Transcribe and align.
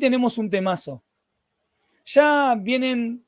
Tenemos 0.00 0.36
un 0.38 0.50
temazo. 0.50 1.04
Ya 2.04 2.56
vienen 2.58 3.24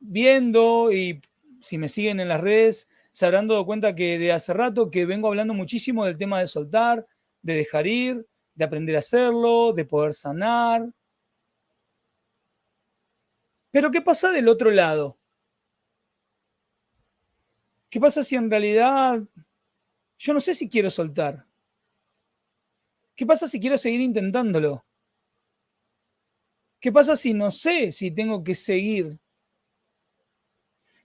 viendo 0.00 0.92
y 0.92 1.22
si 1.60 1.78
me 1.78 1.88
siguen 1.88 2.18
en 2.18 2.28
las 2.28 2.40
redes 2.40 2.88
se 3.12 3.26
habrán 3.26 3.48
dado 3.48 3.66
cuenta 3.66 3.94
que 3.94 4.18
de 4.18 4.32
hace 4.32 4.52
rato 4.52 4.90
que 4.90 5.06
vengo 5.06 5.28
hablando 5.28 5.54
muchísimo 5.54 6.04
del 6.04 6.16
tema 6.16 6.40
de 6.40 6.46
soltar, 6.46 7.06
de 7.42 7.54
dejar 7.54 7.86
ir, 7.86 8.26
de 8.54 8.64
aprender 8.64 8.96
a 8.96 9.00
hacerlo, 9.00 9.72
de 9.72 9.84
poder 9.84 10.14
sanar. 10.14 10.88
Pero 13.70 13.90
¿qué 13.90 14.00
pasa 14.00 14.30
del 14.30 14.48
otro 14.48 14.70
lado? 14.70 15.18
¿Qué 17.88 18.00
pasa 18.00 18.22
si 18.22 18.36
en 18.36 18.50
realidad 18.50 19.22
yo 20.18 20.34
no 20.34 20.40
sé 20.40 20.54
si 20.54 20.68
quiero 20.68 20.90
soltar? 20.90 21.46
¿Qué 23.16 23.26
pasa 23.26 23.48
si 23.48 23.58
quiero 23.60 23.76
seguir 23.76 24.00
intentándolo? 24.00 24.84
¿Qué 26.80 26.90
pasa 26.90 27.14
si 27.14 27.34
no 27.34 27.50
sé 27.50 27.92
si 27.92 28.10
tengo 28.10 28.42
que 28.42 28.54
seguir? 28.54 29.18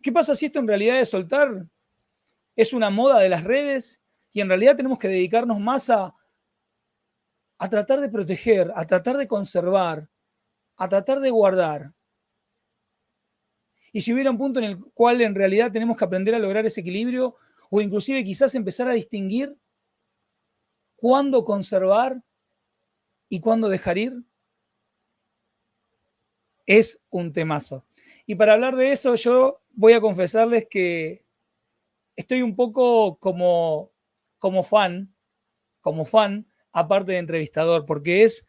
¿Qué 0.02 0.12
pasa 0.12 0.34
si 0.34 0.46
esto 0.46 0.60
en 0.60 0.68
realidad 0.68 0.96
de 0.96 1.06
soltar 1.06 1.68
es 2.56 2.72
una 2.72 2.90
moda 2.90 3.20
de 3.20 3.28
las 3.28 3.44
redes 3.44 4.02
y 4.32 4.40
en 4.40 4.48
realidad 4.48 4.78
tenemos 4.78 4.98
que 4.98 5.10
dedicarnos 5.10 5.60
más 5.60 5.90
a, 5.90 6.16
a 7.58 7.70
tratar 7.70 8.00
de 8.00 8.10
proteger, 8.10 8.72
a 8.74 8.86
tratar 8.86 9.18
de 9.18 9.28
conservar, 9.28 10.10
a 10.78 10.88
tratar 10.88 11.20
de 11.20 11.30
guardar? 11.30 11.94
Y 13.92 14.02
si 14.02 14.14
hubiera 14.14 14.32
un 14.32 14.38
punto 14.38 14.60
en 14.60 14.66
el 14.66 14.84
cual 14.94 15.22
en 15.22 15.36
realidad 15.36 15.72
tenemos 15.72 15.98
que 15.98 16.06
aprender 16.06 16.36
a 16.36 16.40
lograr 16.40 16.66
ese 16.66 16.82
equilibrio 16.82 17.36
o 17.70 17.82
inclusive 17.82 18.24
quizás 18.24 18.56
empezar 18.56 18.88
a 18.88 18.94
distinguir 18.94 19.58
cuándo 20.96 21.44
conservar 21.44 22.22
y 23.28 23.42
cuándo 23.42 23.68
dejar 23.68 23.98
ir 23.98 24.24
es 26.66 27.02
un 27.10 27.32
temazo. 27.34 27.86
Y 28.26 28.36
para 28.36 28.54
hablar 28.54 28.76
de 28.76 28.92
eso, 28.92 29.16
yo 29.16 29.62
voy 29.72 29.94
a 29.94 30.02
confesarles 30.02 30.68
que 30.70 31.26
estoy 32.16 32.42
un 32.42 32.56
poco 32.56 33.18
como, 33.20 33.92
como 34.38 34.64
fan, 34.64 35.14
como 35.82 36.06
fan, 36.06 36.48
aparte 36.72 37.14
de 37.14 37.20
entrevistador, 37.20 37.86
porque 37.86 38.24
es 38.24 38.46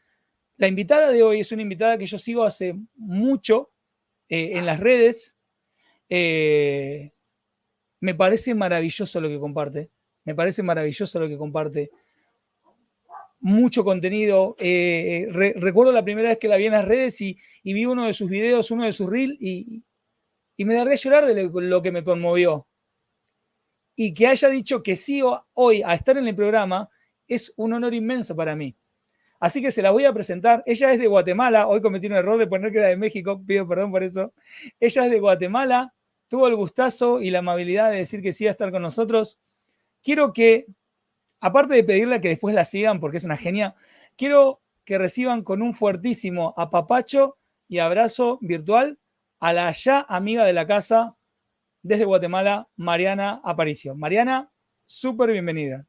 la 0.57 0.69
invitada 0.69 1.11
de 1.11 1.23
hoy, 1.23 1.41
es 1.41 1.53
una 1.53 1.63
invitada 1.63 1.99
que 1.99 2.07
yo 2.07 2.19
sigo 2.19 2.45
hace 2.45 2.75
mucho 2.95 3.73
eh, 4.29 4.53
en 4.55 4.65
las 4.67 4.81
redes. 4.81 5.37
Eh, 6.09 7.13
me 8.01 8.15
parece 8.15 8.55
maravilloso 8.55 9.21
lo 9.21 9.29
que 9.29 9.39
comparte, 9.39 9.91
me 10.25 10.35
parece 10.35 10.63
maravilloso 10.63 11.21
lo 11.21 11.29
que 11.29 11.37
comparte 11.37 11.91
mucho 13.47 13.85
contenido. 13.85 14.57
Eh, 14.59 15.29
recuerdo 15.55 15.93
la 15.93 16.03
primera 16.03 16.31
vez 16.31 16.39
que 16.39 16.49
la 16.49 16.57
vi 16.57 16.67
en 16.67 16.73
las 16.73 16.85
redes 16.85 17.21
y, 17.21 17.39
vi 17.63 17.87
uno 17.87 18.05
de 18.05 18.13
sus 18.13 18.29
videos, 18.29 18.73
uno 18.73 18.85
de 18.85 18.93
sus 18.93 19.09
reels, 19.09 19.37
y, 19.41 19.85
me 20.59 20.75
daré 20.75 20.95
a 20.95 20.97
llorar 20.97 21.27
de 21.27 21.45
lo, 21.45 21.81
que 21.81 21.93
me 21.93 22.03
conmovió. 22.03 22.67
Y 23.95 24.15
que 24.15 24.27
haya 24.27 24.49
dicho 24.49 24.83
que 24.83 24.97
sí 24.97 25.23
hoy 25.55 25.83
a 25.85 25.95
estar 25.95 26.19
en 26.19 26.27
el 26.27 26.35
programa 26.35 26.91
es 27.29 27.55
un 27.57 27.73
honor 27.73 27.95
inmenso 27.95 28.35
para 28.35 28.57
mí. 28.57 28.77
Así 29.39 29.63
que 29.63 29.71
se 29.71 29.81
la 29.81 29.93
voy 29.93 30.07
a 30.07 30.13
presentar. 30.13 30.65
Ella 30.67 30.93
es 30.93 30.99
de 30.99 31.07
Guatemala. 31.07 31.69
Hoy 31.69 31.81
cometí 31.81 32.09
un 32.09 32.15
error 32.15 32.39
de 32.39 32.49
poner 32.49 32.73
que 32.73 32.79
era 32.79 32.89
de 32.89 32.97
México. 32.97 33.41
Pido 33.47 33.69
perdón 33.69 33.93
por 33.93 34.03
eso. 34.03 34.33
Ella 34.81 35.05
es 35.05 35.11
de 35.11 35.21
Guatemala. 35.21 35.95
Tuvo 36.27 36.49
el 36.49 36.57
gustazo 36.57 37.21
y 37.23 37.31
la 37.31 37.39
amabilidad 37.39 37.93
de 37.93 37.99
decir 37.99 38.23
que 38.23 38.33
sí 38.33 38.49
a 38.49 38.51
estar 38.51 38.73
con 38.73 38.83
nosotros. 38.83 39.39
Quiero 40.03 40.33
que 40.33 40.67
aparte 41.47 41.75
de 41.75 41.85
pedirle 41.85 42.21
que 42.21 42.29
después 42.29 42.55
la 42.57 42.65
sigan 42.65 42.99
porque 42.99 43.19
es 43.19 43.25
una 43.25 43.37
genia, 43.37 43.77
quiero 44.17 44.61
que 44.85 44.99
reciban 44.99 45.43
con 45.43 45.63
un 45.63 45.75
fuertísimo 45.75 46.53
apapacho 46.57 47.37
y 47.69 47.79
abrazo 47.79 48.39
virtual 48.41 48.99
a 49.39 49.53
la 49.53 49.71
ya 49.71 50.05
amiga 50.09 50.45
de 50.45 50.53
la 50.53 50.67
casa 50.67 51.15
desde 51.83 52.05
Guatemala, 52.05 52.69
Mariana 52.75 53.41
Aparicio. 53.45 53.95
Mariana, 53.95 54.51
súper 54.87 55.31
bienvenida. 55.31 55.87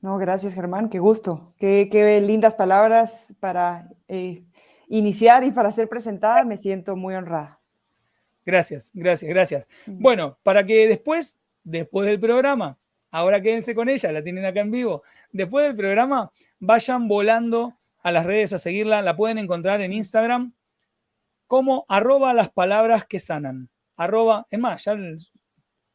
No, 0.00 0.18
gracias 0.18 0.54
Germán, 0.54 0.88
qué 0.88 1.00
gusto. 1.00 1.52
Qué, 1.58 2.22
lindas 2.24 2.54
palabras 2.54 3.34
para 3.40 3.88
eh, 4.06 4.44
iniciar 4.86 5.42
y 5.42 5.50
para 5.50 5.72
ser 5.72 5.88
presentada. 5.88 6.44
Me 6.44 6.56
siento 6.56 6.94
muy 6.94 7.14
honrada. 7.16 7.58
Gracias, 8.46 8.92
gracias, 8.94 9.28
gracias. 9.28 9.66
Mm. 9.86 10.00
Bueno, 10.00 10.38
para 10.44 10.64
que 10.64 10.86
después, 10.86 11.36
después 11.64 12.06
del 12.06 12.20
programa, 12.20 12.78
ahora 13.12 13.40
quédense 13.40 13.74
con 13.74 13.88
ella, 13.88 14.10
la 14.10 14.24
tienen 14.24 14.44
acá 14.44 14.60
en 14.60 14.72
vivo. 14.72 15.04
Después 15.30 15.66
del 15.66 15.76
programa, 15.76 16.32
vayan 16.58 17.06
volando 17.06 17.78
a 18.02 18.10
las 18.10 18.26
redes 18.26 18.52
a 18.52 18.58
seguirla, 18.58 19.02
la 19.02 19.16
pueden 19.16 19.38
encontrar 19.38 19.80
en 19.82 19.92
Instagram 19.92 20.54
como 21.46 21.84
arroba 21.88 22.34
las 22.34 22.50
palabras 22.50 23.06
que 23.06 23.20
sanan. 23.20 23.68
Es 24.50 24.58
más, 24.58 24.84
ya, 24.84 24.96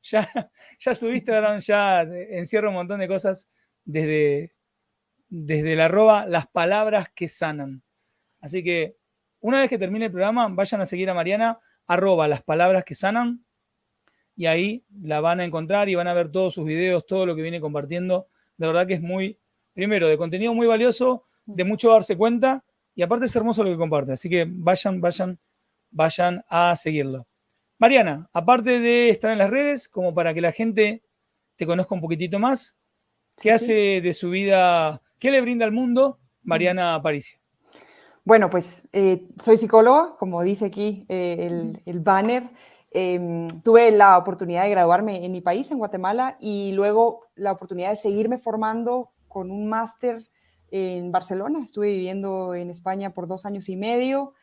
ya, 0.04 0.52
ya 0.80 0.96
su 0.96 1.10
Instagram 1.10 1.60
ya 1.60 2.02
encierra 2.04 2.70
un 2.70 2.76
montón 2.76 3.00
de 3.00 3.08
cosas 3.08 3.50
desde, 3.84 4.54
desde 5.28 5.74
el 5.74 5.80
las 6.32 6.48
palabras 6.48 7.08
que 7.14 7.28
sanan. 7.28 7.84
Así 8.40 8.64
que 8.64 8.96
una 9.40 9.60
vez 9.60 9.70
que 9.70 9.80
termine 9.80 10.06
el 10.06 10.12
programa, 10.12 10.48
vayan 10.50 10.82
a 10.82 10.86
seguir 10.86 11.10
a 11.10 11.14
Mariana, 11.14 11.60
arroba 11.88 12.28
las 12.28 12.44
palabras 12.44 12.84
que 12.86 12.96
sanan 12.96 13.46
y 14.38 14.46
ahí 14.46 14.86
la 15.02 15.20
van 15.20 15.40
a 15.40 15.46
encontrar 15.46 15.90
y 15.90 15.96
van 15.96 16.08
a 16.08 16.14
ver 16.14 16.32
todos 16.32 16.54
sus 16.54 16.64
videos, 16.64 17.08
todo 17.08 17.26
lo 17.26 17.36
que 17.36 17.42
viene 17.42 17.60
compartiendo. 17.60 18.28
De 18.56 18.68
verdad 18.68 18.86
que 18.86 18.94
es 18.94 19.02
muy, 19.02 19.40
primero, 19.74 20.08
de 20.08 20.18
contenido 20.18 20.54
muy 20.54 20.68
valioso, 20.68 21.26
de 21.46 21.64
mucho 21.64 21.90
darse 21.90 22.16
cuenta 22.16 22.64
y 22.94 23.02
aparte 23.02 23.26
es 23.26 23.36
hermoso 23.36 23.64
lo 23.64 23.72
que 23.72 23.78
comparte. 23.78 24.14
Así 24.14 24.30
que 24.30 24.46
vayan, 24.48 25.02
vayan, 25.02 25.40
vayan 25.90 26.46
a 26.48 26.76
seguirlo. 26.76 27.26
Mariana, 27.80 28.30
aparte 28.32 28.80
de 28.80 29.10
estar 29.10 29.32
en 29.32 29.40
las 29.40 29.50
redes, 29.50 29.90
como 29.90 30.14
para 30.14 30.36
que 30.36 30.42
la 30.42 30.52
gente 30.52 31.04
te 31.56 31.66
conozca 31.66 31.96
un 31.96 32.02
poquitito 32.02 32.38
más, 32.38 32.78
¿qué 33.42 33.52
hace 33.52 34.02
de 34.02 34.14
su 34.14 34.30
vida, 34.30 35.02
qué 35.18 35.32
le 35.32 35.42
brinda 35.42 35.66
al 35.66 35.72
mundo 35.72 36.20
Mariana 36.44 36.94
Aparicio? 36.94 37.40
Bueno, 38.24 38.52
pues 38.52 38.88
eh, 38.94 39.28
soy 39.42 39.58
psicóloga, 39.58 40.16
como 40.20 40.44
dice 40.44 40.66
aquí 40.66 41.06
eh, 41.10 41.38
el, 41.40 41.82
el 41.86 42.00
banner. 42.02 42.50
Em, 42.92 43.48
tuve 43.64 43.92
la 43.92 44.18
oportunidad 44.18 44.64
de 44.64 44.70
graduarme 44.70 45.26
en 45.26 45.32
mi 45.32 45.42
país, 45.42 45.70
en 45.72 45.78
Guatemala, 45.78 46.38
y 46.40 46.72
luego 46.72 47.22
la 47.36 47.52
oportunidad 47.52 47.90
de 47.90 47.98
seguirme 47.98 48.38
formando 48.38 49.12
con 49.28 49.52
un 49.52 49.68
máster 49.68 50.28
en 50.72 51.12
Barcelona. 51.12 51.62
Estuve 51.64 51.88
viviendo 51.88 52.56
en 52.56 52.70
España 52.70 53.14
por 53.14 53.28
dos 53.28 53.46
años 53.46 53.70
y 53.70 53.76
medio. 53.76 54.34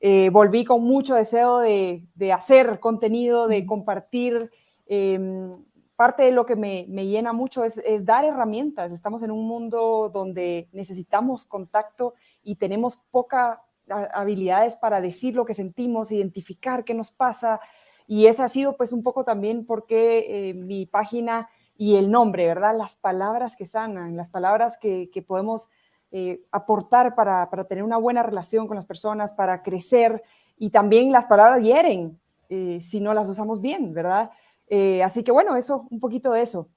Eh, 0.00 0.30
volví 0.30 0.64
con 0.64 0.82
mucho 0.82 1.14
deseo 1.14 1.58
de, 1.58 2.08
hacer 2.34 2.80
contenido, 2.80 3.46
de 3.46 3.64
compartir. 3.66 4.50
Em, 4.86 5.50
parte 5.94 6.24
de 6.24 6.32
lo 6.32 6.44
que 6.44 6.56
me, 6.56 6.84
llena 6.86 7.32
mucho 7.32 7.62
es, 7.62 7.78
es, 7.78 8.04
dar 8.04 8.24
herramientas. 8.24 8.90
Estamos 8.90 9.22
en 9.22 9.30
un 9.30 9.46
mundo 9.46 10.10
donde 10.12 10.68
necesitamos 10.72 11.44
contacto 11.44 12.14
y 12.42 12.56
tenemos 12.56 12.96
pocas 13.12 13.58
habilidades 13.88 14.76
para 14.76 15.00
decir 15.00 15.34
lo 15.34 15.44
que 15.44 15.54
sentimos, 15.54 16.12
identificar 16.12 16.84
qué 16.84 16.94
nos 16.94 17.10
pasa, 17.10 17.60
y 18.06 18.26
ese 18.26 18.42
ha 18.42 18.48
sido 18.48 18.76
pues 18.76 18.92
un 18.92 19.02
poco 19.02 19.24
también 19.24 19.64
porque 19.64 20.50
eh, 20.50 20.54
mi 20.54 20.86
página 20.86 21.48
y 21.76 21.96
el 21.96 22.10
nombre, 22.10 22.46
¿verdad? 22.46 22.76
Las 22.76 22.96
palabras 22.96 23.56
que 23.56 23.66
sanan, 23.66 24.16
las 24.16 24.28
palabras 24.28 24.78
que, 24.78 25.08
podemos 25.26 25.68
eh, 26.10 26.42
aportar 26.50 27.14
para, 27.14 27.48
tener 27.68 27.84
una 27.84 27.96
buena 27.96 28.22
relación 28.22 28.66
con 28.66 28.76
las 28.76 28.86
personas, 28.86 29.32
para 29.32 29.62
crecer 29.62 30.22
y 30.58 30.70
también 30.70 31.10
las 31.10 31.26
palabras 31.26 31.62
hieren 31.62 32.20
eh, 32.48 32.78
si 32.80 33.00
no 33.00 33.14
las 33.14 33.28
usamos 33.28 33.60
bien, 33.60 33.94
¿verdad? 33.94 34.30
así 35.04 35.22
que 35.22 35.30
bueno, 35.30 35.54
eso, 35.54 35.86
un 35.90 36.00
poquito 36.00 36.32
de 36.32 36.40
eso. 36.40 36.70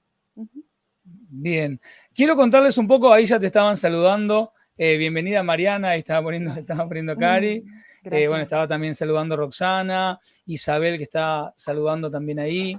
Bien, 1.02 1.80
quiero 2.14 2.36
contarles 2.36 2.76
un 2.76 2.86
poco, 2.86 3.10
ahí 3.10 3.24
ya 3.24 3.40
te 3.40 3.46
estaban 3.46 3.78
saludando. 3.78 4.52
bienvenida 4.76 5.42
Mariana, 5.42 5.90
ahí 5.90 6.00
estaba 6.00 6.24
poniendo, 6.24 6.52
estaba 6.58 6.86
poniendo 6.86 7.16
Cari. 7.16 7.64
Eh, 8.10 8.28
bueno, 8.28 8.44
estaba 8.44 8.68
también 8.68 8.94
saludando 8.94 9.36
Roxana, 9.36 10.20
Isabel 10.44 10.96
que 10.96 11.02
está 11.02 11.52
saludando 11.56 12.08
también 12.08 12.38
ahí. 12.38 12.78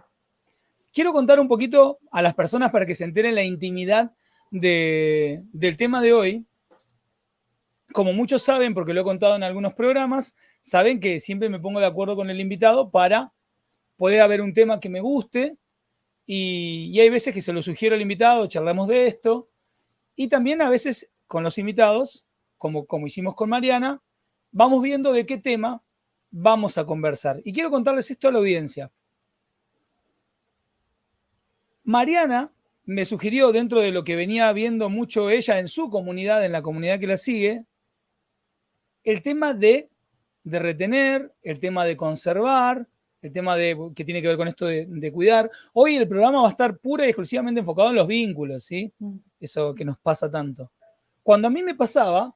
Quiero 0.93 1.11
contar 1.11 1.39
un 1.39 1.49
poquito 1.49 1.99
a 2.11 2.21
las 2.21 2.33
personas 2.33 2.71
para 2.71 2.85
que 2.85 2.95
se 2.95 3.03
enteren 3.03 3.35
la 3.35 3.43
intimidad 3.43 4.11
del 4.51 5.75
tema 5.77 6.01
de 6.01 6.13
hoy. 6.13 6.45
como 7.91 8.13
muchos 8.13 8.43
saben, 8.43 8.73
porque 8.73 8.93
lo 8.93 9.01
he 9.01 9.03
contado 9.03 9.35
en 9.35 9.43
algunos 9.43 9.73
programas, 9.73 10.35
saben 10.61 10.99
que 10.99 11.19
siempre 11.19 11.49
me 11.49 11.59
pongo 11.59 11.79
de 11.79 11.87
acuerdo 11.87 12.15
con 12.15 12.29
el 12.29 12.39
invitado 12.39 12.91
para 12.91 13.33
poder 13.95 14.21
haber 14.21 14.41
un 14.41 14.53
tema 14.53 14.79
que 14.79 14.89
me 14.89 15.01
guste 15.01 15.57
y, 16.25 16.97
hay 16.99 17.09
veces 17.09 17.33
que 17.33 17.41
se 17.41 17.53
lo 17.53 17.61
sugiero 17.61 17.95
al 17.95 18.01
invitado, 18.01 18.47
charlamos 18.47 18.87
de 18.87 19.07
esto 19.07 19.49
y 20.15 20.27
también 20.27 20.61
a 20.61 20.69
veces 20.69 21.11
con 21.25 21.43
los 21.43 21.57
invitados, 21.57 22.25
como, 22.57 22.85
como 22.85 23.07
hicimos 23.07 23.35
con 23.35 23.49
Mariana, 23.49 24.01
vamos 24.51 24.81
viendo 24.81 25.13
de 25.13 25.25
qué 25.25 25.37
tema 25.37 25.81
vamos 26.31 26.77
a 26.77 26.85
conversar. 26.85 27.41
Y 27.43 27.53
quiero 27.53 27.69
contarles 27.69 28.09
esto 28.11 28.27
a 28.27 28.31
la 28.31 28.39
audiencia. 28.39 28.91
Mariana 31.83 32.51
me 32.85 33.05
sugirió 33.05 33.51
dentro 33.51 33.81
de 33.81 33.91
lo 33.91 34.03
que 34.03 34.15
venía 34.15 34.51
viendo 34.53 34.89
mucho 34.89 35.29
ella 35.29 35.59
en 35.59 35.67
su 35.67 35.89
comunidad, 35.89 36.43
en 36.43 36.51
la 36.51 36.61
comunidad 36.61 36.99
que 36.99 37.07
la 37.07 37.17
sigue, 37.17 37.65
el 39.03 39.21
tema 39.21 39.53
de, 39.53 39.89
de 40.43 40.59
retener, 40.59 41.33
el 41.43 41.59
tema 41.59 41.85
de 41.85 41.95
conservar, 41.95 42.87
el 43.21 43.31
tema 43.31 43.55
de, 43.55 43.77
que 43.95 44.05
tiene 44.05 44.21
que 44.21 44.27
ver 44.27 44.37
con 44.37 44.47
esto 44.47 44.65
de, 44.65 45.11
cuidar. 45.11 45.49
Hoy 45.73 45.95
el 45.95 46.07
programa 46.07 46.41
va 46.41 46.47
a 46.47 46.51
estar 46.51 46.77
pura 46.77 47.05
y 47.05 47.09
exclusivamente 47.09 47.59
enfocado 47.59 47.89
en 47.89 47.95
los 47.95 48.07
vínculos, 48.07 48.63
¿sí? 48.63 48.91
Mm. 48.99 49.17
Eso 49.39 49.73
que 49.73 49.85
nos 49.85 49.97
pasa 49.99 50.29
tanto. 50.29 50.71
Cuando 51.23 51.47
a 51.47 51.51
mí 51.51 51.63
me 51.63 51.75
pasaba, 51.75 52.33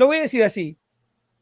lo 0.00 0.06
voy 0.06 0.16
a 0.16 0.22
decir 0.22 0.42
así, 0.42 0.78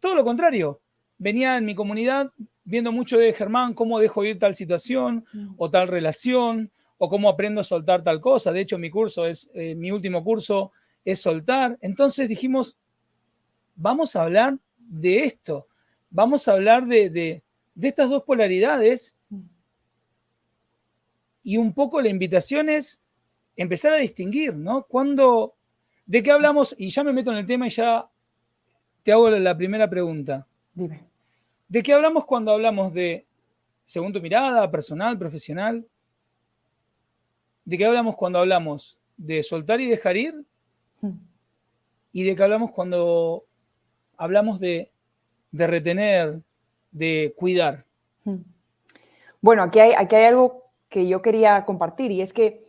todo 0.01 0.17
lo 0.17 0.25
contrario. 0.25 0.81
Venía 1.17 1.57
en 1.57 1.65
mi 1.65 1.77
comunidad 1.77 2.33
viendo 2.65 2.91
mucho 2.91 3.17
de 3.17 3.33
Germán, 3.33 3.73
cómo 3.73 4.01
dejo 4.01 4.25
ir 4.25 4.41
tal 4.41 4.57
situación 4.57 5.25
mm. 5.33 5.55
o 5.57 5.71
tal 5.71 5.87
relación, 5.87 6.73
o 6.97 7.09
cómo 7.09 7.29
aprendo 7.29 7.61
a 7.61 7.65
soltar 7.65 8.03
tal 8.03 8.21
cosa. 8.21 8.51
De 8.51 8.61
hecho, 8.61 8.77
mi 8.77 8.91
curso 8.91 9.27
es, 9.27 9.49
eh, 9.55 9.77
mi 9.77 9.93
último 9.93 10.25
curso 10.25 10.73
es 11.05 11.21
soltar. 11.21 11.79
Entonces 11.83 12.29
dijimos, 12.29 12.77
vamos 13.77 14.17
a 14.17 14.25
hablar 14.25 14.59
de 14.77 15.23
esto, 15.23 15.69
vamos 16.11 16.49
a 16.49 16.55
hablar 16.55 16.85
de, 16.87 17.11
de 17.11 17.43
estas 17.77 18.11
dos 18.11 18.25
polaridades 18.25 19.15
y 21.45 21.59
un 21.59 21.73
poco 21.75 22.01
la 22.01 22.09
invitación 22.09 22.71
es 22.71 23.01
empezar 23.55 23.93
a 23.93 23.99
distinguir, 23.99 24.57
¿no? 24.57 24.83
Cuando, 24.83 25.55
¿de 26.07 26.25
qué 26.25 26.33
hablamos? 26.33 26.75
Y 26.77 26.91
ya 26.91 27.05
me 27.05 27.13
meto 27.13 27.31
en 27.31 27.39
el 27.39 27.47
tema 27.47 27.69
y 27.69 27.71
ya 27.71 28.11
te 29.09 29.13
hago 29.13 29.31
la 29.31 29.57
primera 29.57 29.89
pregunta. 29.89 30.47
Dime. 30.75 31.01
¿De 31.67 31.83
qué 31.83 31.95
hablamos 31.95 32.27
cuando 32.27 32.53
hablamos 32.53 32.93
de, 32.93 33.27
según 33.87 34.13
tu 34.13 34.21
mirada, 34.21 34.71
personal, 34.71 35.19
profesional? 35.19 35.89
¿De 37.65 37.79
qué 37.79 37.87
hablamos 37.87 38.17
cuando 38.17 38.39
hablamos 38.39 38.99
de 39.17 39.43
soltar 39.43 39.81
y 39.81 39.89
dejar 39.89 40.19
ir? 40.19 40.45
Hmm. 41.01 41.21
¿Y 42.13 42.25
de 42.25 42.37
qué 42.37 42.43
hablamos 42.43 42.71
cuando 42.71 43.47
hablamos 44.19 44.61
de, 44.61 44.93
de 45.53 45.67
retener, 45.67 46.43
de 46.91 47.33
cuidar? 47.35 47.87
Hmm. 48.25 48.43
Bueno, 49.41 49.63
aquí 49.63 49.81
hay, 49.81 49.93
aquí 49.97 50.17
hay 50.17 50.25
algo 50.25 50.65
que 50.91 51.09
yo 51.09 51.23
quería 51.23 51.65
compartir 51.65 52.11
y 52.11 52.21
es 52.21 52.35
que 52.35 52.63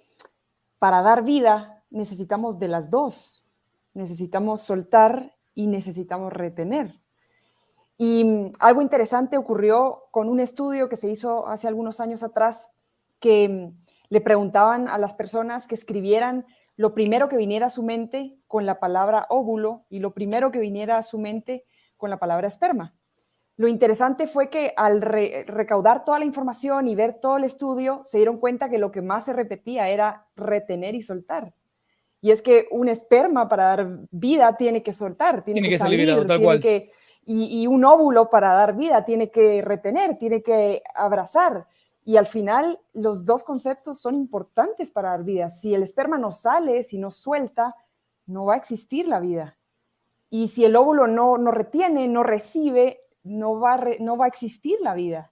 para 0.78 1.02
dar 1.02 1.26
vida 1.26 1.84
necesitamos 1.90 2.60
de 2.60 2.70
las 2.70 2.90
dos. 2.90 3.46
Necesitamos 3.94 4.62
soltar 4.62 5.36
y 5.56 5.68
necesitamos 5.68 6.34
retener. 6.34 6.94
Y 7.98 8.24
mm, 8.24 8.52
algo 8.60 8.82
interesante 8.82 9.38
ocurrió 9.38 10.04
con 10.12 10.30
un 10.30 10.40
estudio 10.40 10.90
que 10.90 10.96
se 10.96 11.10
hizo 11.10 11.48
hace 11.48 11.68
algunos 11.68 12.00
años 12.00 12.24
atrás 12.24 12.74
que 13.20 13.50
mm, 13.50 13.86
le 14.10 14.22
preguntaban 14.22 14.88
a 14.88 14.98
las 14.98 15.14
personas 15.14 15.68
que 15.68 15.76
escribieran 15.76 16.46
lo 16.78 16.94
primero 16.94 17.28
que 17.28 17.36
viniera 17.36 17.68
a 17.68 17.70
su 17.70 17.84
mente 17.84 18.38
con 18.48 18.66
la 18.66 18.80
palabra 18.80 19.28
óvulo 19.30 19.86
y 19.90 20.00
lo 20.00 20.14
primero 20.14 20.50
que 20.50 20.60
viniera 20.60 20.98
a 20.98 21.04
su 21.04 21.20
mente 21.20 21.66
con 21.98 22.10
la 22.10 22.20
palabra 22.20 22.48
esperma. 22.48 22.96
Lo 23.58 23.68
interesante 23.68 24.28
fue 24.28 24.50
que 24.50 24.74
al 24.78 25.02
recaudar 25.02 26.06
toda 26.06 26.20
la 26.20 26.24
información 26.24 26.88
y 26.88 26.96
ver 26.96 27.20
todo 27.20 27.36
el 27.36 27.44
estudio, 27.44 28.00
se 28.06 28.16
dieron 28.16 28.38
cuenta 28.38 28.70
que 28.70 28.78
lo 28.78 28.90
que 28.90 29.02
más 29.02 29.26
se 29.26 29.34
repetía 29.34 29.90
era 29.90 30.28
retener 30.38 30.96
y 30.96 31.02
soltar. 31.02 31.54
Y 32.22 32.32
es 32.32 32.42
que 32.42 32.68
un 32.72 32.90
esperma 32.90 33.48
para 33.48 33.64
dar 33.64 33.88
vida 34.12 34.58
tiene 34.58 34.84
que 34.84 34.94
soltar, 34.94 35.44
tiene, 35.44 35.70
que, 35.70 35.78
salir, 35.78 36.06
tiene 36.28 36.60
que, 36.60 36.92
y, 37.26 37.62
y, 37.62 37.68
un 37.68 37.86
óvulo 37.86 38.30
para 38.30 38.54
dar 38.54 38.76
vida 38.76 39.06
tiene 39.06 39.32
que 39.32 39.62
retener, 39.62 40.18
tiene 40.18 40.44
que 40.44 40.84
abrazar. 40.94 41.68
Y 42.04 42.18
al 42.18 42.26
final 42.26 42.80
los 42.94 43.26
dos 43.26 43.44
conceptos 43.44 44.00
son 44.00 44.16
importantes 44.16 44.92
para 44.92 45.10
dar 45.10 45.24
vida. 45.24 45.50
Si 45.50 45.74
el 45.74 45.84
esperma 45.84 46.18
no 46.18 46.32
sale, 46.32 46.84
si 46.84 46.98
no 46.98 47.12
suelta, 47.12 47.76
no 48.26 48.46
va 48.46 48.56
a 48.56 48.58
existir 48.58 49.08
la 49.08 49.20
vida. 49.20 49.58
Y 50.30 50.48
si 50.50 50.66
el 50.66 50.76
óvulo 50.76 51.08
no, 51.08 51.38
no 51.38 51.52
retiene, 51.52 52.08
no 52.08 52.24
recibe, 52.24 53.02
no 53.24 53.60
va, 53.60 53.80
no 54.00 54.18
va 54.18 54.26
a 54.26 54.28
existir 54.30 54.78
la 54.82 54.94
vida. 54.94 55.32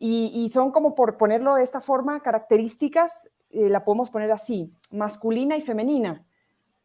Y, 0.00 0.48
son 0.54 0.70
como, 0.70 0.94
por 0.94 1.16
ponerlo 1.16 1.56
de 1.56 1.64
esta 1.64 1.80
forma, 1.80 2.20
características, 2.20 3.30
eh, 3.50 3.68
la 3.68 3.84
podemos 3.84 4.10
poner 4.10 4.30
así, 4.32 4.72
masculina 4.90 5.56
y 5.56 5.60
femenina. 5.60 6.24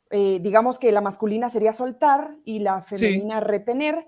Eh, 0.10 0.40
digamos 0.42 0.78
que 0.80 0.92
la 0.92 1.02
masculina 1.02 1.50
sería 1.50 1.74
soltar 1.74 2.36
y 2.46 2.60
la 2.60 2.82
femenina 2.82 3.40
retener, 3.40 4.08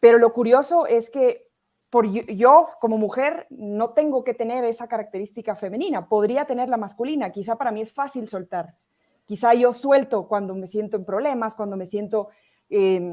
pero 0.00 0.18
lo 0.18 0.32
curioso 0.32 0.86
es 0.86 1.10
que 1.10 1.48
por 1.90 2.06
yo, 2.10 2.68
como 2.80 2.96
mujer 2.96 3.46
no 3.50 3.90
tengo 3.90 4.24
que 4.24 4.32
tener 4.32 4.64
esa 4.64 4.88
característica 4.88 5.54
femenina, 5.56 6.08
podría 6.08 6.46
tener 6.46 6.70
la 6.70 6.78
masculina, 6.78 7.30
quizá 7.30 7.56
para 7.56 7.70
mí 7.70 7.82
es 7.82 7.92
fácil 7.92 8.28
soltar, 8.28 8.76
quizá 9.26 9.52
yo 9.52 9.72
suelto 9.72 10.26
cuando 10.26 10.54
me 10.54 10.66
siento 10.66 10.96
en 10.96 11.04
problemas, 11.04 11.54
cuando 11.54 11.76
me 11.76 11.84
siento 11.84 12.30
Em, 12.74 13.12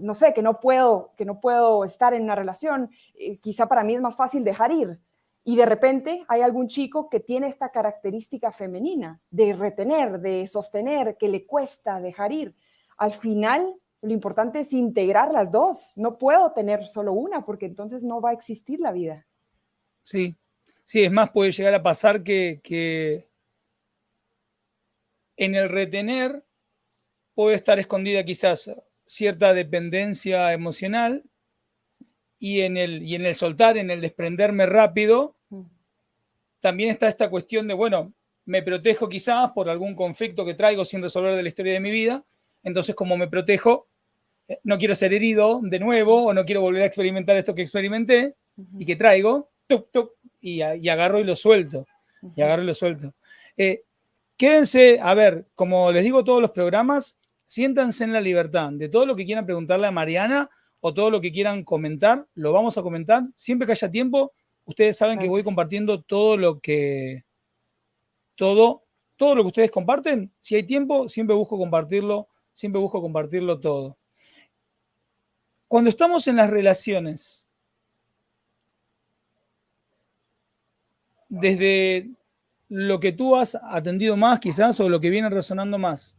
no 0.00 0.14
sé, 0.14 0.32
que 0.32 0.42
no 0.42 0.60
puedo, 0.60 1.12
que 1.16 1.24
no 1.24 1.40
puedo 1.40 1.82
estar 1.82 2.14
en 2.14 2.22
una 2.22 2.36
relación, 2.36 2.88
eh, 3.16 3.36
quizá 3.40 3.66
para 3.66 3.82
mí 3.82 3.96
es 3.96 4.00
más 4.00 4.14
fácil 4.14 4.44
dejar 4.44 4.70
ir. 4.70 5.00
Y 5.44 5.56
de 5.56 5.66
repente 5.66 6.24
hay 6.28 6.40
algún 6.42 6.68
chico 6.68 7.08
que 7.08 7.20
tiene 7.20 7.48
esta 7.48 7.70
característica 7.70 8.52
femenina 8.52 9.20
de 9.30 9.54
retener, 9.54 10.20
de 10.20 10.46
sostener, 10.46 11.16
que 11.18 11.28
le 11.28 11.44
cuesta 11.44 12.00
dejar 12.00 12.32
ir. 12.32 12.54
Al 12.96 13.12
final, 13.12 13.74
lo 14.02 14.12
importante 14.12 14.60
es 14.60 14.72
integrar 14.72 15.32
las 15.32 15.50
dos. 15.50 15.94
No 15.96 16.16
puedo 16.16 16.52
tener 16.52 16.86
solo 16.86 17.12
una 17.12 17.44
porque 17.44 17.66
entonces 17.66 18.04
no 18.04 18.20
va 18.20 18.30
a 18.30 18.34
existir 18.34 18.78
la 18.78 18.92
vida. 18.92 19.26
Sí, 20.04 20.36
sí, 20.84 21.02
es 21.02 21.10
más, 21.10 21.30
puede 21.30 21.50
llegar 21.50 21.74
a 21.74 21.82
pasar 21.82 22.22
que, 22.22 22.60
que 22.62 23.28
en 25.36 25.56
el 25.56 25.68
retener 25.68 26.44
puede 27.34 27.56
estar 27.56 27.80
escondida 27.80 28.24
quizás 28.24 28.70
cierta 29.04 29.52
dependencia 29.52 30.52
emocional 30.52 31.24
y 32.42 32.62
en 32.62 32.76
el, 32.76 33.04
y 33.04 33.14
en 33.14 33.24
el 33.24 33.36
soltar, 33.36 33.78
en 33.78 33.88
el 33.88 34.00
desprenderme 34.00 34.66
rápido, 34.66 35.36
mm. 35.50 35.62
también 36.58 36.90
está 36.90 37.08
esta 37.08 37.30
cuestión 37.30 37.68
de, 37.68 37.74
bueno, 37.74 38.12
me 38.46 38.64
protejo 38.64 39.08
quizás 39.08 39.52
por 39.52 39.70
algún 39.70 39.94
conflicto 39.94 40.44
que 40.44 40.54
traigo 40.54 40.84
sin 40.84 41.02
resolver 41.02 41.36
de 41.36 41.44
la 41.44 41.48
historia 41.48 41.74
de 41.74 41.78
mi 41.78 41.92
vida, 41.92 42.24
entonces 42.64 42.96
como 42.96 43.16
me 43.16 43.28
protejo, 43.28 43.86
eh, 44.48 44.58
no 44.64 44.76
quiero 44.76 44.96
ser 44.96 45.14
herido 45.14 45.60
de 45.62 45.78
nuevo 45.78 46.24
o 46.24 46.34
no 46.34 46.44
quiero 46.44 46.62
volver 46.62 46.82
a 46.82 46.86
experimentar 46.86 47.36
esto 47.36 47.54
que 47.54 47.62
experimenté 47.62 48.34
y 48.76 48.86
que 48.86 48.96
traigo, 48.96 49.48
y, 50.40 50.62
agarro 50.62 51.20
y 51.20 51.24
lo 51.24 51.36
suelto, 51.36 51.86
y 52.34 52.42
agarro 52.42 52.64
y 52.64 52.66
lo 52.66 52.74
suelto. 52.74 53.14
Eh, 53.56 53.84
quédense, 54.36 54.98
a 55.00 55.14
ver, 55.14 55.46
como 55.54 55.92
les 55.92 56.02
digo 56.02 56.24
todos 56.24 56.42
los 56.42 56.50
programas, 56.50 57.16
siéntanse 57.46 58.02
en 58.02 58.12
la 58.12 58.20
libertad 58.20 58.72
de 58.72 58.88
todo 58.88 59.06
lo 59.06 59.14
que 59.14 59.26
quieran 59.26 59.46
preguntarle 59.46 59.86
a 59.86 59.92
Mariana 59.92 60.50
o 60.84 60.92
todo 60.92 61.10
lo 61.10 61.20
que 61.20 61.30
quieran 61.30 61.62
comentar, 61.64 62.26
lo 62.34 62.52
vamos 62.52 62.76
a 62.76 62.82
comentar. 62.82 63.22
Siempre 63.36 63.66
que 63.66 63.72
haya 63.72 63.90
tiempo, 63.90 64.32
ustedes 64.64 64.96
saben 64.96 65.18
que 65.18 65.28
voy 65.28 65.44
compartiendo 65.44 66.02
todo 66.02 66.36
lo 66.36 66.58
que 66.60 67.24
todo 68.34 68.82
todo 69.16 69.36
lo 69.36 69.42
que 69.44 69.48
ustedes 69.48 69.70
comparten. 69.70 70.32
Si 70.40 70.56
hay 70.56 70.64
tiempo, 70.64 71.08
siempre 71.08 71.36
busco 71.36 71.56
compartirlo, 71.56 72.26
siempre 72.52 72.80
busco 72.80 73.00
compartirlo 73.00 73.60
todo. 73.60 73.96
Cuando 75.68 75.88
estamos 75.88 76.26
en 76.26 76.36
las 76.36 76.50
relaciones, 76.50 77.44
desde 81.28 82.10
lo 82.68 82.98
que 82.98 83.12
tú 83.12 83.36
has 83.36 83.54
atendido 83.54 84.16
más 84.16 84.40
quizás 84.40 84.80
o 84.80 84.88
lo 84.88 85.00
que 85.00 85.10
viene 85.10 85.30
resonando 85.30 85.78
más, 85.78 86.16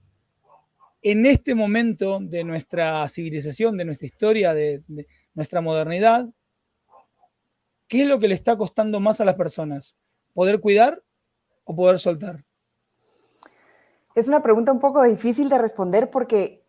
en 1.03 1.25
este 1.25 1.53
momento 1.53 2.19
de 2.21 2.43
nuestra 2.43 3.07
civilización, 3.09 3.77
de 3.77 3.85
nuestra 3.85 4.07
historia, 4.07 4.53
de, 4.53 4.83
nuestra 5.33 5.61
modernidad, 5.61 6.27
¿qué 7.87 8.03
es 8.03 8.07
lo 8.07 8.19
que 8.19 8.29
le 8.29 8.35
está 8.35 8.57
costando 8.57 8.99
más 8.99 9.19
a 9.19 9.25
las 9.25 9.35
personas? 9.35 9.97
¿Poder 10.33 10.61
cuidar 10.61 11.03
o 11.65 11.75
poder 11.75 11.99
soltar? 11.99 12.45
Es 14.15 14.27
una 14.27 14.41
pregunta 14.41 14.71
un 14.71 14.79
poco 14.79 15.03
difícil 15.03 15.49
de 15.49 15.57
responder 15.57 16.09
porque 16.09 16.63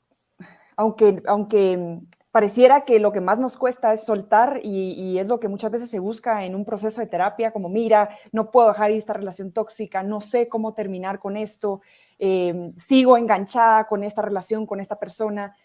aunque, 0.77 1.23
aunque 1.27 2.01
pareciera 2.35 2.85
que 2.85 2.99
lo 2.99 3.13
que 3.13 3.21
más 3.21 3.39
nos 3.39 3.57
cuesta 3.57 3.93
es 3.93 4.05
soltar 4.05 4.59
y, 4.61 5.19
es 5.19 5.29
lo 5.29 5.39
que 5.39 5.47
muchas 5.47 5.71
veces 5.71 5.89
se 5.89 6.01
busca 6.01 6.45
en 6.45 6.57
un 6.57 6.65
proceso 6.65 7.01
de 7.01 7.07
terapia, 7.07 7.53
como 7.53 7.69
mira, 7.69 8.09
no 8.33 8.51
puedo 8.51 8.67
dejar 8.67 8.91
esta 8.91 9.13
relación 9.13 9.53
tóxica, 9.53 10.03
no 10.03 10.21
sé 10.21 10.49
cómo 10.49 10.75
terminar 10.75 11.21
con 11.21 11.37
esto, 11.37 11.81
Em, 12.19 12.75
sigo 12.77 13.17
enganchada 13.17 13.87
con 13.87 14.05
esta 14.05 14.23
relación, 14.23 14.67
con 14.67 14.81
esta 14.81 14.99
persona. 14.99 15.57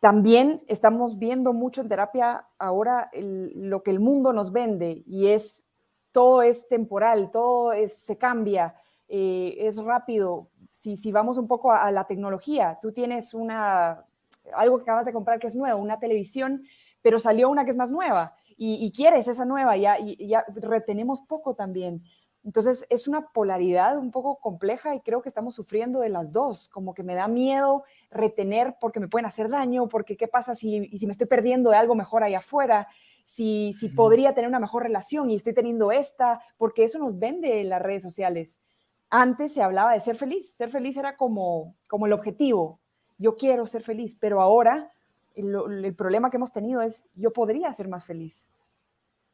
también 0.00 0.60
estamos 0.68 1.18
viendo 1.18 1.52
mucho 1.52 1.80
en 1.80 1.88
terapia 1.88 2.46
ahora 2.56 3.10
lo 3.12 3.82
que 3.82 3.90
el 3.90 3.98
mundo 3.98 4.32
nos 4.32 4.52
vende 4.52 5.02
y 5.06 5.26
es 5.28 5.64
todo 6.12 6.42
es 6.42 6.68
temporal, 6.68 7.32
todo 7.32 7.72
se 7.88 8.16
cambia, 8.16 8.76
eh, 9.08 9.56
es 9.58 9.76
rápido. 9.82 10.50
Si, 10.70 10.96
si 10.96 11.10
vamos 11.10 11.36
un 11.36 11.48
poco 11.48 11.72
a, 11.72 11.90
la 11.90 12.06
tecnología, 12.06 12.78
tú 12.80 12.92
tienes 12.92 13.34
una, 13.34 14.04
algo 14.54 14.78
que 14.78 14.82
acabas 14.82 15.04
de 15.04 15.12
comprar 15.12 15.40
que 15.40 15.48
es 15.48 15.56
nuevo, 15.56 15.80
una 15.80 15.98
televisión, 15.98 16.62
pero 17.02 17.18
salió 17.18 17.48
una 17.48 17.64
que 17.64 17.72
es 17.72 17.76
más 17.76 17.90
nueva 17.90 18.36
y, 18.56 18.90
quieres 18.92 19.28
esa 19.28 19.44
nueva, 19.44 19.76
ya, 19.76 19.98
y 20.00 20.26
ya 20.26 20.44
retenemos 20.48 21.22
poco 21.22 21.54
también. 21.54 22.02
Entonces 22.48 22.86
es 22.88 23.08
una 23.08 23.28
polaridad 23.28 23.98
un 23.98 24.10
poco 24.10 24.36
compleja 24.36 24.94
y 24.94 25.00
creo 25.00 25.20
que 25.20 25.28
estamos 25.28 25.54
sufriendo 25.54 26.00
de 26.00 26.08
las 26.08 26.32
dos, 26.32 26.68
como 26.68 26.94
que 26.94 27.02
me 27.02 27.14
da 27.14 27.28
miedo 27.28 27.84
retener 28.10 28.76
porque 28.80 29.00
me 29.00 29.06
pueden 29.06 29.26
hacer 29.26 29.50
daño, 29.50 29.86
porque 29.86 30.16
qué 30.16 30.28
pasa 30.28 30.54
si, 30.54 30.88
si 30.98 31.06
me 31.06 31.12
estoy 31.12 31.26
perdiendo 31.26 31.68
de 31.68 31.76
algo 31.76 31.94
mejor 31.94 32.22
allá 32.22 32.38
afuera, 32.38 32.88
si, 33.26 33.74
si 33.78 33.90
podría 33.90 34.34
tener 34.34 34.48
una 34.48 34.60
mejor 34.60 34.84
relación 34.84 35.30
y 35.30 35.36
estoy 35.36 35.52
teniendo 35.52 35.92
esta, 35.92 36.40
porque 36.56 36.84
eso 36.84 36.98
nos 36.98 37.18
vende 37.18 37.60
en 37.60 37.68
las 37.68 37.82
redes 37.82 38.02
sociales. 38.02 38.58
Antes 39.10 39.52
se 39.52 39.62
hablaba 39.62 39.92
de 39.92 40.00
ser 40.00 40.16
feliz, 40.16 40.50
ser 40.50 40.70
feliz 40.70 40.96
era 40.96 41.18
como, 41.18 41.74
como 41.86 42.06
el 42.06 42.14
objetivo, 42.14 42.80
yo 43.18 43.36
quiero 43.36 43.66
ser 43.66 43.82
feliz, 43.82 44.16
pero 44.18 44.40
ahora 44.40 44.90
el 45.34 45.94
problema 45.94 46.30
que 46.30 46.38
hemos 46.38 46.52
tenido 46.52 46.80
es 46.80 47.10
yo 47.14 47.30
podría 47.30 47.70
ser 47.74 47.88
más 47.88 48.06
feliz 48.06 48.52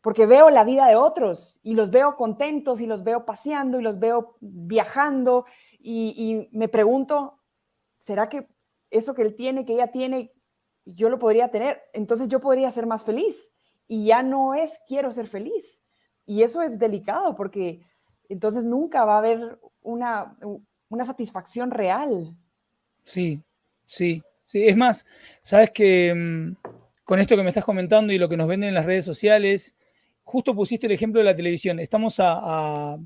porque 0.04 0.26
veo 0.26 0.50
la 0.50 0.64
vida 0.64 0.86
de 0.86 0.96
otros 0.96 1.58
y 1.62 1.72
los 1.72 1.90
veo 1.90 2.14
contentos 2.14 2.82
y 2.82 2.86
los 2.86 3.04
veo 3.04 3.24
paseando 3.24 3.80
y 3.80 3.82
los 3.82 3.98
veo 3.98 4.36
viajando 4.38 5.46
y, 5.80 6.46
me 6.52 6.68
pregunto, 6.68 7.38
¿será 7.98 8.28
que 8.28 8.46
eso 8.90 9.14
que 9.14 9.22
él 9.22 9.34
tiene, 9.34 9.64
que 9.64 9.72
ella 9.72 9.90
tiene, 9.90 10.30
yo 10.84 11.08
lo 11.08 11.18
podría 11.18 11.50
tener? 11.50 11.80
Entonces 11.94 12.28
yo 12.28 12.38
podría 12.38 12.70
ser 12.70 12.84
más 12.84 13.02
feliz 13.02 13.50
y 13.88 14.04
ya 14.04 14.22
no 14.22 14.54
es 14.54 14.78
quiero 14.86 15.10
ser 15.10 15.26
feliz. 15.26 15.80
Y 16.26 16.42
eso 16.42 16.60
es 16.60 16.78
delicado 16.78 17.34
porque 17.34 17.80
entonces 18.28 18.66
nunca 18.66 19.06
va 19.06 19.14
a 19.14 19.18
haber 19.20 19.58
una, 19.80 20.36
una 20.90 21.04
satisfacción 21.06 21.70
real. 21.70 22.36
Sí, 23.04 23.40
sí, 23.86 24.22
sí. 24.44 24.68
Es 24.68 24.76
más, 24.76 25.06
sabes 25.42 25.70
que 25.70 26.12
mm, 26.14 26.56
con 27.04 27.20
esto 27.20 27.38
que 27.38 27.42
me 27.42 27.48
estás 27.48 27.64
comentando 27.64 28.12
y 28.12 28.18
lo 28.18 28.28
que 28.28 28.36
nos 28.36 28.48
venden 28.48 28.68
en 28.68 28.74
las 28.74 28.84
redes 28.84 29.06
sociales 29.06 29.74
justo 30.24 30.54
pusiste 30.54 30.86
el 30.86 30.92
ejemplo 30.92 31.20
de 31.20 31.26
la 31.26 31.36
televisión. 31.36 31.78
Estamos 31.78 32.16
a, 32.18 32.98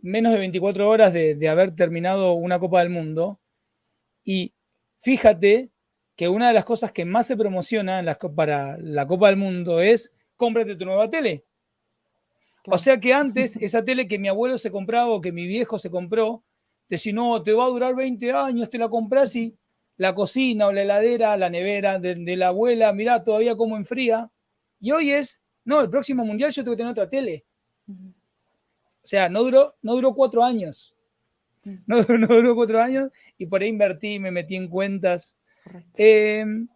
menos 0.00 0.32
de 0.32 0.38
24 0.38 0.88
horas 0.88 1.12
de, 1.12 1.48
haber 1.48 1.74
terminado 1.74 2.32
una 2.32 2.58
Copa 2.58 2.80
del 2.80 2.90
Mundo. 2.90 3.40
Y 4.24 4.54
fíjate 4.98 5.70
que 6.16 6.28
una 6.28 6.48
de 6.48 6.54
las 6.54 6.64
cosas 6.64 6.92
que 6.92 7.04
más 7.04 7.26
se 7.26 7.36
promociona 7.36 8.02
para 8.34 8.78
la 8.78 9.06
Copa 9.06 9.26
del 9.28 9.36
Mundo 9.36 9.80
es 9.80 10.12
cómprate 10.36 10.76
tu 10.76 10.84
nueva 10.84 11.10
tele. 11.10 11.44
O 12.66 12.78
sea 12.78 12.98
que 12.98 13.12
antes 13.12 13.56
esa 13.60 13.84
tele 13.84 14.06
que 14.06 14.18
mi 14.18 14.28
abuelo 14.28 14.56
se 14.56 14.70
compraba 14.70 15.08
o 15.10 15.20
que 15.20 15.32
mi 15.32 15.46
viejo 15.46 15.78
se 15.78 15.90
compró, 15.90 16.44
decía, 16.88 17.12
no, 17.12 17.42
te 17.42 17.52
va 17.52 17.64
a 17.64 17.68
durar 17.68 17.96
20 17.96 18.32
años, 18.32 18.70
te 18.70 18.78
la 18.78 18.88
compras 18.88 19.34
y 19.34 19.56
la 19.96 20.14
cocina 20.14 20.66
o 20.66 20.72
la 20.72 20.82
heladera, 20.82 21.36
la 21.36 21.50
nevera 21.50 21.98
de, 21.98 22.14
de 22.14 22.36
la 22.36 22.48
abuela, 22.48 22.92
mirá, 22.92 23.22
todavía 23.24 23.56
como 23.56 23.76
enfría. 23.76 24.30
Y 24.82 24.90
hoy 24.90 25.12
es, 25.12 25.40
no, 25.64 25.80
el 25.80 25.88
próximo 25.88 26.24
mundial 26.24 26.50
yo 26.50 26.64
tengo 26.64 26.74
que 26.76 26.78
tener 26.78 26.90
otra 26.90 27.08
tele. 27.08 27.44
O 27.88 29.06
sea, 29.06 29.28
no 29.28 29.44
duró, 29.44 29.76
no 29.80 29.94
duró 29.94 30.12
cuatro 30.12 30.44
años. 30.44 30.94
No, 31.86 32.02
duró 32.02 32.56
cuatro 32.56 32.82
años 32.82 33.12
y 33.38 33.46
por 33.46 33.62
ahí 33.62 33.68
invertí, 33.68 34.18
me 34.18 34.32
metí 34.32 34.56
en 34.56 34.66
cuentas. 34.66 35.36
Em, 35.94 36.66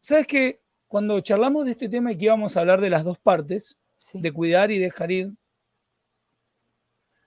¿Sabes 0.00 0.26
qué? 0.26 0.60
Cuando 0.88 1.20
charlamos 1.20 1.66
de 1.66 1.70
este 1.70 1.88
tema 1.88 2.10
y 2.10 2.18
que 2.18 2.24
íbamos 2.24 2.56
a 2.56 2.60
hablar 2.62 2.80
de 2.80 2.90
las 2.90 3.04
dos 3.04 3.16
partes, 3.16 3.78
de 4.12 4.32
cuidar 4.32 4.72
y 4.72 4.80
dejar 4.80 5.12
ir, 5.12 5.32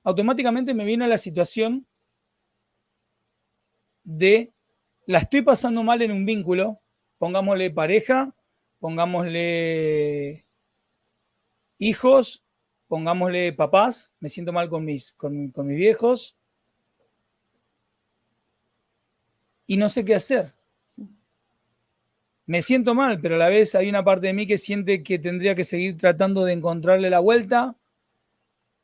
automáticamente 0.04 0.74
me 0.74 0.84
vino 0.84 1.08
la 1.08 1.18
situación 1.18 1.88
de 4.04 4.52
la 5.06 5.20
estoy 5.20 5.44
pasando 5.44 5.82
mal 5.82 6.02
en 6.02 6.12
un 6.12 6.26
vínculo, 6.26 6.82
pongámosle 7.20 7.72
pareja 7.72 8.36
pongámosle 8.80 10.46
hijos, 11.78 12.44
pongámosle 12.88 13.54
papás, 13.54 14.14
me 14.20 14.30
siento 14.30 14.52
mal 14.52 14.70
con 14.70 14.86
mis, 14.86 15.14
con, 15.14 15.52
mis 15.56 15.78
viejos 15.78 16.38
y 19.68 19.78
no 19.78 19.90
sé 19.90 20.04
qué 20.04 20.16
hacer. 20.16 20.54
Me 22.46 22.64
siento 22.64 22.96
mal, 22.96 23.22
pero 23.22 23.36
a 23.36 23.38
la 23.38 23.50
vez 23.50 23.76
hay 23.76 23.90
una 23.90 24.04
parte 24.04 24.28
de 24.28 24.34
mí 24.34 24.48
que 24.48 24.58
siente 24.58 25.04
que 25.04 25.20
tendría 25.20 25.54
que 25.54 25.64
seguir 25.64 25.98
tratando 25.98 26.46
de 26.46 26.54
encontrarle 26.54 27.10
la 27.10 27.20
vuelta 27.20 27.76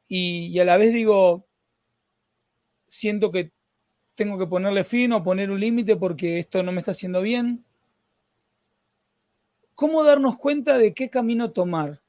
y, 0.08 0.48
y 0.48 0.60
a 0.60 0.66
la 0.66 0.78
vez 0.78 0.94
digo, 0.94 1.48
siento 2.88 3.32
que 3.32 3.52
tengo 4.14 4.38
que 4.38 4.46
ponerle 4.48 4.84
fin 4.84 5.12
o 5.14 5.24
poner 5.24 5.50
un 5.50 5.60
límite 5.60 5.96
porque 5.96 6.38
esto 6.40 6.62
no 6.62 6.72
me 6.72 6.80
está 6.80 6.92
haciendo 6.92 7.22
bien. 7.22 7.66
¿Cómo 9.76 10.04
darnos 10.04 10.38
cuenta 10.38 10.78
de 10.78 10.94
qué 10.94 11.10
camino 11.10 11.52
tomar? 11.52 12.02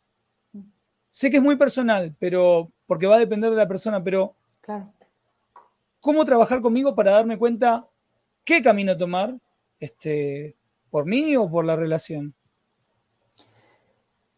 Sé 1.10 1.30
que 1.30 1.38
es 1.38 1.42
muy 1.42 1.56
personal, 1.56 2.14
pero 2.18 2.70
porque 2.86 3.06
va 3.06 3.16
a 3.16 3.20
depender 3.20 3.50
de 3.50 3.56
la 3.56 3.68
persona, 3.68 4.02
pero 4.02 4.34
¿cómo 6.00 6.24
trabajar 6.24 6.60
conmigo 6.60 6.94
para 6.94 7.12
darme 7.12 7.38
cuenta 7.38 7.88
qué 8.44 8.62
camino 8.62 8.96
tomar? 8.96 9.36
Este, 9.80 10.56
¿Por 10.90 11.04
mí 11.04 11.36
o 11.36 11.50
por 11.50 11.64
la 11.64 11.76
relación? 11.76 12.34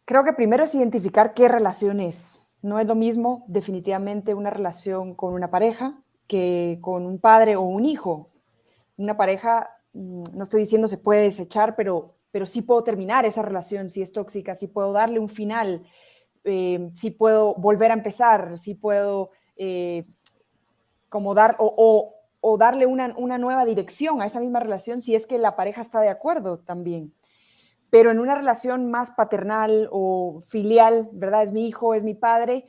Creo 0.05 0.25
que 0.25 0.33
primero 0.33 0.65
es 0.65 0.75
identificar 0.75 1.35
qué 1.35 1.49
relación 1.49 2.01
es. 2.01 2.43
No 2.63 2.81
es 2.81 2.87
lo 2.87 2.95
mismo 2.95 3.45
definitivamente 3.47 4.35
una 4.35 4.51
relación 4.51 5.15
con 5.15 5.35
una 5.35 5.51
pareja 5.51 6.01
que 6.27 6.79
con 6.81 7.07
un 7.07 7.19
padre 7.19 7.57
o 7.57 7.63
un 7.63 7.85
hijo. 7.85 8.31
Una 8.97 9.17
pareja, 9.17 9.71
mm, 9.93 10.23
no 10.35 10.45
estoy 10.45 10.61
diciendo 10.61 10.89
se 10.89 10.99
puede 10.99 11.23
desechar, 11.23 11.77
pero 11.77 12.18
pero 12.31 12.47
sí 12.47 12.63
puedo 12.63 12.83
terminar 12.85 13.25
esa 13.25 13.43
relación 13.43 13.91
si 13.91 14.03
es 14.03 14.13
tóxica, 14.13 14.55
sí 14.55 14.67
puedo 14.67 14.93
darle 14.93 15.19
un 15.19 15.29
final, 15.29 15.83
eh, 16.45 16.91
sí 16.95 17.11
puedo 17.11 17.55
volver 17.55 17.91
a 17.91 17.95
empezar, 17.95 18.59
sí 18.59 18.75
puedo 18.75 19.31
eh, 19.57 20.05
como 21.09 21.35
dar 21.35 21.57
o, 21.59 22.15
darle 22.59 22.87
una, 22.87 23.09
nueva 23.39 23.65
dirección 23.65 24.23
a 24.23 24.27
esa 24.27 24.41
misma 24.41 24.61
relación 24.61 25.01
si 25.01 25.15
es 25.15 25.27
que 25.27 25.39
la 25.39 25.57
pareja 25.57 25.83
está 25.83 26.01
de 26.01 26.09
acuerdo 26.09 26.59
también. 26.59 27.13
Pero 27.91 28.11
en 28.11 28.19
una 28.19 28.35
relación 28.35 28.91
más 28.91 29.13
paternal 29.13 29.89
o 29.91 30.43
filial, 30.47 31.09
¿verdad? 31.13 31.43
Es 31.43 31.53
mi 31.53 31.67
hijo, 31.67 31.95
es 31.95 32.05
mi 32.05 32.15
padre, 32.15 32.67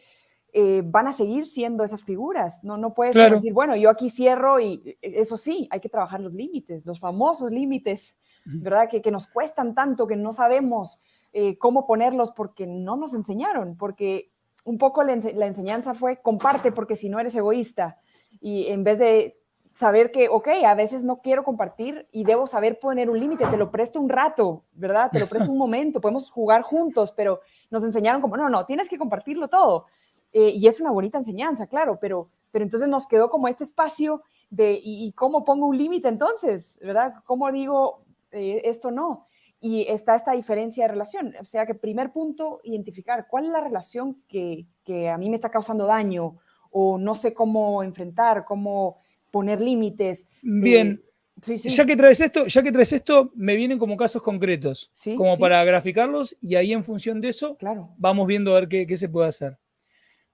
eh, 0.53 0.81
van 0.85 1.07
a 1.07 1.13
seguir 1.13 1.45
siendo 1.45 1.83
esas 1.83 2.03
figuras. 2.03 2.63
No, 2.63 2.77
no 2.77 2.93
puedes 2.93 3.15
decir, 3.15 3.51
bueno, 3.53 3.75
yo 3.75 3.89
aquí 3.89 4.09
cierro 4.09 4.61
y 4.61 4.97
eso 5.01 5.35
sí, 5.35 5.67
hay 5.71 5.81
que 5.81 5.89
trabajar 5.89 6.21
los 6.21 6.33
límites, 6.33 6.85
los 6.85 6.99
famosos 6.99 7.51
límites 7.51 8.17
¿verdad? 8.45 8.89
Que, 8.89 9.11
nos 9.11 9.27
cuestan 9.27 9.75
tanto, 9.75 10.07
que 10.07 10.15
no 10.15 10.33
sabemos 10.33 11.01
eh, 11.33 11.57
cómo 11.57 11.85
ponerlos 11.85 12.31
porque 12.31 12.67
no 12.67 12.95
nos 12.95 13.13
enseñaron, 13.13 13.77
porque 13.77 14.31
un 14.65 14.77
poco 14.77 15.03
la, 15.03 15.13
enseñanza 15.13 15.93
fue 15.93 16.21
comparte 16.21 16.71
porque 16.71 16.95
si 16.95 17.09
no 17.09 17.19
eres 17.19 17.35
egoísta 17.35 17.97
y 18.39 18.67
en 18.67 18.83
vez 18.83 18.99
de 18.99 19.39
saber 19.73 20.11
que, 20.11 20.27
ok, 20.29 20.47
a 20.65 20.75
veces 20.75 21.03
no 21.03 21.21
quiero 21.21 21.43
compartir 21.43 22.07
y 22.11 22.23
debo 22.23 22.47
saber 22.47 22.79
poner 22.79 23.09
un 23.09 23.19
límite, 23.19 23.45
te 23.47 23.57
lo 23.57 23.71
presto 23.71 23.99
un 23.99 24.09
rato, 24.09 24.65
¿verdad? 24.73 25.09
Te 25.11 25.19
lo 25.19 25.27
presto 25.27 25.51
un 25.51 25.57
momento, 25.65 26.01
podemos 26.01 26.29
jugar 26.29 26.63
juntos, 26.63 27.13
pero 27.13 27.39
nos 27.69 27.83
enseñaron 27.83 28.21
como, 28.21 28.35
no, 28.35 28.49
no, 28.49 28.65
tienes 28.65 28.89
que 28.89 28.97
compartirlo 28.97 29.47
todo. 29.47 29.85
Eh, 30.33 30.49
y 30.49 30.67
es 30.67 30.81
una 30.81 30.91
bonita 30.91 31.17
enseñanza, 31.17 31.67
claro, 31.67 31.97
pero, 31.99 32.29
pero 32.51 32.63
entonces 32.63 32.89
nos 32.89 33.07
quedó 33.07 33.29
como 33.29 33.47
este 33.47 33.63
espacio 33.63 34.21
de, 34.49 34.73
¿y, 34.73 35.07
y 35.07 35.13
cómo 35.13 35.43
pongo 35.43 35.67
un 35.67 35.77
límite 35.77 36.07
entonces? 36.07 36.77
¿Verdad? 36.81 37.13
¿Cómo 37.25 37.51
digo, 37.51 38.03
eh, 38.31 38.61
esto 38.65 38.91
no. 38.91 39.27
Y 39.61 39.85
está 39.89 40.15
esta 40.15 40.31
diferencia 40.31 40.85
de 40.85 40.91
relación. 40.93 41.35
O 41.39 41.45
sea 41.45 41.65
que 41.65 41.75
primer 41.75 42.11
punto, 42.11 42.61
identificar 42.63 43.27
cuál 43.29 43.45
es 43.45 43.51
la 43.51 43.61
relación 43.61 44.23
que, 44.27 44.65
a 45.09 45.17
mí 45.17 45.29
me 45.29 45.35
está 45.35 45.49
causando 45.49 45.85
daño 45.85 46.37
o 46.71 46.97
no 46.97 47.15
sé 47.15 47.33
cómo 47.33 47.83
enfrentar, 47.83 48.45
cómo 48.45 48.99
poner 49.31 49.59
límites. 49.59 50.27
Bien. 50.41 51.03
Eh, 51.47 51.57
ya 51.57 51.85
que 51.85 51.95
traes 51.95 52.19
esto, 52.19 52.47
ya 52.47 52.61
que 52.61 52.71
traes 52.71 52.91
esto, 52.91 53.31
me 53.35 53.55
vienen 53.55 53.79
como 53.79 53.95
casos 53.95 54.21
concretos, 54.21 54.91
como 55.15 55.37
para 55.37 55.63
graficarlos 55.63 56.35
y 56.41 56.55
ahí 56.55 56.73
en 56.73 56.83
función 56.83 57.21
de 57.21 57.29
eso 57.29 57.55
claro. 57.55 57.93
vamos 57.97 58.27
viendo 58.27 58.51
a 58.51 58.59
ver 58.59 58.67
qué, 58.67 58.85
qué, 58.85 58.97
se 58.97 59.07
puede 59.07 59.29
hacer. 59.29 59.57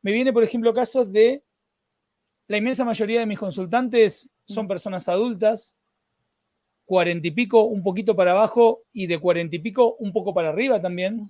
Me 0.02 0.12
viene, 0.12 0.34
por 0.34 0.44
ejemplo, 0.44 0.74
casos 0.74 1.12
de 1.12 1.44
la 2.48 2.58
inmensa 2.58 2.84
mayoría 2.86 3.20
de 3.20 3.26
mis 3.26 3.40
consultantes 3.40 4.30
son 4.46 4.68
personas 4.68 5.08
adultas, 5.10 5.76
cuarenta 6.86 7.28
y 7.28 7.32
pico, 7.32 7.64
un 7.64 7.84
poquito 7.84 8.16
para 8.16 8.32
abajo 8.32 8.84
y 8.94 9.08
de 9.08 9.20
cuarenta 9.20 9.56
y 9.56 9.60
pico 9.60 9.96
un 10.00 10.14
poco 10.14 10.34
para 10.34 10.50
arriba 10.50 10.82
también. 10.82 11.28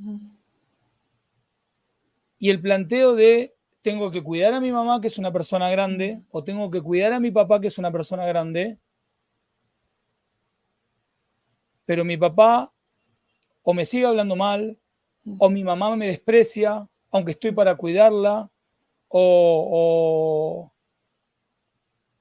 Y 2.38 2.50
el 2.50 2.62
planteo 2.62 3.16
de 3.16 3.56
tengo 3.82 4.12
que 4.12 4.22
cuidar 4.22 4.54
a 4.54 4.60
mi 4.60 4.72
mamá, 4.72 5.00
que 5.00 5.08
es 5.08 5.18
una 5.18 5.32
persona 5.32 5.70
grande, 5.70 6.20
o 6.32 6.44
tengo 6.44 6.70
que 6.72 6.82
cuidar 6.82 7.14
a 7.14 7.20
mi 7.20 7.32
papá, 7.32 7.62
que 7.62 7.68
es 7.68 7.78
una 7.78 7.92
persona 7.92 8.26
grande. 8.26 8.80
pero 11.86 12.04
mi 12.04 12.18
papá 12.18 12.74
o 13.62 13.74
me 13.74 13.86
sigue 13.86 14.06
hablando 14.06 14.36
mal, 14.36 14.78
o 15.40 15.50
mi 15.50 15.64
mamá 15.64 15.96
me 15.96 16.08
desprecia, 16.08 16.88
aunque 17.12 17.32
estoy 17.32 17.52
para 17.52 17.76
cuidarla, 17.76 18.52
o, 19.08 20.72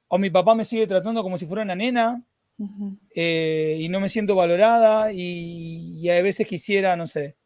o, 0.09 0.19
mi 0.19 0.31
papá 0.31 0.55
me 0.55 0.65
sigue 0.65 0.87
tratando 0.87 1.23
como 1.23 1.37
si 1.37 1.47
fuera 1.47 1.65
una 1.65 1.75
nena 1.75 2.23
eh, 3.15 3.79
y 3.81 3.89
no 3.89 4.01
me 4.01 4.09
siento 4.09 4.35
valorada 4.35 5.13
y, 5.13 6.09
a 6.09 6.23
veces 6.23 6.47
quisiera, 6.47 6.97
no 6.97 7.07
sé, 7.07 7.37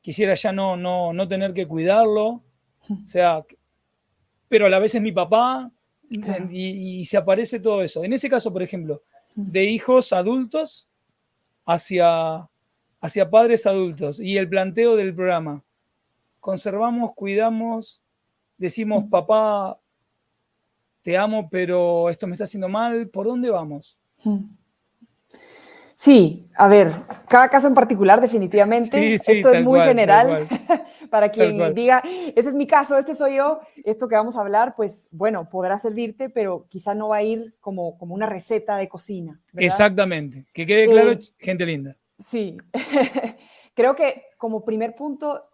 quisiera 0.00 0.34
ya 0.34 0.52
no, 0.52 0.76
no, 0.76 1.12
no 1.12 1.28
tener 1.28 1.52
que 1.52 1.66
cuidarlo, 1.66 2.42
o 2.88 3.06
sea, 3.06 3.44
pero 4.48 4.66
a 4.66 4.70
la 4.70 4.78
vez 4.78 4.94
es 4.94 5.02
mi 5.02 5.12
papá 5.12 5.70
y, 6.10 7.00
y 7.00 7.04
se 7.04 7.16
aparece 7.16 7.60
todo 7.60 7.82
eso. 7.82 8.02
En 8.02 8.12
ese 8.12 8.28
caso, 8.28 8.52
por 8.52 8.62
ejemplo, 8.62 9.02
de 9.36 9.64
hijos 9.64 10.12
adultos 10.12 10.88
hacia, 11.64 12.48
hacia 13.00 13.30
padres 13.30 13.66
adultos 13.66 14.20
y 14.20 14.36
el 14.36 14.48
planteo 14.48 14.96
del 14.96 15.14
programa. 15.14 15.62
Conservamos, 16.40 17.12
cuidamos, 17.14 18.02
decimos, 18.56 19.04
papá, 19.10 19.78
te 21.02 21.16
amo, 21.16 21.48
pero 21.50 22.10
esto 22.10 22.26
me 22.26 22.34
está 22.34 22.44
haciendo 22.44 22.68
mal, 22.68 23.08
¿por 23.08 23.26
dónde 23.26 23.50
vamos? 23.50 23.99
Sí, 25.94 26.46
a 26.56 26.66
ver, 26.66 26.94
cada 27.28 27.50
caso 27.50 27.66
en 27.66 27.74
particular 27.74 28.22
definitivamente. 28.22 29.14
esto 29.14 29.52
es 29.52 29.62
muy 29.62 29.80
general 29.80 30.48
para 31.10 31.30
quien 31.30 31.74
diga, 31.74 32.02
ese 32.34 32.48
es 32.48 32.54
mi 32.54 32.66
caso, 32.66 32.96
este 32.96 33.14
soy 33.14 33.36
yo, 33.36 33.60
esto 33.84 34.08
que 34.08 34.14
vamos 34.14 34.36
a 34.36 34.40
hablar, 34.40 34.74
pues 34.74 35.08
bueno, 35.10 35.50
podrá 35.50 35.76
servirte, 35.78 36.30
pero 36.30 36.66
quizá 36.70 36.94
no 36.94 37.08
va 37.08 37.16
a 37.16 37.22
ir 37.22 37.54
como, 37.60 37.98
como 37.98 38.14
una 38.14 38.24
receta 38.24 38.76
de 38.78 38.88
cocina. 38.88 39.42
Exactamente, 39.54 40.46
que 40.54 40.64
quede 40.64 40.88
claro, 40.88 41.12
eh, 41.12 41.20
gente 41.38 41.66
linda. 41.66 41.94
Sí, 42.18 42.56
creo 43.74 43.94
que 43.94 44.24
como 44.38 44.64
primer 44.64 44.94
punto, 44.94 45.50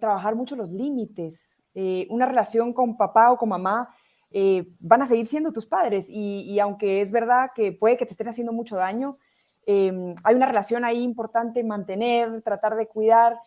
trabajar 0.00 0.34
mucho 0.34 0.56
los 0.56 0.70
límites. 0.70 1.62
Eh, 1.74 2.06
una 2.10 2.26
relación 2.26 2.72
con 2.72 2.96
papá 2.96 3.30
o 3.30 3.36
con 3.36 3.48
mamá 3.48 3.94
eh, 4.30 4.66
van 4.78 5.02
a 5.02 5.06
seguir 5.06 5.26
siendo 5.26 5.52
tus 5.52 5.66
padres 5.66 6.08
y 6.08 6.58
aunque 6.60 7.00
es 7.00 7.10
verdad 7.10 7.50
que 7.54 7.72
puede 7.72 7.96
que 7.96 8.06
te 8.06 8.12
estén 8.12 8.28
haciendo 8.28 8.52
mucho 8.52 8.76
daño, 8.76 9.18
Em, 9.66 10.14
hay 10.24 10.34
una 10.34 10.46
relación 10.46 10.84
ahí 10.84 11.02
importante 11.02 11.62
mantener, 11.62 12.42
tratar 12.42 12.76
de 12.76 12.88
cuidar, 12.88 13.38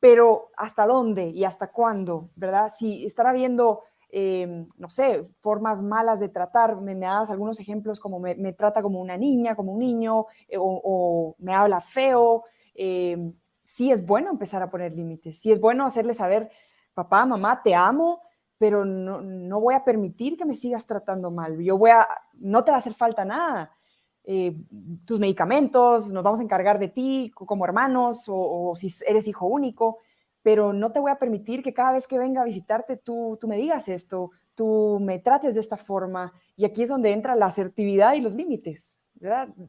pero 0.00 0.50
¿hasta 0.56 0.86
dónde 0.86 1.28
y 1.28 1.44
hasta 1.44 1.70
cuándo? 1.70 2.30
¿Verdad? 2.34 2.72
Si 2.76 3.04
estar 3.04 3.26
habiendo, 3.26 3.82
em, 4.08 4.66
no 4.78 4.90
sé, 4.90 5.28
formas 5.40 5.82
malas 5.82 6.18
de 6.18 6.28
tratar, 6.28 6.80
me, 6.80 6.94
das 6.96 7.30
algunos 7.30 7.60
ejemplos 7.60 8.00
como 8.00 8.18
me, 8.18 8.52
trata 8.54 8.82
como 8.82 9.00
una 9.00 9.16
niña, 9.16 9.54
como 9.54 9.72
un 9.72 9.78
niño, 9.80 10.26
eh, 10.48 10.56
o, 10.58 11.36
me 11.38 11.54
habla 11.54 11.80
feo, 11.80 12.44
em, 12.74 13.34
sí 13.62 13.92
es 13.92 14.04
bueno 14.04 14.30
empezar 14.30 14.62
a 14.62 14.70
poner 14.70 14.94
límites, 14.94 15.38
sí 15.40 15.52
es 15.52 15.60
bueno 15.60 15.86
hacerle 15.86 16.14
saber, 16.14 16.50
papá, 16.94 17.24
mamá, 17.26 17.62
te 17.62 17.74
amo, 17.74 18.22
pero 18.60 18.84
no, 18.84 19.20
no 19.20 19.58
voy 19.58 19.74
a 19.74 19.84
permitir 19.84 20.36
que 20.36 20.44
me 20.44 20.54
sigas 20.54 20.86
tratando 20.86 21.32
mal, 21.32 21.58
yo 21.60 21.76
voy 21.76 21.90
a, 21.90 22.06
no 22.34 22.62
te 22.62 22.70
va 22.70 22.76
a 22.76 22.80
hacer 22.80 22.94
falta 22.94 23.24
nada 23.24 23.72
eh, 24.24 24.54
tus 25.06 25.18
medicamentos, 25.18 26.12
nos 26.12 26.22
vamos 26.22 26.40
a 26.40 26.42
encargar 26.42 26.78
de 26.78 26.88
ti 26.88 27.32
como 27.34 27.64
hermanos 27.64 28.24
o, 28.28 28.74
si 28.76 28.92
eres 29.06 29.26
hijo 29.26 29.46
único, 29.46 29.98
pero 30.42 30.72
no 30.72 30.92
te 30.92 31.00
voy 31.00 31.10
a 31.10 31.18
permitir 31.18 31.62
que 31.62 31.74
cada 31.74 31.92
vez 31.92 32.06
que 32.06 32.18
venga 32.18 32.42
a 32.42 32.44
visitarte 32.44 32.96
tú, 32.96 33.38
tú 33.40 33.48
me 33.48 33.56
digas 33.56 33.88
esto, 33.88 34.30
tú 34.54 34.98
me 35.00 35.18
trates 35.18 35.54
de 35.54 35.60
esta 35.60 35.76
forma. 35.76 36.32
Y 36.56 36.64
aquí 36.64 36.82
es 36.82 36.90
donde 36.90 37.12
entra 37.12 37.34
la 37.34 37.46
asertividad 37.46 38.14
y 38.14 38.20
los 38.20 38.34
límites. 38.34 39.02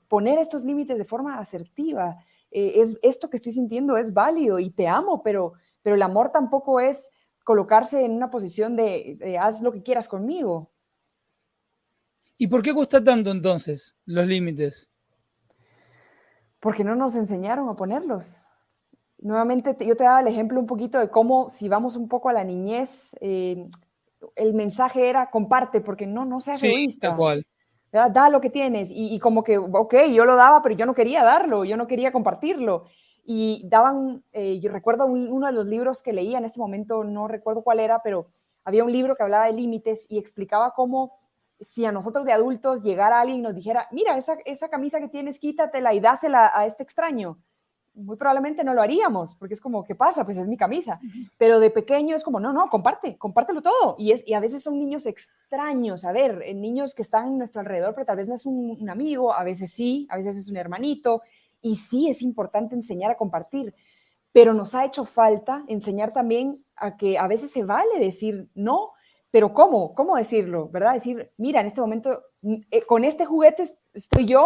Poner 0.07 0.38
estos 0.38 0.63
límites 0.63 0.98
de 0.98 1.05
forma 1.05 1.39
asertiva. 1.39 2.17
Eh, 2.51 2.74
es, 2.75 2.98
esto 3.01 3.29
que 3.29 3.38
estoy 3.38 3.53
sintiendo 3.53 3.98
es 3.98 4.13
válido 4.13 4.60
y 4.60 4.69
te 4.69 4.88
amo, 4.88 5.24
pero, 5.24 5.53
pero 5.81 5.96
el 5.96 6.01
amor 6.01 6.29
tampoco 6.29 6.79
es 6.79 7.11
colocarse 7.51 8.05
en 8.05 8.11
una 8.11 8.29
posición 8.29 8.77
de 8.77 9.37
haz 9.37 9.61
lo 9.61 9.74
que 9.74 9.83
quieras 9.83 10.07
conmigo. 10.07 10.72
¿Y 12.37 12.48
por 12.48 12.61
qué 12.61 12.74
cuesta 12.74 13.03
tanto 13.03 13.29
entonces 13.29 13.98
los 14.05 14.25
límites? 14.25 14.90
Porque 16.61 16.85
no 16.85 16.96
nos 16.96 17.14
enseñaron 17.16 17.68
a 17.68 17.75
ponerlos. 17.75 18.46
Nuevamente, 19.20 19.75
yo 19.85 19.98
te 19.98 20.05
daba 20.05 20.22
el 20.22 20.27
ejemplo 20.27 20.61
un 20.61 20.66
poquito 20.66 20.98
de 20.98 21.09
cómo, 21.09 21.50
si 21.50 21.68
vamos 21.68 21.98
un 21.98 22.07
poco 22.07 22.29
a 22.29 22.33
la 22.33 22.46
niñez, 22.46 23.18
eh, 23.20 23.70
el 24.37 24.53
mensaje 24.53 25.09
era 25.09 25.29
comparte, 25.29 25.81
porque 25.81 26.07
no, 26.07 26.24
no 26.24 26.40
seas 26.40 26.61
sí, 26.61 26.87
Cual. 27.18 27.46
Da 27.92 28.29
lo 28.29 28.40
que 28.40 28.50
tienes. 28.50 28.90
Y, 28.92 29.20
como 29.20 29.44
que, 29.44 29.57
ok, 29.57 29.96
yo 30.14 30.24
lo 30.24 30.37
daba, 30.37 30.61
pero 30.61 30.74
yo 30.74 30.85
no 30.85 30.94
quería 30.94 31.25
darlo, 31.25 31.66
yo 31.66 31.75
no 31.75 31.85
quería 31.85 32.14
compartirlo. 32.14 32.85
Y 33.24 33.62
daban, 33.66 34.24
eh, 34.31 34.60
yo 34.60 34.72
recuerdo 34.72 35.05
uno 35.05 35.48
de 35.48 35.53
los 35.53 35.68
libros 35.68 36.01
que 36.01 36.14
leía 36.14 36.38
en 36.38 36.46
este 36.46 36.60
momento, 36.60 37.03
no 37.03 37.27
recuerdo 37.27 37.64
cuál 37.64 37.79
era, 37.79 38.01
pero 38.03 38.27
había 38.64 38.84
un 38.84 38.92
libro 38.92 39.16
que 39.16 39.24
hablaba 39.24 39.46
de 39.46 39.53
límites 39.53 40.07
y 40.10 40.18
explicaba 40.18 40.74
cómo 40.74 41.20
si 41.60 41.86
a 41.86 41.92
nosotros 41.92 42.25
de 42.25 42.34
adultos 42.34 42.81
llegara 42.81 43.22
alguien 43.22 43.40
y 43.40 43.44
nos 43.44 43.55
dijera, 43.55 43.88
mira, 43.92 44.18
esa, 44.18 44.38
esa 44.46 44.70
camisa 44.70 45.00
que 45.00 45.07
tienes, 45.07 45.40
quítatela 45.40 45.94
y 45.94 46.00
dásela 46.00 46.51
a 46.53 46.66
este 46.66 46.84
extraño, 46.84 47.38
muy 47.94 48.16
probablemente 48.16 48.64
no 48.64 48.74
lo 48.74 48.81
haríamos, 48.81 49.36
porque 49.36 49.53
es 49.53 49.62
como, 49.62 49.84
¿qué 49.84 49.96
pasa? 49.96 50.24
Pues 50.24 50.38
es 50.38 50.48
mi 50.48 50.57
camisa. 50.57 51.00
Pero 51.38 51.60
de 51.60 51.70
pequeño 51.70 52.16
es 52.16 52.24
como, 52.24 52.40
no, 52.40 52.53
no, 52.53 52.70
comparte, 52.70 53.18
compártelo 53.18 53.62
todo. 53.62 53.96
Y, 53.98 54.12
es, 54.12 54.24
y 54.25 54.34
a 54.34 54.40
veces 54.40 54.64
son 54.64 54.79
niños 54.79 55.05
extraños, 55.05 56.05
a 56.05 56.12
ver, 56.12 56.42
eh, 56.46 56.53
niños 56.53 56.96
que 56.96 57.01
están 57.01 57.27
en 57.27 57.38
nuestro 57.38 57.62
alrededor, 57.62 57.94
pero 57.94 58.05
tal 58.05 58.18
vez 58.18 58.29
no 58.29 58.36
es 58.36 58.46
un, 58.46 58.77
un, 58.79 58.90
amigo, 58.90 59.34
a 59.34 59.44
veces 59.44 59.74
sí, 59.74 60.07
a 60.10 60.18
veces 60.18 60.38
es 60.38 60.50
un 60.50 60.57
hermanito. 60.57 61.22
Y 61.61 61.75
sí 61.77 62.09
es 62.09 62.21
importante 62.21 62.75
enseñar 62.75 63.11
a 63.11 63.17
compartir, 63.17 63.74
pero 64.31 64.53
nos 64.53 64.75
ha 64.75 64.85
hecho 64.85 65.05
falta 65.05 65.63
enseñar 65.67 66.13
también 66.13 66.55
a 66.75 66.97
que 66.97 67.17
a 67.17 67.27
veces 67.27 67.51
se 67.51 67.63
vale 67.63 68.00
decir 68.00 68.50
no, 68.55 68.91
pero 69.31 69.53
¿cómo? 69.53 69.95
¿Cómo 69.95 70.15
decirlo? 70.17 70.69
¿Verdad? 70.69 70.93
Decir, 70.93 71.31
mira, 71.37 71.61
en 71.61 71.67
este 71.67 71.81
momento, 71.81 72.24
mm, 72.41 72.55
eh, 72.69 72.81
con 72.83 73.05
este 73.05 73.25
juguete 73.25 73.63
estoy 73.93 74.25
yo, 74.25 74.43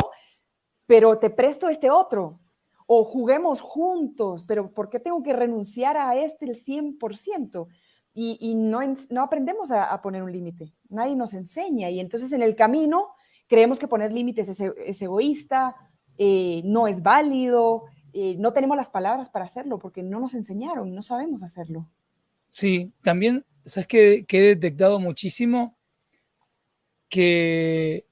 pero 0.85 1.17
te 1.17 1.29
presto 1.29 1.67
este 1.67 1.89
otro. 1.89 2.39
O 2.87 3.03
juguemos 3.03 3.61
juntos, 3.61 4.45
pero 4.47 4.71
¿por 4.71 4.89
qué 4.89 4.99
tengo 4.99 5.23
que 5.23 5.33
renunciar 5.33 5.97
a 5.97 6.15
este 6.15 6.45
el 6.45 6.55
100%? 6.55 7.67
Y, 8.13 8.37
y 8.39 8.53
no, 8.53 8.79
no 9.09 9.23
aprendemos 9.23 9.71
a, 9.71 9.99
poner 10.03 10.21
un 10.21 10.31
límite. 10.31 10.71
Nadie 10.89 11.15
nos 11.15 11.33
enseña. 11.33 11.89
Y 11.89 11.99
entonces 11.99 12.31
en 12.31 12.43
el 12.43 12.55
camino 12.55 13.09
creemos 13.47 13.79
que 13.79 13.87
poner 13.87 14.13
límites 14.13 14.47
es, 14.47 15.01
egoísta, 15.01 15.75
eh, 16.17 16.61
no 16.63 16.87
es 16.87 17.03
válido, 17.03 17.85
eh, 18.13 18.35
no 18.37 18.53
tenemos 18.53 18.77
las 18.77 18.89
palabras 18.89 19.29
para 19.29 19.45
hacerlo 19.45 19.79
porque 19.79 20.03
no 20.03 20.19
nos 20.19 20.33
enseñaron 20.33 20.93
no 20.93 21.01
sabemos 21.01 21.43
hacerlo. 21.43 21.89
Sí, 22.49 22.93
también 23.03 23.45
¿sabes 23.65 23.87
que, 23.87 24.25
he 24.27 24.41
detectado 24.41 24.99
muchísimo? 24.99 25.77
Que 27.09 28.05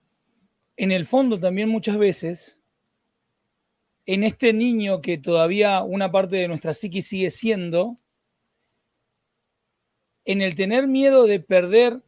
en 0.75 0.91
el 0.91 1.05
fondo 1.05 1.39
también 1.39 1.69
muchas 1.69 1.97
veces, 1.97 2.59
en 4.05 4.23
este 4.23 4.51
niño 4.53 5.01
que 5.01 5.17
todavía 5.17 5.83
una 5.83 6.11
parte 6.11 6.35
de 6.37 6.47
nuestra 6.47 6.73
psique 6.73 7.01
sigue 7.01 7.31
siendo, 7.31 7.95
en 10.25 10.41
el 10.41 10.55
tener 10.55 10.87
miedo 10.87 11.25
de 11.25 11.39
perder, 11.39 12.01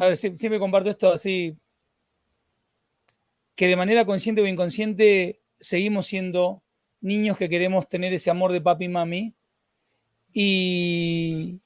a 0.00 0.06
ver, 0.06 0.16
siempre 0.16 0.58
comparto 0.58 0.90
esto 0.90 1.12
así, 1.12 1.56
que 3.58 3.66
de 3.66 3.74
manera 3.74 4.04
consciente 4.04 4.40
o 4.40 4.46
inconsciente 4.46 5.42
seguimos 5.58 6.06
siendo 6.06 6.62
niños 7.00 7.36
que 7.36 7.48
queremos 7.48 7.88
tener 7.88 8.14
ese 8.14 8.30
amor 8.30 8.52
de 8.52 8.60
papi 8.60 8.84
y 8.84 8.88
mami. 8.88 9.34
Y, 10.32 11.60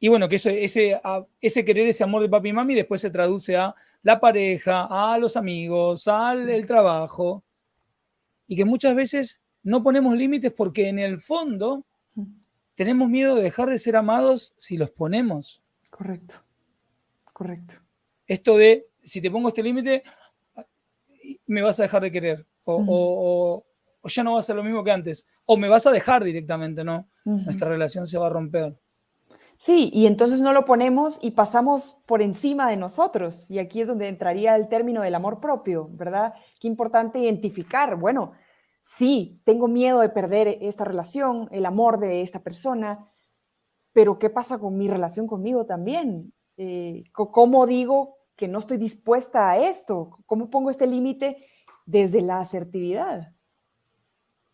y 0.00 0.08
bueno, 0.08 0.28
que 0.28 0.34
ese, 0.34 0.64
ese 0.64 1.64
querer, 1.64 1.86
ese 1.86 2.02
amor 2.02 2.22
de 2.22 2.28
papi 2.28 2.48
y 2.48 2.52
mami 2.52 2.74
después 2.74 3.00
se 3.00 3.10
traduce 3.12 3.56
a 3.56 3.72
la 4.02 4.18
pareja, 4.18 4.88
a 4.90 5.16
los 5.16 5.36
amigos, 5.36 6.08
al 6.08 6.66
trabajo. 6.66 7.44
Y 8.48 8.56
que 8.56 8.64
muchas 8.64 8.96
veces 8.96 9.40
no 9.62 9.84
ponemos 9.84 10.16
límites 10.16 10.52
porque 10.52 10.88
en 10.88 10.98
el 10.98 11.20
fondo 11.20 11.86
tenemos 12.74 13.08
miedo 13.08 13.36
de 13.36 13.44
dejar 13.44 13.70
de 13.70 13.78
ser 13.78 13.94
amados 13.94 14.54
si 14.58 14.76
los 14.76 14.90
ponemos. 14.90 15.62
Correcto, 15.88 16.44
correcto. 17.32 17.76
Esto 18.26 18.56
de, 18.56 18.88
si 19.04 19.20
te 19.20 19.30
pongo 19.30 19.50
este 19.50 19.62
límite, 19.62 20.02
me 21.46 21.62
vas 21.62 21.78
a 21.78 21.84
dejar 21.84 22.02
de 22.02 22.10
querer. 22.10 22.46
O, 22.64 23.64
ya 24.04 24.24
no 24.24 24.34
va 24.34 24.40
a 24.40 24.42
ser 24.42 24.56
lo 24.56 24.64
mismo 24.64 24.82
que 24.84 24.92
antes. 24.92 25.26
O 25.46 25.56
me 25.56 25.68
vas 25.68 25.86
a 25.86 25.92
dejar 25.92 26.24
directamente, 26.24 26.84
¿no? 26.84 27.08
Nuestra 27.24 27.68
relación 27.68 28.06
se 28.06 28.18
va 28.18 28.26
a 28.26 28.30
romper. 28.30 28.78
Sí, 29.56 29.90
y 29.92 30.06
entonces 30.06 30.40
no 30.40 30.54
lo 30.54 30.64
ponemos 30.64 31.18
y 31.20 31.32
pasamos 31.32 32.02
por 32.06 32.22
encima 32.22 32.70
de 32.70 32.78
nosotros. 32.78 33.50
Y 33.50 33.58
aquí 33.58 33.82
es 33.82 33.88
donde 33.88 34.08
entraría 34.08 34.56
el 34.56 34.68
término 34.68 35.02
del 35.02 35.14
amor 35.14 35.38
propio, 35.38 35.90
¿verdad? 35.92 36.32
Qué 36.58 36.66
importante 36.66 37.18
identificar, 37.18 37.96
bueno, 37.96 38.32
sí, 38.82 39.42
tengo 39.44 39.68
miedo 39.68 40.00
de 40.00 40.08
perder 40.08 40.56
esta 40.62 40.86
relación, 40.86 41.46
el 41.52 41.66
amor 41.66 41.98
de 41.98 42.22
esta 42.22 42.42
persona, 42.42 43.10
pero 43.92 44.18
¿qué 44.18 44.30
pasa 44.30 44.58
con 44.58 44.78
mi 44.78 44.88
relación 44.88 45.26
conmigo 45.26 45.66
también? 45.66 46.32
Eh, 46.56 47.04
¿Cómo 47.12 47.66
digo 47.66 48.19
que 48.40 48.48
no 48.48 48.58
estoy 48.58 48.78
dispuesta 48.78 49.50
a 49.50 49.58
esto? 49.58 50.18
¿Cómo 50.24 50.48
pongo 50.48 50.70
este 50.70 50.86
límite 50.86 51.46
desde 51.84 52.22
la 52.22 52.40
asertividad? 52.40 53.34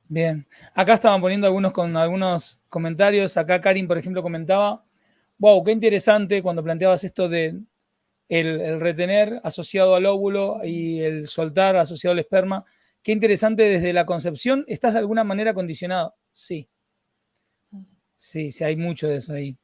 Bien. 0.08 0.44
Acá 0.74 0.94
estaban 0.94 1.20
poniendo 1.20 1.46
algunos 1.46 1.70
con 1.70 1.96
algunos 1.96 2.60
comentarios. 2.68 3.36
Acá 3.36 3.60
Karin, 3.60 3.86
por 3.86 3.96
ejemplo, 3.96 4.24
comentaba, 4.24 4.84
wow, 5.38 5.62
qué 5.62 5.70
interesante 5.70 6.42
cuando 6.42 6.64
planteabas 6.64 7.04
esto 7.04 7.28
de 7.28 7.60
el, 8.28 8.80
retener 8.80 9.40
asociado 9.44 9.94
al 9.94 10.06
óvulo 10.06 10.64
y 10.64 10.98
el 11.02 11.28
soltar 11.28 11.76
asociado 11.76 12.12
al 12.12 12.18
esperma. 12.18 12.64
Qué 13.04 13.12
interesante 13.12 13.62
desde 13.62 13.92
la 13.92 14.04
concepción. 14.04 14.64
¿Estás 14.66 14.94
de 14.94 14.98
alguna 14.98 15.22
manera 15.22 15.54
condicionado? 15.54 16.16
Sí. 16.32 16.68
Sí, 18.16 18.50
sí, 18.50 18.64
hay 18.64 18.74
mucho 18.74 19.06
de 19.06 19.18
eso 19.18 19.32
ahí. 19.32 19.56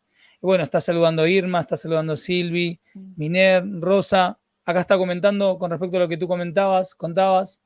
Bueno, 0.43 0.65
está 0.65 0.81
saludando 0.81 1.27
Irma, 1.27 1.61
está 1.61 1.77
saludando 1.77 2.17
Silvi, 2.17 2.81
Miner, 2.95 3.65
Rosa. 3.81 4.39
Acá 4.65 4.81
está 4.81 4.99
comentando 4.99 5.57
con 5.57 5.71
respecto 5.71 5.97
a 5.97 6.01
lo 6.01 6.09
que 6.09 6.17
tú 6.17 6.27
comentabas, 6.27 6.95
contabas. 6.95 7.63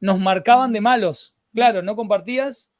Nos 0.00 0.18
marcaban 0.18 0.72
de 0.72 0.80
malos. 0.80 1.36
Claro, 1.52 1.82
no 1.82 1.94
compartías. 1.94 2.70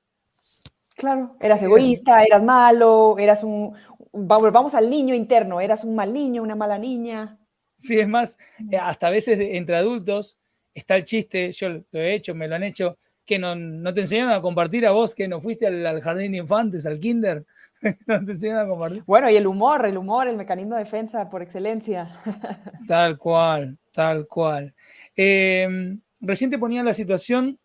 Claro, 0.97 1.37
eras 1.41 1.63
egoísta, 1.63 2.25
eras 2.25 2.43
malo, 2.43 3.17
eras 3.19 3.45
un, 3.45 3.77
vamos 4.13 4.75
al 4.75 4.89
niño 4.89 5.15
interno, 5.15 5.61
eras 5.61 5.85
un 5.85 5.95
mal 5.95 6.13
niño, 6.13 6.43
una 6.43 6.57
mala 6.57 6.79
niña. 6.79 7.39
Sí, 7.77 8.01
es 8.01 8.09
más, 8.09 8.39
eh, 8.71 8.79
hasta 8.79 9.09
a 9.09 9.11
veces 9.11 9.39
entre 9.39 9.77
adultos 9.77 10.39
está 10.73 10.97
el 10.97 11.05
chiste, 11.05 11.53
yo 11.53 11.69
lo 11.69 11.85
he 11.93 12.15
hecho, 12.15 12.35
me 12.35 12.49
lo 12.49 12.55
han 12.55 12.63
hecho, 12.63 12.97
que 13.27 13.39
no, 13.39 13.55
no 13.55 13.93
te 13.93 14.03
enseñaron 14.03 14.33
a 14.33 14.41
compartir 14.41 14.87
a 14.87 14.93
vos, 14.93 15.15
que 15.15 15.29
no 15.29 15.41
fuiste 15.43 15.67
al, 15.67 16.01
jardín 16.01 16.33
de 16.33 16.39
infantes, 16.39 16.87
al 16.87 16.99
kinder, 16.99 17.45
no 18.07 18.25
te 18.25 18.53
a 18.53 18.67
compartir. 18.67 19.03
Bueno, 19.07 19.31
y 19.31 19.37
el 19.37 19.47
humor, 19.47 19.87
el 19.87 19.97
humor, 19.97 20.29
el 20.29 20.37
mecanismo 20.37 20.75
de 20.75 20.85
defensa 20.85 21.29
por 21.31 21.43
excelencia. 21.43 22.21
Tal 22.89 23.19
cual, 23.19 23.79
tal 23.93 24.27
cual. 24.27 24.75
Eh, 25.17 25.97
recién 26.21 26.51
te 26.51 26.59
ponía 26.59 26.83
la 26.83 26.95
situación 26.95 27.59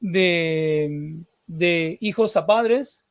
de, 0.00 1.24
de 1.46 1.96
hijos 2.00 2.36
a 2.36 2.44
padres 2.44 3.04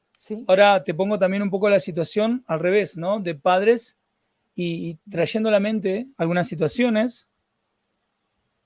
Ahora 0.47 0.83
te 0.83 0.93
pongo 0.93 1.19
también 1.19 1.43
un 1.43 1.49
poco 1.49 1.69
la 1.69 1.79
situación 1.79 2.43
al 2.47 2.59
revés, 2.59 2.97
¿no? 2.97 3.19
De 3.19 3.35
padres 3.35 3.97
y, 4.55 4.95
trayendo 5.09 5.49
a 5.49 5.51
la 5.51 5.59
mente 5.59 6.07
algunas 6.17 6.47
situaciones. 6.47 7.29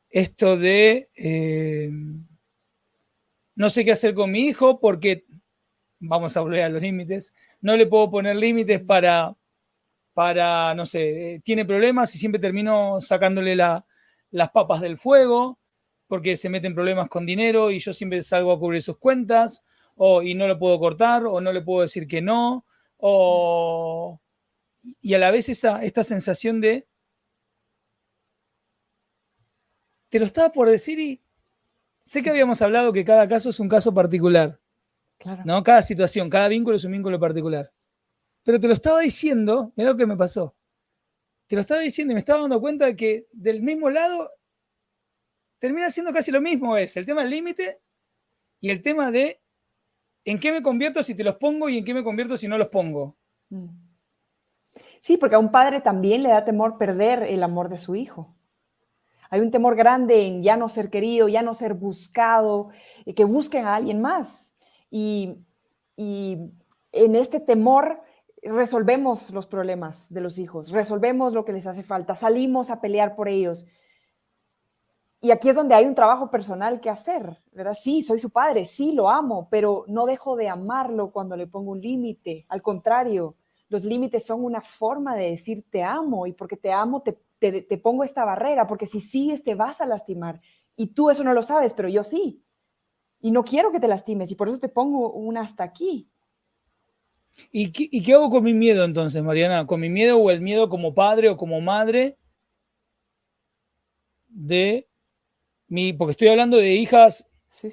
Esto 0.10 0.58
de 0.58 1.10
eh, 1.16 1.92
no 3.56 3.70
sé 3.70 3.84
qué 3.84 3.92
hacer 3.92 4.14
con 4.14 4.32
mi 4.32 4.46
hijo 4.46 4.80
porque, 4.80 5.26
vamos 6.02 6.36
a 6.36 6.42
volver 6.42 6.64
a 6.64 6.70
los 6.70 6.82
límites, 6.82 7.34
no 7.62 7.78
le 7.78 7.88
puedo 7.88 8.12
poner 8.12 8.36
límites 8.36 8.82
para, 8.82 9.36
para, 10.14 10.74
no 10.76 10.86
sé, 10.86 11.36
eh, 11.36 11.40
tiene 11.40 11.64
problemas 11.64 12.14
y 12.16 12.18
siempre 12.18 12.42
termino 12.42 13.00
sacándole 13.00 13.56
las 13.56 14.50
papas 14.52 14.82
del 14.82 14.98
fuego 14.98 15.60
porque 16.08 16.36
se 16.36 16.50
meten 16.50 16.76
problemas 16.76 17.08
con 17.08 17.26
dinero 17.26 17.72
y 17.72 17.80
yo 17.80 17.94
siempre 17.94 18.22
salgo 18.22 18.52
a 18.52 18.60
cubrir 18.60 18.82
sus 18.82 18.98
cuentas 18.98 19.64
o 19.96 20.22
y 20.22 20.34
no 20.36 20.48
lo 20.48 20.58
puedo 20.58 20.80
cortar, 20.80 21.26
o 21.26 21.40
no 21.40 21.54
le 21.54 21.62
puedo 21.62 21.84
decir 21.84 22.08
que 22.08 22.22
no, 22.22 22.66
o... 22.98 24.20
Y 25.00 25.14
a 25.14 25.20
la 25.20 25.30
vez 25.30 25.48
esa, 25.48 25.84
esta 25.84 26.04
sensación 26.04 26.60
de... 26.60 26.88
Te 30.10 30.20
lo 30.20 30.26
estaba 30.26 30.52
por 30.52 30.70
decir 30.70 31.00
y 31.00 31.22
sé 32.06 32.24
que 32.24 32.32
habíamos 32.32 32.62
hablado 32.62 32.92
que 32.92 33.06
cada 33.06 33.28
caso 33.28 33.50
es 33.50 33.60
un 33.60 33.70
caso 33.70 33.94
particular. 33.94 34.61
¿No? 35.46 35.64
Cada 35.64 35.82
situación, 35.82 36.30
cada 36.30 36.48
vínculo 36.48 36.76
es 36.76 36.84
un 36.84 36.92
vínculo 36.92 37.20
particular. 37.20 37.72
Pero 38.44 38.60
te 38.60 38.68
lo 38.68 38.74
estaba 38.74 39.02
diciendo, 39.02 39.72
mira 39.76 39.92
lo 39.92 39.98
que 39.98 40.06
me 40.06 40.18
pasó. 40.18 40.56
Te 41.48 41.56
lo 41.56 41.62
estaba 41.62 41.82
diciendo 41.82 42.12
y 42.12 42.16
me 42.16 42.20
estaba 42.20 42.42
dando 42.42 42.62
cuenta 42.62 42.86
de 42.86 42.96
que 42.96 43.28
del 43.32 43.62
mismo 43.62 43.90
lado 43.90 44.32
termina 45.60 45.90
siendo 45.90 46.14
casi 46.14 46.32
lo 46.32 46.42
mismo. 46.42 46.78
Es 46.78 46.98
el 46.98 47.06
tema 47.06 47.22
del 47.22 47.32
límite 47.32 47.82
y 48.60 48.70
el 48.70 48.82
tema 48.82 49.12
de 49.12 49.42
¿en 50.26 50.40
qué 50.40 50.52
me 50.52 50.62
convierto 50.62 51.04
si 51.04 51.16
te 51.16 51.24
los 51.24 51.36
pongo 51.36 51.70
y 51.70 51.78
en 51.78 51.86
qué 51.86 51.94
me 51.94 52.04
convierto 52.04 52.38
si 52.38 52.48
no 52.48 52.58
los 52.58 52.70
pongo? 52.70 53.18
Mm. 53.50 53.68
Sí, 55.02 55.18
porque 55.18 55.36
a 55.36 55.40
un 55.40 55.52
padre 55.52 55.82
también 55.82 56.24
le 56.24 56.30
da 56.30 56.46
temor 56.46 56.78
perder 56.78 57.24
el 57.24 57.44
amor 57.44 57.70
de 57.70 57.80
su 57.80 57.96
hijo. 57.96 58.36
Hay 59.30 59.40
un 59.40 59.50
temor 59.50 59.76
grande 59.76 60.28
en 60.28 60.44
ya 60.44 60.58
no 60.58 60.70
ser 60.70 60.90
querido, 60.90 61.28
ya 61.28 61.42
no 61.42 61.54
ser 61.54 61.74
buscado, 61.74 62.70
eh, 63.06 63.16
que 63.16 63.24
busquen 63.24 63.66
a 63.66 63.76
alguien 63.76 64.02
más. 64.02 64.51
Y, 64.92 65.38
en 65.98 67.16
este 67.16 67.40
temor 67.40 68.02
resolvemos 68.44 69.30
los 69.32 69.48
problemas 69.48 70.12
de 70.12 70.22
los 70.22 70.40
hijos, 70.40 70.72
resolvemos 70.72 71.34
lo 71.34 71.46
que 71.46 71.54
les 71.54 71.68
hace 71.68 71.84
falta, 71.84 72.16
salimos 72.16 72.70
a 72.70 72.82
pelear 72.82 73.16
por 73.16 73.30
ellos. 73.30 73.66
Y 75.22 75.30
aquí 75.32 75.50
es 75.50 75.56
donde 75.56 75.76
hay 75.76 75.86
un 75.86 75.94
trabajo 75.94 76.32
personal 76.32 76.82
que 76.82 76.90
hacer, 76.90 77.40
¿verdad? 77.52 77.76
Sí, 77.80 78.02
soy 78.02 78.20
su 78.20 78.32
padre, 78.32 78.66
sí, 78.66 78.92
lo 78.94 79.10
amo, 79.10 79.48
pero 79.52 79.86
no 79.88 80.08
dejo 80.08 80.36
de 80.36 80.50
amarlo 80.50 81.12
cuando 81.12 81.38
le 81.38 81.46
pongo 81.46 81.72
un 81.72 81.82
límite. 81.82 82.46
Al 82.50 82.64
contrario, 82.64 83.36
los 83.70 83.86
límites 83.86 84.26
son 84.26 84.44
una 84.44 84.62
forma 84.62 85.16
de 85.16 85.30
decir 85.30 85.64
te 85.70 85.82
amo 85.82 86.28
y 86.28 86.34
porque 86.34 86.58
te 86.58 86.74
amo 86.74 87.02
te, 87.02 87.78
pongo 87.78 88.04
esta 88.04 88.26
barrera, 88.26 88.68
porque 88.68 88.86
si 88.86 89.00
sigues 89.00 89.44
te 89.44 89.56
vas 89.56 89.80
a 89.80 89.86
lastimar. 89.86 90.42
Y 90.76 90.88
tú 90.88 91.10
eso 91.10 91.24
no 91.24 91.34
lo 91.34 91.42
sabes, 91.42 91.74
pero 91.74 91.88
yo 91.88 92.04
sí. 92.04 92.44
Y 93.22 93.32
no 93.32 93.44
quiero 93.44 93.72
que 93.72 93.80
te 93.80 93.88
lastimes 93.88 94.32
y 94.32 94.36
por 94.36 94.50
eso 94.50 94.60
te 94.60 94.70
pongo 94.70 95.12
un 95.12 95.38
hasta 95.38 95.64
aquí. 95.64 96.10
¿Y 97.52 97.72
qué, 97.72 97.88
¿Y 97.92 98.04
qué 98.04 98.14
hago 98.14 98.30
con 98.30 98.44
mi 98.44 98.54
miedo 98.54 98.84
entonces, 98.84 99.24
Mariana? 99.24 99.66
¿Con 99.66 99.80
mi 99.80 99.90
miedo 99.90 100.18
o 100.18 100.32
el 100.32 100.42
miedo 100.42 100.70
como 100.70 100.94
padre 100.94 101.30
o 101.30 101.38
como 101.38 101.62
madre 101.62 102.18
de 104.28 104.88
porque 105.98 106.12
estoy 106.12 106.28
hablando 106.28 106.58
de 106.58 106.74
hijas, 106.74 107.28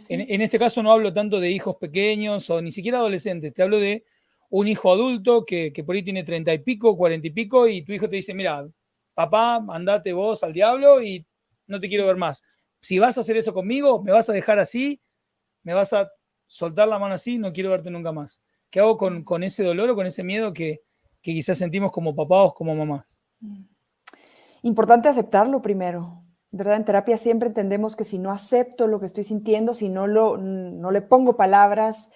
En, 0.08 0.40
este 0.40 0.58
caso 0.58 0.82
no 0.82 0.92
hablo 0.92 1.12
tanto 1.12 1.40
de 1.40 1.50
hijos 1.50 1.76
pequeños 1.76 2.48
o 2.50 2.62
ni 2.62 2.70
siquiera 2.70 2.98
adolescentes, 2.98 3.52
te 3.52 3.62
hablo 3.62 3.78
de 3.78 4.04
un 4.50 4.68
hijo 4.68 4.92
adulto 4.92 5.44
que, 5.44 5.72
por 5.84 5.94
ahí 5.94 6.02
tiene 6.02 6.24
treinta 6.24 6.54
y 6.54 6.58
pico, 6.58 6.96
cuarenta 6.96 7.26
y 7.26 7.30
pico, 7.30 7.66
y 7.68 7.82
tu 7.82 7.92
hijo 7.92 8.08
te 8.08 8.16
dice, 8.16 8.34
mira, 8.34 8.66
papá, 9.14 9.64
andate 9.68 10.12
vos 10.12 10.42
al 10.42 10.52
diablo 10.52 11.02
y 11.02 11.26
no 11.66 11.80
te 11.80 11.88
quiero 11.88 12.06
ver 12.06 12.16
más. 12.16 12.42
Si 12.80 12.98
vas 12.98 13.18
a 13.18 13.22
hacer 13.22 13.36
eso 13.36 13.52
conmigo, 13.52 14.02
me 14.02 14.12
vas 14.12 14.28
a 14.28 14.32
dejar 14.32 14.58
así, 14.58 15.00
me 15.68 15.74
vas 15.74 15.92
a 15.92 16.10
soltar 16.46 16.88
la 16.88 16.98
mano 16.98 17.12
así, 17.12 17.36
no 17.36 17.52
quiero 17.52 17.68
verte 17.68 17.90
nunca 17.90 18.10
más. 18.10 18.40
¿Qué 18.70 18.80
hago 18.80 18.96
con, 18.96 19.22
con 19.22 19.42
ese 19.42 19.62
dolor 19.62 19.90
o 19.90 19.94
con 19.94 20.06
ese 20.06 20.24
miedo 20.24 20.54
que, 20.54 20.80
que 21.20 21.32
quizás 21.32 21.58
sentimos 21.58 21.92
como 21.92 22.16
papás 22.16 22.38
o 22.44 22.54
como 22.54 22.74
mamás? 22.74 23.18
Importante 24.62 25.10
aceptarlo 25.10 25.60
primero, 25.60 26.22
¿verdad? 26.50 26.76
En 26.76 26.86
terapia 26.86 27.18
siempre 27.18 27.48
entendemos 27.48 27.96
que 27.96 28.04
si 28.04 28.18
no 28.18 28.30
acepto 28.30 28.86
lo 28.86 28.98
que 28.98 29.04
estoy 29.04 29.24
sintiendo, 29.24 29.74
si 29.74 29.90
no, 29.90 30.06
lo, 30.06 30.38
no 30.38 30.90
le 30.90 31.02
pongo 31.02 31.36
palabras 31.36 32.12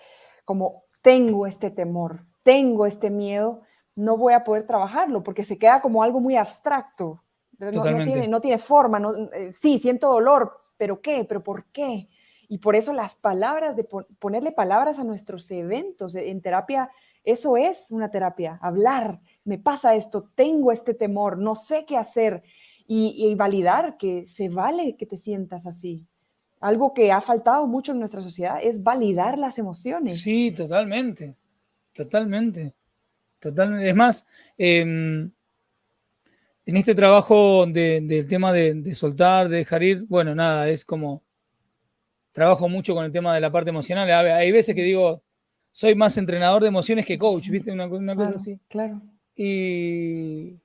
como 0.47 0.85
tengo 1.03 1.47
este 1.47 1.71
temor, 1.71 2.25
tengo 2.43 2.87
este 2.87 3.11
miedo, 3.11 3.61
no 3.95 4.17
voy 4.17 4.33
a 4.33 4.45
poder 4.45 4.67
trabajarlo 4.67 5.23
porque 5.23 5.45
se 5.45 5.59
queda 5.59 5.83
como 5.83 6.03
algo 6.03 6.21
muy 6.21 6.37
abstracto. 6.37 7.23
No, 7.59 7.71
tiene, 7.83 8.27
no, 8.29 8.41
tiene, 8.41 8.59
forma. 8.59 8.99
No, 8.99 9.15
eh, 9.35 9.53
sí, 9.53 9.79
siento 9.79 10.09
dolor, 10.09 10.59
pero 10.79 11.03
¿qué? 11.03 11.27
¿Pero 11.29 11.45
por 11.45 11.67
qué? 11.67 12.09
Y 12.53 12.59
por 12.59 12.77
eso 12.77 12.93
las 12.93 13.15
palabras, 13.15 13.77
de 13.77 13.85
ponerle 14.19 14.53
palabras 14.53 14.99
a 14.99 15.05
nuestros 15.05 15.51
eventos 15.51 16.15
en 16.17 16.43
terapia, 16.43 16.91
eso 17.25 17.57
es 17.57 17.87
una 17.89 18.11
terapia, 18.11 18.59
hablar, 18.61 19.21
me 19.43 19.57
pasa 19.57 19.95
esto, 19.95 20.29
tengo 20.35 20.71
este 20.71 20.93
temor, 20.93 21.39
no 21.39 21.55
sé 21.55 21.87
qué 21.87 21.97
hacer 21.97 22.43
y, 22.87 23.35
validar 23.37 23.97
que 23.97 24.27
se 24.27 24.51
vale 24.51 24.99
que 24.99 25.07
te 25.07 25.17
sientas 25.17 25.67
así. 25.67 26.07
Algo 26.61 26.93
que 26.93 27.11
ha 27.11 27.23
faltado 27.23 27.67
mucho 27.67 27.93
en 27.93 28.01
nuestra 28.01 28.21
sociedad 28.21 28.59
es 28.63 28.83
validar 28.83 29.39
las 29.39 29.59
emociones. 29.59 30.21
Sí, 30.21 30.51
totalmente, 30.51 31.35
totalmente, 31.95 32.75
totalmente. 33.39 33.89
Es 33.89 33.97
más, 33.97 34.27
em, 34.59 35.31
en 36.67 36.77
este 36.77 36.95
trabajo 36.95 37.65
del 37.65 38.29
tema 38.29 38.53
de, 38.53 38.95
soltar, 38.95 39.49
de 39.49 39.57
dejar 39.57 39.83
ir, 39.83 40.03
bueno, 40.03 40.35
nada, 40.35 40.69
es 40.69 40.85
como, 40.85 41.23
trabajo 42.33 42.69
mucho 42.69 42.95
con 42.95 43.05
el 43.05 43.13
tema 43.13 43.35
de 43.35 43.41
la 43.41 43.53
parte 43.53 43.71
emocional. 43.71 44.11
Hay 44.11 44.51
veces 44.51 44.75
que 44.75 44.83
digo, 44.83 45.23
soy 45.71 45.95
más 45.95 46.17
entrenador 46.17 46.63
de 46.63 46.69
emociones 46.69 47.07
que 47.07 47.19
coach, 47.19 47.49
¿viste? 47.49 47.71
Una, 47.71 47.89
cosa 47.89 48.33
así. 48.35 48.59
Claro. 48.69 49.01
Y, 49.37 50.57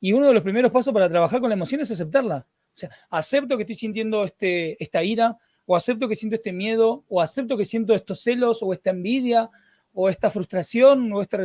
y 0.00 0.12
uno 0.12 0.28
de 0.28 0.34
los 0.34 0.42
primeros 0.42 0.70
pasos 0.70 0.92
para 0.92 1.08
trabajar 1.08 1.40
con 1.40 1.48
la 1.48 1.54
emoción 1.54 1.80
es 1.80 1.90
aceptarla. 1.90 2.46
O 2.48 2.78
sea, 2.78 2.90
acepto 3.08 3.56
que 3.56 3.62
estoy 3.62 3.76
sintiendo 3.76 4.24
este, 4.24 4.82
esta 4.82 5.02
ira, 5.02 5.38
o 5.64 5.74
acepto 5.74 6.08
que 6.08 6.14
siento 6.14 6.36
este 6.36 6.52
miedo, 6.52 7.04
o 7.08 7.20
acepto 7.20 7.56
que 7.56 7.64
siento 7.64 7.94
estos 7.94 8.20
celos, 8.20 8.62
o 8.62 8.72
esta 8.72 8.90
envidia, 8.90 9.50
o 9.94 10.08
esta 10.08 10.30
frustración, 10.30 11.12
o 11.12 11.22
esta 11.22 11.38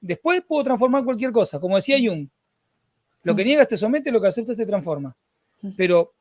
Después 0.00 0.42
puedo 0.46 0.64
transformar 0.64 1.04
cualquier 1.04 1.32
cosa. 1.32 1.58
Como 1.58 1.76
decía 1.76 1.98
Jung, 2.00 2.28
lo 3.24 3.34
que 3.34 3.44
niegas 3.44 3.68
te 3.68 3.76
somete, 3.76 4.12
lo 4.12 4.20
que 4.20 4.28
aceptas 4.28 4.56
te 4.56 4.64
transforma. 4.64 5.16
Pero 5.76 6.14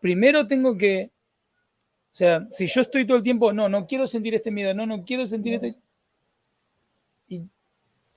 primero 0.00 0.46
tengo 0.46 0.76
que, 0.76 1.10
o 2.14 2.16
sea, 2.16 2.46
si 2.48 2.68
yo 2.68 2.82
estoy 2.82 3.04
todo 3.04 3.16
el 3.16 3.24
tiempo, 3.24 3.52
no, 3.52 3.68
no 3.68 3.88
quiero 3.88 4.06
sentir 4.06 4.36
este 4.36 4.52
miedo, 4.52 4.72
no, 4.72 4.86
no 4.86 5.02
quiero 5.02 5.26
sentir 5.26 5.54
este... 5.54 5.74
Y 7.28 7.42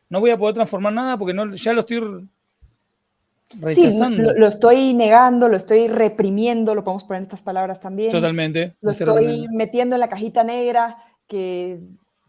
no 0.07 0.19
voy 0.19 0.29
a 0.29 0.37
poder 0.37 0.53
transformar 0.53 0.93
nada 0.93 1.17
porque 1.17 1.33
no, 1.33 1.55
ya 1.55 1.73
lo 1.73 1.79
estoy 1.79 2.29
rechazando. 3.59 4.33
Sí, 4.33 4.39
lo, 4.39 4.45
estoy 4.45 4.93
negando, 4.93 5.49
lo 5.49 5.57
estoy 5.57 5.87
reprimiendo, 5.87 6.75
lo 6.75 6.83
podemos 6.83 7.05
poner 7.05 7.21
en 7.21 7.23
estas 7.23 7.41
palabras 7.41 7.79
también. 7.79 8.11
Totalmente. 8.11 8.75
Lo 8.81 8.91
estoy 8.91 9.47
metiendo 9.51 9.95
en 9.95 10.01
la 10.01 10.09
cajita 10.09 10.43
negra 10.43 10.97
que, 11.25 11.79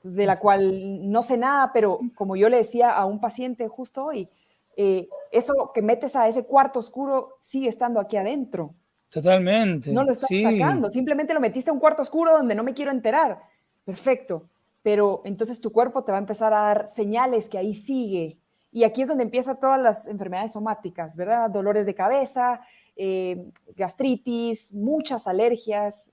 de 0.02 0.24
la 0.24 0.38
cual 0.38 1.12
no 1.12 1.20
sé 1.20 1.37
nada, 1.37 1.72
pero 1.74 2.00
como 2.14 2.35
yo 2.35 2.48
le 2.48 2.57
decía 2.57 2.92
a 2.92 3.04
un 3.04 3.20
paciente 3.20 3.68
justo 3.68 4.07
hoy, 4.07 4.31
eh, 4.74 5.07
eso 5.33 5.70
que 5.74 5.83
metes 5.83 6.16
a 6.16 6.28
ese 6.28 6.46
cuarto 6.46 6.78
oscuro 6.78 7.37
sigue 7.40 7.68
estando 7.68 8.00
aquí 8.00 8.16
adentro. 8.16 8.72
Totalmente. 9.11 9.90
No 9.90 10.05
lo 10.05 10.12
estás 10.12 10.29
sacando, 10.42 10.90
simplemente 10.90 11.33
lo 11.35 11.40
metiste 11.40 11.71
a 11.71 11.73
un 11.73 11.81
cuarto 11.81 12.03
oscuro 12.03 12.33
donde 12.33 12.55
no 12.55 12.62
me 12.62 12.75
quiero 12.75 12.90
enterar. 12.90 13.40
Perfecto, 13.85 14.49
pero 14.83 15.23
entonces 15.25 15.61
tu 15.61 15.73
cuerpo 15.73 16.05
te 16.05 16.12
va 16.12 16.18
a 16.18 16.21
empezar 16.21 16.53
a 16.53 16.61
dar 16.61 16.88
señales 16.88 17.49
que 17.49 17.59
ahí 17.59 17.75
sigue. 17.75 18.37
Y 18.71 18.85
aquí 18.85 19.03
es 19.03 19.09
donde 19.09 19.25
empiezan 19.25 19.59
todas 19.59 19.81
las 19.81 20.07
enfermedades 20.09 20.53
somáticas, 20.53 21.16
¿verdad? 21.16 21.49
Dolores 21.49 21.87
de 21.87 21.94
cabeza, 21.94 22.61
eh, 22.97 23.51
gastritis, 23.75 24.73
muchas 24.75 25.27
alergias, 25.27 26.11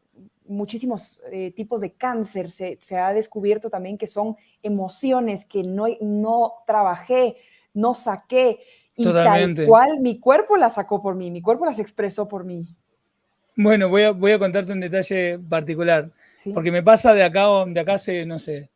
muchísimos 0.47 1.21
eh, 1.31 1.51
tipos 1.51 1.81
de 1.81 1.91
cáncer. 1.91 2.49
Se, 2.49 2.77
se, 2.81 2.95
ha 2.97 3.11
descubierto 3.11 3.69
también 3.69 3.97
que 3.97 4.07
son 4.07 4.37
emociones 4.63 5.43
que 5.43 5.63
no, 5.63 5.87
no 5.99 6.53
trabajé, 6.65 7.35
no 7.73 7.93
saqué. 7.93 8.59
Y 8.95 9.03
tal 9.03 9.65
cual 9.67 9.99
mi 9.99 10.21
cuerpo 10.21 10.55
las 10.55 10.75
sacó 10.75 11.01
por 11.01 11.15
mí, 11.15 11.29
mi 11.29 11.41
cuerpo 11.41 11.65
las 11.65 11.79
expresó 11.79 12.29
por 12.29 12.45
mí. 12.45 12.65
Bueno, 13.55 13.89
voy 13.89 14.03
a, 14.03 14.11
voy 14.11 14.33
a 14.33 14.39
contarte 14.39 14.73
un 14.73 14.81
detalle 14.81 15.39
particular. 15.39 16.11
Porque 16.53 16.71
me 16.71 16.83
pasa 16.83 17.13
de 17.13 17.23
acá, 17.23 17.47
de 17.65 17.79
acá 17.79 17.93
hace, 17.93 18.25
no 18.25 18.37
sé, 18.37 18.69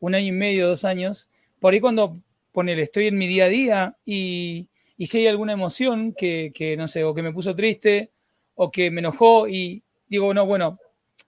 un 0.00 0.14
año 0.14 0.28
y 0.28 0.32
medio, 0.32 0.68
dos 0.68 0.84
años. 0.84 1.28
Por 1.60 1.74
ahí 1.74 1.80
cuando 1.80 2.20
ponele, 2.52 2.82
estoy 2.82 3.08
en 3.08 3.18
mi 3.18 3.26
día 3.26 3.44
a 3.44 3.48
día 3.48 3.96
y, 4.04 4.68
y 4.96 5.06
si 5.06 5.18
hay 5.18 5.26
alguna 5.26 5.52
emoción 5.52 6.14
que, 6.14 6.52
que, 6.54 6.76
no 6.76 6.88
sé, 6.88 7.04
o 7.04 7.14
que 7.14 7.22
me 7.22 7.32
puso 7.32 7.54
triste 7.54 8.12
o 8.54 8.70
que 8.70 8.90
me 8.90 9.00
enojó 9.00 9.46
y 9.46 9.82
digo, 10.08 10.32
no, 10.32 10.46
bueno, 10.46 10.78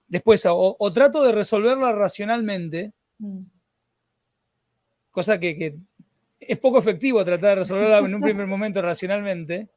después 0.06 0.44
o, 0.46 0.90
trato 0.92 1.22
de 1.22 1.32
resolverla 1.32 1.92
racionalmente, 1.92 2.92
mm. 3.18 3.40
cosa 5.10 5.38
que, 5.38 5.56
que, 5.56 5.76
es 6.40 6.58
poco 6.58 6.78
efectivo 6.78 7.22
tratar 7.24 7.50
de 7.50 7.56
resolverla 7.56 7.98
en 7.98 8.14
un 8.14 8.22
primer 8.22 8.46
momento 8.46 8.80
racionalmente. 8.80 9.68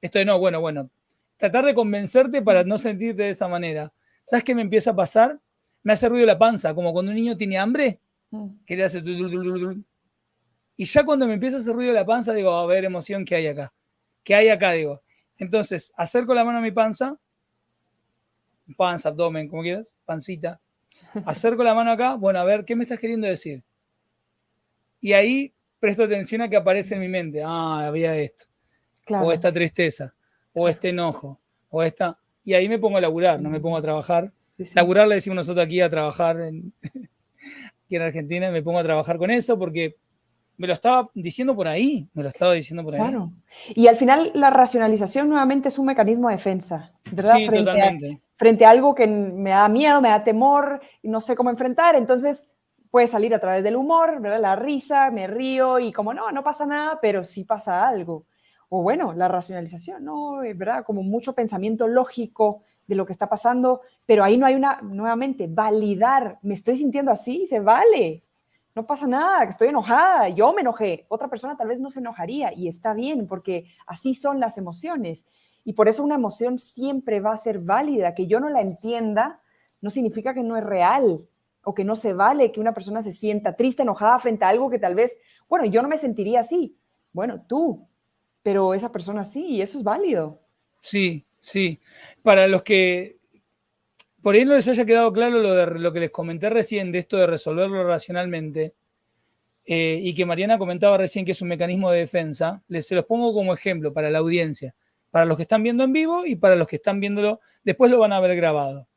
Esto 0.00 0.18
de 0.18 0.26
no, 0.26 0.38
bueno, 0.38 0.60
bueno, 0.60 0.90
tratar 1.38 1.64
de 1.64 1.74
convencerte 1.74 2.42
para 2.42 2.64
no 2.64 2.76
sentirte 2.76 3.22
de 3.22 3.30
esa 3.30 3.48
manera. 3.48 3.92
¿Sabes 4.24 4.44
qué 4.44 4.54
me 4.54 4.62
empieza 4.62 4.90
a 4.90 4.96
pasar? 4.96 5.40
Me 5.82 5.94
hace 5.94 6.08
ruido 6.08 6.26
la 6.26 6.38
panza, 6.38 6.74
como 6.74 6.92
cuando 6.92 7.10
un 7.10 7.16
niño 7.16 7.36
tiene 7.36 7.56
hambre, 7.56 7.98
mm. 8.30 8.48
que 8.66 8.76
le 8.76 8.84
hace... 8.84 9.02
Y 10.76 10.84
ya 10.84 11.04
cuando 11.04 11.26
me 11.26 11.34
empieza 11.34 11.56
a 11.56 11.60
hacer 11.60 11.74
ruido 11.74 11.92
la 11.94 12.04
panza, 12.04 12.34
digo, 12.34 12.52
a 12.52 12.66
ver, 12.66 12.84
emoción, 12.84 13.24
¿qué 13.24 13.36
hay 13.36 13.46
acá? 13.46 13.72
¿Qué 14.22 14.34
hay 14.34 14.48
acá? 14.50 14.72
Digo. 14.72 15.00
Entonces, 15.38 15.92
acerco 15.96 16.34
la 16.34 16.44
mano 16.44 16.58
a 16.58 16.60
mi 16.60 16.72
panza, 16.72 17.16
panza, 18.76 19.08
abdomen, 19.08 19.48
como 19.48 19.62
quieras, 19.62 19.94
pancita. 20.04 20.60
Acerco 21.24 21.62
la 21.62 21.74
mano 21.74 21.90
acá, 21.90 22.14
bueno, 22.16 22.38
a 22.38 22.44
ver, 22.44 22.64
¿qué 22.64 22.76
me 22.76 22.84
estás 22.84 22.98
queriendo 22.98 23.26
decir? 23.26 23.62
Y 25.00 25.12
ahí 25.12 25.54
presto 25.78 26.02
atención 26.02 26.42
a 26.42 26.48
que 26.48 26.56
aparece 26.56 26.96
en 26.96 27.00
mi 27.00 27.08
mente, 27.08 27.42
ah, 27.44 27.86
había 27.86 28.16
esto, 28.16 28.46
o 29.08 29.32
esta 29.32 29.52
tristeza, 29.52 30.14
o 30.52 30.68
este 30.68 30.90
enojo, 30.90 31.40
o 31.70 31.82
esta... 31.82 32.18
Y 32.44 32.54
ahí 32.54 32.68
me 32.68 32.78
pongo 32.78 32.96
a 32.96 33.00
laburar, 33.00 33.40
no 33.40 33.50
me 33.50 33.60
pongo 33.60 33.76
a 33.76 33.82
trabajar. 33.82 34.32
Laburar 34.74 35.06
le 35.06 35.16
decimos 35.16 35.36
nosotros 35.36 35.64
aquí 35.64 35.80
a 35.80 35.90
trabajar 35.90 36.40
en, 36.40 36.72
aquí 37.84 37.96
en 37.96 38.02
Argentina, 38.02 38.50
me 38.50 38.62
pongo 38.62 38.78
a 38.78 38.84
trabajar 38.84 39.18
con 39.18 39.30
eso 39.30 39.58
porque 39.58 39.96
me 40.58 40.66
lo 40.66 40.72
estaba 40.72 41.08
diciendo 41.14 41.54
por 41.54 41.68
ahí, 41.68 42.08
me 42.12 42.22
lo 42.22 42.28
estaba 42.28 42.52
diciendo 42.52 42.82
por 42.82 42.94
ahí. 42.94 43.00
Claro. 43.00 43.32
Y 43.74 43.86
al 43.86 43.96
final 43.96 44.32
la 44.34 44.50
racionalización 44.50 45.28
nuevamente 45.28 45.68
es 45.68 45.78
un 45.78 45.86
mecanismo 45.86 46.28
de 46.28 46.34
defensa, 46.34 46.92
¿verdad? 47.12 47.36
Sí, 47.36 47.46
frente 47.46 47.64
totalmente. 47.64 48.12
A, 48.12 48.36
frente 48.36 48.66
a 48.66 48.70
algo 48.70 48.94
que 48.94 49.06
me 49.06 49.50
da 49.50 49.68
miedo, 49.68 50.00
me 50.00 50.08
da 50.08 50.24
temor 50.24 50.80
y 51.00 51.08
no 51.08 51.20
sé 51.20 51.36
cómo 51.36 51.50
enfrentar, 51.50 51.94
entonces 51.94 52.54
puede 52.90 53.06
salir 53.06 53.34
a 53.34 53.38
través 53.38 53.62
del 53.62 53.76
humor, 53.76 54.20
¿verdad? 54.20 54.40
La 54.40 54.56
risa, 54.56 55.10
me 55.10 55.28
río 55.28 55.78
y 55.78 55.92
como 55.92 56.12
no, 56.12 56.32
no 56.32 56.42
pasa 56.42 56.66
nada, 56.66 56.98
pero 57.00 57.24
sí 57.24 57.44
pasa 57.44 57.86
algo. 57.86 58.26
O 58.68 58.82
bueno, 58.82 59.14
la 59.14 59.28
racionalización, 59.28 60.04
¿no? 60.04 60.38
¿Verdad? 60.54 60.84
Como 60.84 61.02
mucho 61.02 61.32
pensamiento 61.32 61.88
lógico 61.88 62.62
de 62.86 62.94
lo 62.94 63.06
que 63.06 63.12
está 63.12 63.28
pasando, 63.28 63.80
pero 64.06 64.24
ahí 64.24 64.36
no 64.36 64.46
hay 64.46 64.54
una, 64.54 64.80
nuevamente, 64.82 65.46
validar, 65.48 66.38
me 66.42 66.54
estoy 66.54 66.76
sintiendo 66.76 67.10
así, 67.10 67.46
se 67.46 67.60
vale, 67.60 68.24
no 68.74 68.86
pasa 68.86 69.06
nada, 69.06 69.44
que 69.44 69.50
estoy 69.50 69.68
enojada, 69.68 70.28
yo 70.28 70.52
me 70.52 70.60
enojé, 70.60 71.06
otra 71.08 71.28
persona 71.28 71.56
tal 71.56 71.68
vez 71.68 71.80
no 71.80 71.90
se 71.90 71.98
enojaría 71.98 72.52
y 72.54 72.68
está 72.68 72.94
bien 72.94 73.26
porque 73.26 73.66
así 73.86 74.14
son 74.14 74.40
las 74.40 74.56
emociones. 74.56 75.26
Y 75.64 75.72
por 75.72 75.88
eso 75.88 76.02
una 76.02 76.14
emoción 76.14 76.58
siempre 76.58 77.20
va 77.20 77.32
a 77.32 77.36
ser 77.36 77.58
válida, 77.58 78.14
que 78.14 78.26
yo 78.26 78.40
no 78.40 78.48
la 78.48 78.60
entienda 78.60 79.40
no 79.80 79.90
significa 79.90 80.34
que 80.34 80.42
no 80.42 80.56
es 80.56 80.64
real 80.64 81.26
o 81.62 81.74
que 81.74 81.84
no 81.84 81.96
se 81.96 82.12
vale 82.12 82.52
que 82.52 82.60
una 82.60 82.72
persona 82.72 83.02
se 83.02 83.12
sienta 83.12 83.56
triste, 83.56 83.82
enojada 83.82 84.18
frente 84.18 84.44
a 84.44 84.48
algo 84.48 84.70
que 84.70 84.78
tal 84.78 84.94
vez, 84.94 85.18
bueno, 85.48 85.66
yo 85.66 85.82
no 85.82 85.88
me 85.88 85.98
sentiría 85.98 86.40
así. 86.40 86.78
Bueno, 87.12 87.44
tú, 87.46 87.86
pero 88.48 88.72
esa 88.72 88.90
persona 88.90 89.24
sí, 89.24 89.56
y 89.56 89.60
eso 89.60 89.76
es 89.76 89.84
válido. 89.84 90.40
Sí, 90.80 91.26
sí. 91.38 91.80
Para 92.22 92.48
los 92.48 92.62
que 92.62 93.18
por 94.22 94.34
ahí 94.34 94.46
no 94.46 94.54
les 94.54 94.66
haya 94.68 94.86
quedado 94.86 95.12
claro 95.12 95.38
lo, 95.38 95.52
de, 95.52 95.78
lo 95.78 95.92
que 95.92 96.00
les 96.00 96.10
comenté 96.10 96.48
recién 96.48 96.90
de 96.90 97.00
esto 97.00 97.18
de 97.18 97.26
resolverlo 97.26 97.86
racionalmente 97.86 98.74
eh, 99.66 100.00
y 100.02 100.14
que 100.14 100.24
Mariana 100.24 100.56
comentaba 100.56 100.96
recién 100.96 101.26
que 101.26 101.32
es 101.32 101.42
un 101.42 101.48
mecanismo 101.48 101.90
de 101.90 101.98
defensa, 101.98 102.62
les 102.68 102.86
se 102.86 102.94
los 102.94 103.04
pongo 103.04 103.34
como 103.34 103.52
ejemplo 103.52 103.92
para 103.92 104.08
la 104.08 104.20
audiencia, 104.20 104.74
para 105.10 105.26
los 105.26 105.36
que 105.36 105.42
están 105.42 105.62
viendo 105.62 105.84
en 105.84 105.92
vivo 105.92 106.24
y 106.24 106.34
para 106.34 106.56
los 106.56 106.68
que 106.68 106.76
están 106.76 107.00
viéndolo, 107.00 107.40
después 107.64 107.90
lo 107.90 107.98
van 107.98 108.14
a 108.14 108.20
ver 108.20 108.34
grabado. 108.34 108.88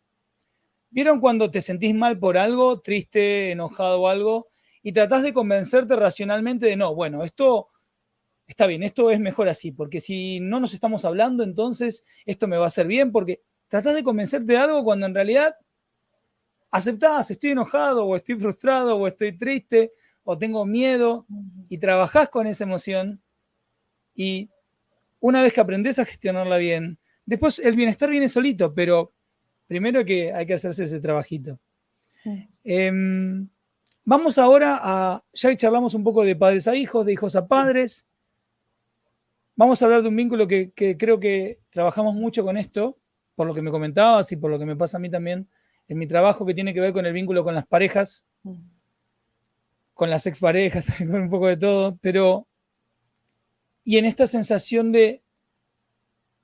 ¿Vieron 0.91 1.19
cuando 1.19 1.51
te 1.51 1.59
sentís 1.59 1.93
mal 1.93 2.17
por 2.17 2.37
algo, 2.37 2.79
triste, 2.79 3.51
enojado 3.51 3.99
o 3.99 4.07
algo, 4.07 4.47
y 4.81 4.93
tratás 4.93 5.23
de 5.23 5.33
convencerte 5.33 5.97
racionalmente 5.97 6.67
de 6.67 6.77
no, 6.77 6.95
bueno, 6.95 7.25
esto 7.25 7.67
está 8.51 8.67
bien, 8.67 8.83
esto 8.83 9.11
es 9.11 9.19
mejor 9.19 9.49
así, 9.49 9.71
porque 9.71 9.99
si 9.99 10.39
no 10.39 10.59
nos 10.59 10.73
estamos 10.73 11.05
hablando, 11.05 11.43
entonces 11.43 12.03
esto 12.25 12.47
me 12.47 12.57
va 12.57 12.65
a 12.65 12.67
hacer 12.67 12.87
bien, 12.87 13.11
porque 13.11 13.41
tratás 13.67 13.95
de 13.95 14.03
convencerte 14.03 14.53
de 14.53 14.57
algo 14.57 14.83
cuando 14.83 15.05
en 15.05 15.15
realidad 15.15 15.55
aceptás, 16.69 17.31
estoy 17.31 17.51
enojado 17.51 18.05
o 18.05 18.15
estoy 18.15 18.35
frustrado 18.35 18.97
o 18.97 19.07
estoy 19.07 19.37
triste 19.37 19.93
o 20.23 20.37
tengo 20.37 20.65
miedo 20.65 21.25
y 21.69 21.77
trabajás 21.77 22.29
con 22.29 22.47
esa 22.47 22.63
emoción 22.63 23.21
y 24.15 24.49
una 25.19 25.41
vez 25.41 25.53
que 25.53 25.61
aprendes 25.61 25.99
a 25.99 26.05
gestionarla 26.05 26.57
bien, 26.57 26.97
después 27.25 27.59
el 27.59 27.75
bienestar 27.75 28.09
viene 28.09 28.29
solito, 28.29 28.73
pero 28.73 29.13
primero 29.67 30.03
que 30.03 30.33
hay 30.33 30.45
que 30.45 30.55
hacerse 30.55 30.83
ese 30.83 30.99
trabajito. 30.99 31.59
Em, 32.63 33.47
vamos 34.03 34.37
ahora 34.37 34.79
a, 34.81 35.23
ya 35.33 35.55
charlamos 35.55 35.93
un 35.93 36.03
poco 36.03 36.23
de 36.23 36.35
padres 36.35 36.67
a 36.67 36.75
hijos, 36.75 37.05
de 37.05 37.13
hijos 37.13 37.35
a 37.35 37.45
padres. 37.45 38.05
Vamos 39.61 39.79
a 39.79 39.85
hablar 39.85 40.01
de 40.01 40.07
un 40.07 40.15
vínculo 40.15 40.47
que 40.47 40.71
creo 40.73 41.19
que 41.19 41.59
trabajamos 41.69 42.15
mucho 42.15 42.43
con 42.43 42.57
esto, 42.57 42.97
por 43.35 43.45
lo 43.45 43.53
que 43.53 43.61
me 43.61 43.69
comentabas 43.69 44.31
y 44.31 44.35
por 44.35 44.49
lo 44.49 44.57
que 44.57 44.65
me 44.65 44.75
pasa 44.75 44.97
a 44.97 44.99
mí 44.99 45.07
también 45.07 45.47
en 45.87 45.99
mi 45.99 46.07
trabajo 46.07 46.47
que 46.47 46.55
tiene 46.55 46.73
que 46.73 46.81
ver 46.81 46.93
con 46.93 47.05
el 47.05 47.13
vínculo 47.13 47.43
con 47.43 47.53
las 47.53 47.67
parejas, 47.67 48.25
mm. 48.41 48.55
con 49.93 50.09
las 50.09 50.25
exparejas, 50.25 50.83
con 50.97 51.13
un 51.13 51.29
poco 51.29 51.45
de 51.45 51.57
todo, 51.57 51.95
pero 52.01 52.47
y 53.83 53.99
en 53.99 54.05
esta 54.05 54.25
sensación 54.25 54.91
de 54.91 55.21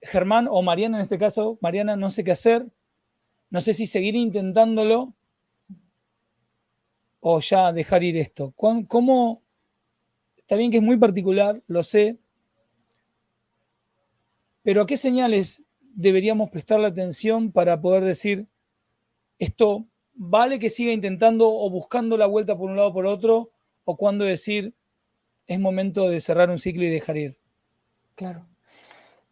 Germán 0.04 0.48
o 0.48 0.62
Mariana 0.62 0.98
en 0.98 1.02
este 1.02 1.18
caso, 1.18 1.58
Mariana 1.60 1.96
no 1.96 2.12
sé 2.12 2.24
qué 2.24 2.34
hacer, 2.34 2.68
no 3.50 3.62
sé 3.62 3.74
si 3.74 3.88
seguir 3.88 4.14
intentándolo 4.14 5.16
o 7.22 7.40
ya 7.40 7.74
dejar 7.74 8.04
ir 8.04 8.16
esto. 8.18 8.54
¿Cómo? 8.56 9.42
Está 10.38 10.56
bien 10.56 10.70
que 10.70 10.78
es 10.78 10.84
muy 10.84 10.98
particular, 10.98 11.64
lo 11.66 11.82
sé, 11.82 12.20
pero 14.68 14.82
¿a 14.82 14.86
qué 14.86 14.98
señales 14.98 15.64
deberíamos 15.80 16.50
prestarle 16.50 16.88
atención 16.88 17.54
para 17.54 17.80
poder 17.80 18.04
decir, 18.04 18.50
esto 19.40 19.86
vale 20.14 20.60
que 20.60 20.70
siga 20.70 20.92
intentando 20.92 21.50
o 21.50 21.70
buscando 21.70 22.18
la 22.18 22.26
vuelta 22.26 22.58
por 22.58 22.70
un 22.70 22.76
lado 22.76 22.90
o 22.90 22.94
por 22.94 23.06
otro, 23.06 23.52
o 23.86 23.96
cuando 23.96 24.26
decir, 24.26 24.76
es 25.46 25.58
momento 25.58 26.10
de 26.10 26.20
cerrar 26.20 26.50
un 26.50 26.60
ciclo 26.60 26.84
y 26.84 26.90
dejar 26.90 27.16
ir? 27.16 27.38
Claro. 28.16 28.46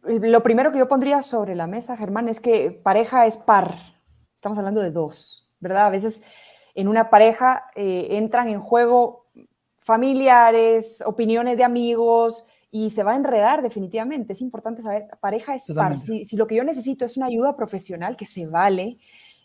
Lo 0.03 0.41
primero 0.41 0.71
que 0.71 0.77
yo 0.77 0.87
pondría 0.87 1.21
sobre 1.21 1.53
la 1.53 1.67
mesa, 1.67 1.97
Germán, 1.97 2.29
es 2.29 2.39
que 2.39 2.71
pareja 2.71 3.25
es 3.25 3.35
par. 3.35 3.77
Estamos 4.37 4.57
hablando 4.57 4.79
de 4.79 4.91
dos, 4.91 5.49
¿verdad? 5.59 5.87
A 5.87 5.89
veces 5.89 6.23
en 6.75 6.87
una 6.87 7.09
pareja 7.09 7.65
eh, 7.75 8.07
entran 8.11 8.47
en 8.47 8.61
juego 8.61 9.25
familiares, 9.81 11.03
opiniones 11.05 11.57
de 11.57 11.65
amigos, 11.65 12.47
y 12.75 12.89
se 12.89 13.03
va 13.03 13.13
a 13.13 13.15
enredar 13.15 13.61
definitivamente. 13.61 14.33
Es 14.33 14.41
importante 14.41 14.81
saber, 14.81 15.07
pareja 15.21 15.55
es 15.55 15.63
par. 15.73 15.97
Si, 15.97 16.35
lo 16.35 16.45
que 16.45 16.55
yo 16.55 16.63
necesito 16.65 17.05
es 17.05 17.15
una 17.15 17.27
ayuda 17.27 17.55
profesional 17.55 18.17
que 18.17 18.25
se 18.25 18.47
vale, 18.47 18.97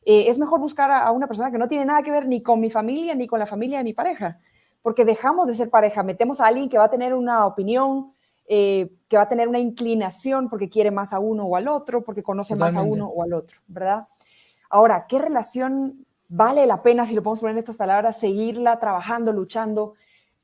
eh, 0.05 0.25
es 0.27 0.37
mejor 0.41 0.59
buscar 0.59 0.91
a, 0.91 1.13
una 1.13 1.29
persona 1.29 1.53
que 1.53 1.59
no 1.59 1.69
tiene 1.69 1.85
nada 1.85 2.03
que 2.03 2.11
ver 2.11 2.27
ni 2.27 2.43
con 2.43 2.59
mi 2.59 2.71
familia 2.71 3.15
ni 3.15 3.29
con 3.29 3.39
la 3.39 3.47
familia 3.47 3.79
de 3.79 3.85
mi 3.85 3.93
pareja, 3.93 4.41
porque 4.83 5.05
dejamos 5.05 5.47
de 5.47 5.55
ser 5.55 5.71
pareja, 5.71 6.03
metemos 6.03 6.41
a 6.41 6.49
alguien 6.49 6.69
que 6.69 6.77
va 6.77 6.87
a 6.87 6.91
tener 6.91 7.15
una 7.15 7.47
opinión 7.47 8.11
eh, 8.49 8.91
que 9.09 9.17
va 9.17 9.23
a 9.23 9.29
tener 9.29 9.47
una 9.47 9.61
inclinación 9.61 10.49
porque 10.49 10.69
quiere 10.69 10.91
más 10.91 11.13
a 11.13 11.21
uno 11.21 11.45
o 11.45 11.55
al 11.55 11.69
otro, 11.69 12.03
porque 12.03 12.25
conoce 12.25 12.57
más 12.57 12.75
a 12.75 12.83
uno 12.83 13.07
o 13.07 13.23
al 13.23 13.33
otro, 13.33 13.61
¿verdad? 13.69 14.09
Ahora, 14.71 15.07
¿qué 15.09 15.21
relación 15.21 16.05
vale 16.29 16.67
la 16.67 16.83
pena, 16.83 17.07
si 17.07 17.15
lo 17.15 17.23
podemos 17.23 17.39
poner 17.39 17.55
en 17.55 17.61
estas 17.61 17.77
palabras, 17.77 18.19
seguirla 18.19 18.81
trabajando, 18.81 19.33
luchando? 19.33 19.95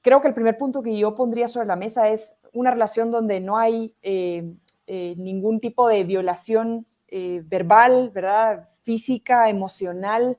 Creo 0.06 0.22
que 0.22 0.28
el 0.28 0.34
primer 0.34 0.56
punto 0.56 0.84
que 0.84 0.96
yo 0.96 1.16
pondría 1.16 1.48
sobre 1.48 1.66
la 1.66 1.74
mesa 1.74 2.08
es 2.08 2.36
una 2.52 2.70
relación 2.70 3.10
donde 3.10 3.40
no 3.40 3.58
hay 3.58 3.92
eh, 4.02 4.54
eh, 4.86 5.16
ningún 5.18 5.58
tipo 5.58 5.88
de 5.88 6.04
violación 6.04 6.86
verbal, 7.10 8.10
¿verdad? 8.14 8.68
Física, 8.82 9.48
emocional, 9.50 10.38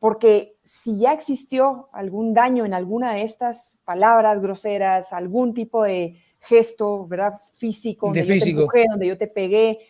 porque 0.00 0.56
si 0.64 0.98
ya 0.98 1.12
existió 1.12 1.88
algún 1.92 2.34
daño 2.34 2.64
en 2.64 2.74
alguna 2.74 3.14
de 3.14 3.22
estas 3.22 3.80
palabras 3.84 4.40
groseras, 4.40 5.12
algún 5.12 5.54
tipo 5.54 5.84
de 5.84 6.16
gesto, 6.40 7.06
¿verdad? 7.06 7.34
Físico, 7.52 8.08
donde 8.08 8.24
yo 8.24 8.44
te 8.44 8.50
empujé, 8.50 8.86
donde 8.90 9.06
yo 9.06 9.16
te 9.16 9.28
pegué, 9.28 9.86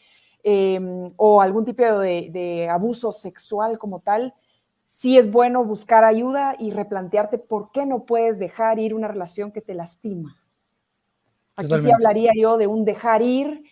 o 1.16 1.40
algún 1.40 1.64
tipo 1.64 2.00
de, 2.00 2.68
abuso 2.70 3.12
sexual 3.12 3.78
como 3.78 4.00
tal, 4.00 4.34
sí 4.84 5.18
es 5.18 5.32
bueno 5.32 5.64
buscar 5.64 6.04
ayuda 6.04 6.54
y 6.58 6.70
replantearte 6.70 7.38
por 7.38 7.72
qué 7.72 7.86
no 7.86 8.04
puedes 8.04 8.38
dejar 8.38 8.78
ir 8.78 8.94
una 8.94 9.08
relación 9.08 9.50
que 9.50 9.62
te 9.62 9.74
lastima. 9.74 10.38
Aquí 11.56 11.72
sí 11.80 11.90
hablaría 11.90 12.32
yo 12.36 12.58
de 12.58 12.66
un 12.66 12.84
dejar 12.84 13.22
ir 13.22 13.64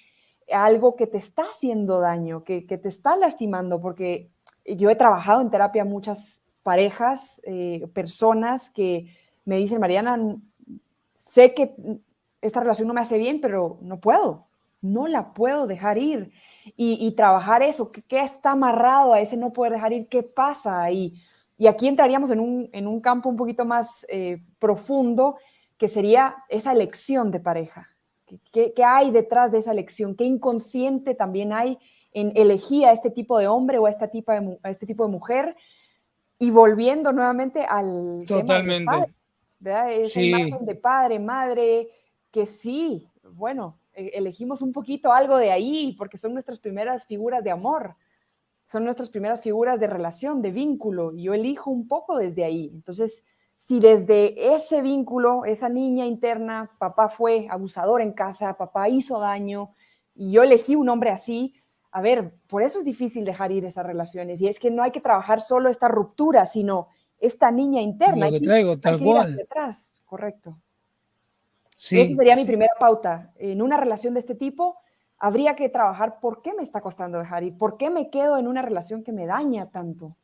algo 0.53 0.97
que 0.97 1.07
te 1.07 1.19
está 1.19 1.43
haciendo 1.43 2.01
daño, 2.01 2.45
que, 2.45 2.63
te 2.63 2.89
está 2.89 3.17
lastimando, 3.17 3.81
porque 3.81 4.31
yo 4.65 4.91
he 4.91 4.97
trabajado 4.97 5.41
en 5.41 5.51
terapia 5.51 5.85
muchas 5.85 6.43
parejas, 6.63 7.41
eh, 7.45 7.87
personas 7.93 8.71
que 8.71 9.15
me 9.45 9.57
dicen, 9.57 9.81
Mariana, 9.81 10.37
sé 11.19 11.55
que 11.55 11.75
esta 12.41 12.61
relación 12.61 12.89
no 12.89 12.95
me 12.95 13.01
hace 13.01 13.19
bien, 13.19 13.41
pero 13.41 13.79
no 13.83 14.01
puedo, 14.01 14.47
no 14.81 15.07
la 15.07 15.33
puedo 15.33 15.67
dejar 15.67 15.99
ir. 15.99 16.33
Y, 16.77 17.11
trabajar 17.13 17.63
eso, 17.63 17.91
¿qué, 17.91 18.21
está 18.21 18.53
amarrado 18.53 19.13
a 19.13 19.21
ese 19.21 19.37
no 19.37 19.53
poder 19.53 19.73
dejar 19.73 19.93
ir? 19.93 20.09
¿Qué 20.09 20.23
pasa 20.23 20.83
ahí? 20.83 21.15
Y 21.59 21.67
aquí 21.67 21.89
entraríamos 21.89 22.31
en 22.31 22.41
un, 22.41 23.01
campo 23.01 23.29
un 23.29 23.37
poquito 23.37 23.65
más 23.65 24.07
eh, 24.09 24.43
profundo, 24.59 25.37
que 25.77 25.89
sería 25.89 26.37
esa 26.49 26.73
elección 26.73 27.31
de 27.31 27.41
pareja. 27.41 27.89
¿Qué, 28.53 28.73
hay 28.85 29.11
detrás 29.11 29.51
de 29.51 29.59
esa 29.59 29.73
elección? 29.73 30.15
¿Qué 30.15 30.25
inconsciente 30.25 31.15
también 31.15 31.53
hay 31.53 31.79
en 32.13 32.33
elegir 32.37 32.87
a 32.87 32.93
este 32.93 33.11
tipo 33.11 33.39
de 33.39 33.49
hombre 33.49 33.79
o 33.79 33.87
a, 33.87 33.91
esta 33.91 34.09
tipo 34.09 34.33
de, 34.33 34.59
a 34.63 34.71
este 34.71 34.87
tipo 34.87 35.05
de 35.05 35.13
mujer? 35.13 35.57
Y 36.39 36.51
volviendo 36.51 37.13
nuevamente 37.13 37.65
al 37.65 38.25
Totalmente. 38.27 38.79
tema 38.79 39.01
de 39.01 39.13
¿verdad? 39.61 39.93
Esa 39.93 40.21
imagen 40.21 40.65
de 40.65 40.75
padre, 40.75 41.19
madre, 41.19 41.89
que 42.31 42.47
sí, 42.47 43.09
bueno, 43.23 43.79
elegimos 43.95 44.63
un 44.63 44.73
poquito 44.73 45.13
algo 45.13 45.37
de 45.37 45.53
ahí 45.53 45.95
porque 45.99 46.17
son 46.17 46.33
nuestras 46.33 46.59
primeras 46.59 47.07
figuras 47.07 47.45
de 47.45 47.51
amor, 47.51 47.97
son 48.65 48.85
nuestras 48.85 49.11
primeras 49.11 49.41
figuras 49.41 49.81
de 49.81 49.87
relación, 49.87 50.41
de 50.41 50.51
vínculo, 50.51 51.13
y 51.13 51.25
yo 51.25 51.35
elijo 51.35 51.71
un 51.71 51.89
poco 51.89 52.17
desde 52.17 52.45
ahí. 52.45 52.71
Entonces, 52.73 53.27
si 53.57 53.81
desde 53.81 54.55
ese 54.55 54.83
vínculo, 54.83 55.45
esa 55.45 55.69
niña 55.69 56.07
interna, 56.07 56.71
papá 56.79 57.09
fue 57.09 57.47
abusador 57.51 58.01
en 58.01 58.13
casa, 58.13 58.57
papá 58.57 58.89
hizo 58.89 59.21
daño, 59.21 59.71
y 60.15 60.33
yo 60.33 60.43
elegí 60.43 60.75
un 60.75 60.89
hombre 60.89 61.11
así, 61.11 61.55
a 61.91 62.01
ver, 62.01 62.35
por 62.47 62.63
eso 62.63 62.79
es 62.79 62.85
difícil 62.85 63.25
dejar 63.25 63.53
ir 63.53 63.65
esas 63.65 63.85
relaciones, 63.85 64.41
y 64.41 64.49
es 64.49 64.59
que 64.59 64.71
no 64.71 64.83
hay 64.83 64.91
que 64.91 65.01
trabajar 65.01 65.41
solo 65.41 65.69
esta 65.69 65.89
ruptura, 65.89 66.47
sino 66.47 66.89
esta 67.19 67.51
niña 67.51 67.81
interna. 67.83 68.27
Lo 68.27 68.33
que 68.33 68.41
traigo, 68.41 68.81
tal 68.81 68.99
cual. 68.99 69.37
Detrás, 69.37 70.03
correcto. 70.07 70.59
Esa 71.91 72.17
sería 72.17 72.37
mi 72.37 72.45
primera 72.45 72.73
pauta. 72.79 73.33
En 73.39 73.61
una 73.61 73.77
relación 73.77 74.15
de 74.15 74.21
este 74.21 74.35
tipo, 74.35 74.79
habría 75.19 75.57
que 75.57 75.69
trabajar 75.69 76.21
por 76.21 76.43
qué 76.43 76.55
me 76.55 76.63
está 76.63 76.81
costando 76.81 77.19
dejar 77.19 77.43
y 77.43 77.51
por 77.51 77.77
qué 77.77 77.91
me 77.91 78.11
quedo 78.11 78.39
en 78.39 78.47
una 78.47 78.63
relación 78.63 79.03
que 79.03 79.13
me 79.13 79.27
daña 79.27 79.71
tanto. 79.71 80.17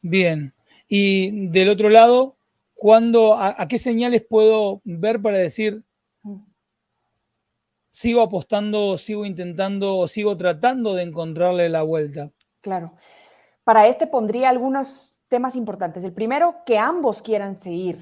Bien. 0.00 0.52
Y 0.88 1.48
del 1.48 1.68
otro 1.68 1.88
lado, 1.88 2.36
¿cuándo, 2.74 3.34
a, 3.34 3.66
qué 3.68 3.78
señales 3.78 4.22
puedo 4.22 4.80
ver 4.84 5.22
para 5.22 5.38
decir, 5.38 5.84
mm. 6.22 6.40
sigo 7.90 8.20
apostando, 8.22 8.98
sigo 8.98 9.24
intentando, 9.24 10.08
sigo 10.08 10.36
tratando 10.36 10.94
de 10.94 11.04
encontrarle 11.04 11.68
la 11.68 11.82
vuelta? 11.82 12.30
Claro. 12.60 12.94
Para 13.64 13.86
este 13.86 14.08
pondría 14.08 14.50
algunos 14.50 15.12
temas 15.28 15.54
importantes. 15.54 16.02
El 16.04 16.12
primero, 16.12 16.56
que 16.66 16.78
ambos 16.78 17.22
quieran 17.22 17.58
seguir. 17.58 18.00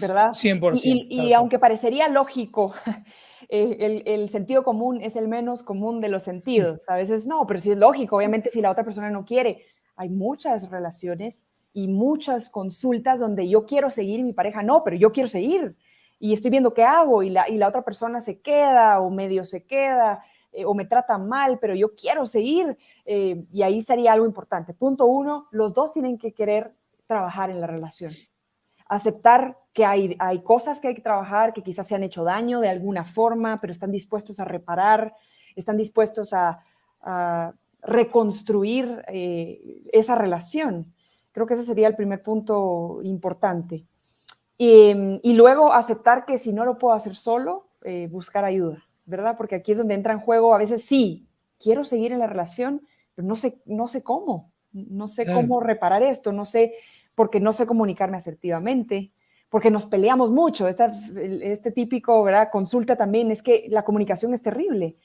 ¿Verdad? 0.00 0.30
100%. 0.30 0.80
Y, 0.82 1.32
aunque 1.32 1.58
parecería 1.58 2.08
lógico, 2.08 2.72
eh, 3.48 4.02
el, 4.04 4.28
sentido 4.28 4.62
común 4.62 5.00
es 5.02 5.16
el 5.16 5.28
menos 5.28 5.62
común 5.62 6.00
de 6.00 6.08
los 6.08 6.22
sentidos. 6.22 6.88
A 6.88 6.96
veces 6.96 7.26
no, 7.26 7.46
pero 7.46 7.60
sí 7.60 7.70
es 7.70 7.78
lógico, 7.78 8.16
obviamente 8.16 8.50
si 8.50 8.60
la 8.60 8.70
otra 8.70 8.84
persona 8.84 9.10
no 9.10 9.24
quiere. 9.24 9.64
Hay 9.96 10.10
muchas 10.10 10.70
relaciones 10.70 11.48
y 11.72 11.88
muchas 11.88 12.50
consultas 12.50 13.20
donde 13.20 13.48
yo 13.48 13.66
quiero 13.66 13.90
seguir 13.90 14.20
y 14.20 14.24
mi 14.24 14.32
pareja 14.32 14.62
no, 14.62 14.84
pero 14.84 14.96
yo 14.96 15.12
quiero 15.12 15.28
seguir. 15.28 15.76
Y 16.20 16.32
estoy 16.32 16.50
viendo 16.50 16.74
qué 16.74 16.84
hago 16.84 17.22
y 17.22 17.30
la, 17.30 17.48
y 17.48 17.56
la 17.56 17.68
otra 17.68 17.84
persona 17.84 18.20
se 18.20 18.40
queda 18.40 19.00
o 19.00 19.10
medio 19.10 19.44
se 19.44 19.64
queda 19.64 20.22
eh, 20.52 20.64
o 20.64 20.74
me 20.74 20.84
trata 20.84 21.16
mal, 21.16 21.58
pero 21.60 21.74
yo 21.74 21.94
quiero 21.94 22.26
seguir. 22.26 22.76
Eh, 23.04 23.44
y 23.52 23.62
ahí 23.62 23.80
sería 23.80 24.12
algo 24.12 24.26
importante. 24.26 24.74
Punto 24.74 25.06
uno, 25.06 25.46
los 25.52 25.74
dos 25.74 25.92
tienen 25.92 26.18
que 26.18 26.32
querer 26.32 26.74
trabajar 27.06 27.50
en 27.50 27.60
la 27.60 27.66
relación 27.66 28.12
aceptar 28.88 29.58
que 29.78 29.84
hay, 29.84 30.16
hay 30.18 30.40
cosas 30.40 30.80
que 30.80 30.88
hay 30.88 30.94
que 30.96 31.02
trabajar, 31.02 31.52
que 31.52 31.62
quizás 31.62 31.86
se 31.86 31.94
han 31.94 32.02
hecho 32.02 32.24
daño 32.24 32.58
de 32.58 32.68
alguna 32.68 33.04
forma, 33.04 33.60
pero 33.60 33.72
están 33.72 33.92
dispuestos 33.92 34.40
a 34.40 34.44
reparar, 34.44 35.14
están 35.54 35.76
dispuestos 35.76 36.32
a, 36.32 36.64
reconstruir 37.80 39.04
eh, 39.06 39.80
esa 39.92 40.16
relación. 40.16 40.92
Creo 41.30 41.46
que 41.46 41.54
ese 41.54 41.62
sería 41.62 41.86
el 41.86 41.94
primer 41.94 42.24
punto 42.24 42.98
importante. 43.04 43.86
Y, 44.56 45.32
luego 45.34 45.72
aceptar 45.72 46.26
que 46.26 46.38
si 46.38 46.52
no 46.52 46.64
lo 46.64 46.76
puedo 46.76 46.92
hacer 46.92 47.14
solo, 47.14 47.68
eh, 47.84 48.08
buscar 48.10 48.44
ayuda, 48.44 48.84
¿verdad? 49.06 49.36
Porque 49.36 49.54
aquí 49.54 49.70
es 49.70 49.78
donde 49.78 49.94
entra 49.94 50.12
en 50.12 50.18
juego, 50.18 50.56
a 50.56 50.58
veces 50.58 50.84
sí, 50.84 51.28
quiero 51.56 51.84
seguir 51.84 52.10
en 52.10 52.18
la 52.18 52.26
relación, 52.26 52.82
pero 53.14 53.28
no 53.28 53.36
sé, 53.36 53.62
no 53.64 53.86
sé 53.86 54.02
cómo, 54.02 54.50
no 54.72 55.06
sé 55.06 55.24
cómo 55.32 55.60
reparar 55.60 56.02
esto, 56.02 56.32
no 56.32 56.44
sé 56.44 56.74
porque 57.14 57.38
no 57.38 57.52
sé 57.52 57.64
comunicarme 57.64 58.16
asertivamente, 58.16 59.10
porque 59.48 59.70
nos 59.70 59.86
peleamos 59.86 60.30
mucho. 60.30 60.68
este 60.68 61.70
típico, 61.72 62.22
¿verdad? 62.22 62.50
Consulta 62.50 62.96
también 62.96 63.30
es 63.30 63.42
que 63.42 63.66
la 63.68 63.84
comunicación 63.84 64.34
es 64.34 64.42
terrible. 64.42 64.96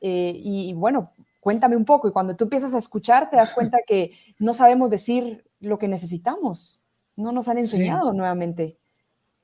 Eh, 0.00 0.32
y 0.36 0.72
bueno, 0.74 1.10
cuéntame 1.40 1.76
un 1.76 1.84
poco. 1.84 2.08
Y 2.08 2.12
cuando 2.12 2.36
tú 2.36 2.44
empiezas 2.44 2.74
a 2.74 2.78
escuchar, 2.78 3.30
te 3.30 3.36
das 3.36 3.52
cuenta 3.52 3.78
que 3.86 4.12
no 4.38 4.52
sabemos 4.52 4.90
decir 4.90 5.44
lo 5.60 5.78
que 5.78 5.88
necesitamos. 5.88 6.82
No 7.16 7.32
nos 7.32 7.48
han 7.48 7.58
enseñado 7.58 8.12
nuevamente. 8.12 8.78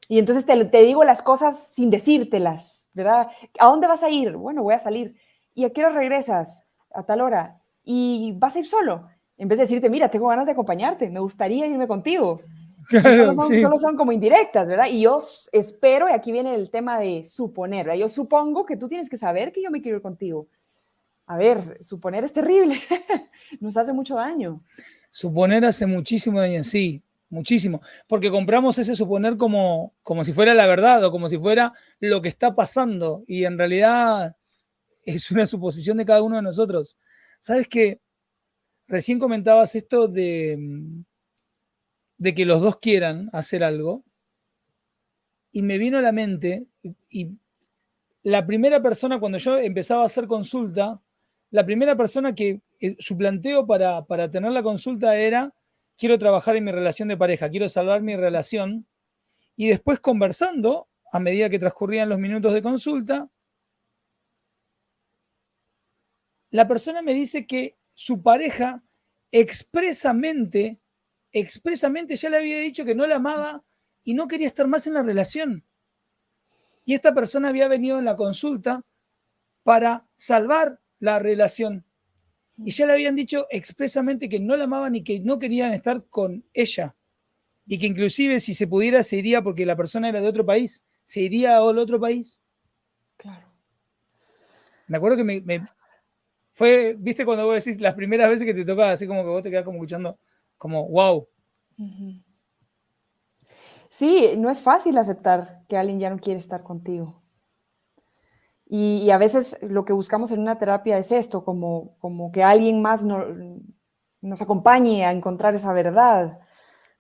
Y 0.09 0.19
entonces 0.19 0.47
te, 0.47 0.65
te, 0.67 0.83
digo 0.83 1.03
las 1.03 1.21
cosas 1.21 1.73
sin 1.75 1.91
decírtelas, 1.91 2.91
¿verdad? 2.95 3.29
¿A 3.59 3.67
dónde 3.67 3.89
vas 3.89 4.03
a 4.03 4.11
ir? 4.11 4.37
Bueno, 4.37 4.63
voy 4.63 4.75
a 4.75 4.79
salir. 4.79 5.17
¿Y 5.55 5.65
a 5.65 5.71
qué 5.71 5.85
hora 5.85 5.95
regresas? 5.95 6.69
A 6.95 7.03
tal 7.03 7.21
hora. 7.21 7.61
¿Y 7.83 8.33
vas 8.39 8.55
a 8.55 8.61
ir 8.61 8.67
solo? 8.67 9.09
en 9.39 9.49
vez 9.49 9.59
de 9.59 9.65
decirte, 9.65 9.91
mira, 9.91 10.09
tengo 10.09 10.29
ganas 10.29 10.47
de 10.47 10.53
acompañarte, 10.53 11.11
me 11.11 11.21
gustaría 11.21 11.67
irme 11.67 11.87
contigo. 11.87 12.41
Solo, 12.91 13.79
son, 13.79 13.97
como 13.97 14.13
indirectas, 14.13 14.69
¿verdad? 14.69 14.87
Y 14.91 15.03
yo 15.03 15.23
espero, 15.53 16.09
y 16.09 16.13
aquí 16.13 16.33
viene 16.33 16.55
el 16.55 16.71
tema 16.71 16.99
de 16.99 17.25
suponer, 17.25 17.87
¿verdad? 17.87 18.01
Yo 18.01 18.09
supongo 18.09 18.65
que 18.65 18.77
tú 18.77 18.89
tienes 18.89 19.09
que 19.09 19.17
saber 19.17 19.53
que 19.53 19.63
yo 19.63 19.71
me 19.71 19.83
quiero 19.83 19.97
ir 19.97 20.03
contigo. 20.03 20.49
A 21.27 21.37
ver, 21.37 21.79
suponer 21.83 22.25
es 22.25 22.33
terrible, 22.33 22.81
nos 23.61 23.77
hace 23.77 23.93
mucho 23.93 24.15
daño. 24.15 24.63
Suponer 25.11 25.65
hace 25.65 25.87
muchísimo 25.87 26.41
daño, 26.41 26.63
sí, 26.63 27.03
muchísimo, 27.29 27.81
porque 28.07 28.31
compramos 28.31 28.79
ese 28.79 28.95
suponer 28.95 29.37
como, 29.37 29.95
como 30.03 30.25
si 30.25 30.33
fuera 30.33 30.55
la 30.55 30.67
verdad 30.67 31.05
o 31.05 31.11
como 31.11 31.29
si 31.29 31.39
fuera 31.39 31.73
lo 32.01 32.23
que 32.23 32.29
está 32.29 32.55
pasando 32.55 33.25
y 33.27 33.45
en 33.45 33.59
realidad 33.59 34.37
es 35.05 35.31
una 35.31 35.47
suposición 35.47 35.97
de 35.97 36.05
cada 36.05 36.23
uno 36.23 36.37
de 36.37 36.43
nosotros. 36.43 36.97
¿Sabes 37.39 37.69
qué? 37.69 38.01
Recién 38.89 39.19
comentabas 39.19 39.75
esto 39.75 40.07
de, 40.07 40.57
mm, 40.59 41.05
de 42.19 42.35
que 42.35 42.45
los 42.45 42.61
dos 42.61 42.79
quieran 42.79 43.31
hacer 43.33 43.63
algo 43.63 44.05
y 45.53 45.63
me 45.63 45.79
vino 45.79 45.99
a 45.99 46.03
la 46.03 46.13
mente 46.13 46.67
y 47.11 47.31
la 48.23 48.47
primera 48.47 48.83
persona 48.83 49.21
cuando 49.21 49.39
yo 49.39 49.59
empezaba 49.59 50.03
a 50.03 50.07
hacer 50.07 50.27
consulta, 50.27 51.01
la 51.51 51.65
primera 51.65 51.97
persona 51.97 52.35
que 52.35 52.61
eh, 52.81 52.97
su 52.99 53.17
planteo 53.17 53.67
para, 53.67 54.05
para 54.05 54.31
tener 54.31 54.53
la 54.53 54.63
consulta 54.63 55.17
era 55.17 55.55
quiero 55.97 56.19
trabajar 56.19 56.57
en 56.57 56.65
mi 56.65 56.73
relación 56.73 57.09
de 57.09 57.17
pareja, 57.17 57.49
quiero 57.49 57.69
salvar 57.69 58.03
mi 58.03 58.17
relación 58.17 58.87
y 59.57 59.69
después 59.69 60.01
conversando 60.01 60.89
a 61.13 61.21
medida 61.21 61.49
que 61.49 61.59
transcurrían 61.59 62.09
los 62.09 62.19
minutos 62.19 62.53
de 62.53 62.63
consulta, 62.63 63.31
la 66.51 66.67
persona 66.69 67.03
me 67.03 67.15
dice 67.15 67.47
que 67.47 67.77
su 67.95 68.23
pareja 68.23 68.83
expresamente, 69.33 70.81
expresamente 71.39 72.17
ya 72.17 72.31
le 72.31 72.39
había 72.39 72.59
dicho 72.59 72.85
que 72.85 72.95
no 72.95 73.07
la 73.07 73.17
amaba 73.17 73.63
y 74.05 74.15
no 74.15 74.29
quería 74.29 74.47
estar 74.47 74.67
más 74.67 74.87
en 74.87 74.95
la 74.95 75.03
relación. 75.03 75.65
Y 76.85 76.95
esta 76.95 77.13
persona 77.13 77.49
había 77.49 77.69
venido 77.69 77.99
en 77.99 78.05
la 78.05 78.17
consulta 78.17 78.83
para 79.63 80.07
salvar 80.15 80.81
la 81.01 81.19
relación. 81.19 81.85
Y 82.59 82.71
ya 82.71 82.87
le 82.87 82.95
habían 82.95 83.17
dicho 83.17 83.47
expresamente 83.51 84.29
que 84.29 84.41
no 84.41 84.57
la 84.57 84.65
amaban 84.65 84.95
y 84.95 85.03
que 85.03 85.21
no 85.21 85.39
querían 85.39 85.73
estar 85.73 86.07
con 86.09 86.45
ella. 86.55 86.95
Y 87.67 87.79
que 87.79 87.87
inclusive 87.87 88.41
si 88.41 88.55
se 88.55 88.67
pudiera 88.67 89.03
se 89.03 89.17
iría 89.17 89.43
porque 89.43 89.67
la 89.67 89.77
persona 89.77 90.09
era 90.09 90.21
de 90.21 90.29
otro 90.29 90.47
país, 90.47 90.83
se 91.05 91.21
iría 91.21 91.59
al 91.59 91.79
otro 91.79 92.01
país. 92.01 92.41
Claro. 93.17 93.53
Me 94.87 94.97
acuerdo 94.97 95.17
que 95.17 95.25
me, 95.25 95.67
fue, 96.53 96.95
viste 96.99 97.25
cuando 97.25 97.45
vos 97.45 97.63
decís 97.63 97.81
las 97.81 97.95
primeras 97.95 98.31
veces 98.31 98.47
que 98.47 98.55
te 98.55 98.65
tocaba, 98.65 98.93
así 98.93 99.07
como 99.07 99.23
que 99.23 99.29
vos 99.29 99.43
te 99.43 99.51
quedás 99.51 99.65
como 99.65 99.79
escuchando, 99.79 100.19
como, 100.59 100.89
wow. 100.89 101.29
Sí, 103.89 104.35
no 104.37 104.51
es 104.51 104.61
fácil 104.61 104.99
aceptar 104.99 105.63
que 105.69 105.77
alguien 105.77 106.01
ya 106.01 106.11
no 106.11 106.19
quiere 106.19 106.39
estar 106.39 106.63
contigo. 106.63 107.15
Y, 108.69 109.11
a 109.11 109.19
veces 109.19 109.59
lo 109.63 109.85
que 109.85 109.93
buscamos 109.93 110.33
en 110.33 110.41
una 110.41 110.59
terapia 110.59 110.99
es 110.99 111.13
esto, 111.13 111.45
como, 111.45 111.97
como 111.99 112.33
que 112.33 112.43
alguien 112.43 112.83
más 112.83 113.05
nos 113.05 114.43
acompañe 114.43 115.07
a 115.07 115.13
encontrar 115.13 115.55
esa 115.55 115.73
verdad, 115.73 116.41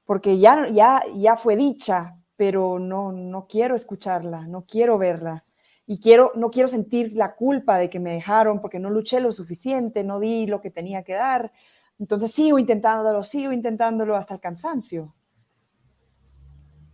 porque 0.05 0.39
ya, 0.39 0.69
ya, 0.69 1.03
ya 1.15 1.37
fue 1.37 1.57
dicha, 1.57 2.17
pero 2.37 2.79
no, 2.79 3.11
no 3.11 3.49
quiero 3.49 3.75
escucharla, 3.75 4.47
no 4.47 4.65
quiero 4.65 4.97
verla. 4.97 5.43
Y 5.87 6.01
quiero, 6.01 6.33
no 6.35 6.51
quiero 6.51 6.69
sentir 6.69 7.13
la 7.15 7.35
culpa 7.35 7.79
de 7.79 7.91
que 7.91 8.01
me 8.01 8.15
dejaron 8.15 8.61
porque 8.61 8.79
no 8.79 8.91
luché 8.91 9.21
lo 9.21 9.33
suficiente, 9.33 10.05
no 10.05 10.21
di 10.21 10.47
lo 10.47 10.61
que 10.61 10.71
tenía 10.71 11.03
que 11.03 11.15
dar. 11.15 11.53
Entonces 11.99 12.33
sigo 12.33 12.59
intentándolo, 12.59 13.25
sigo 13.25 13.53
intentándolo 13.53 14.17
hasta 14.17 14.35
el 14.35 14.41
cansancio. 14.41 15.15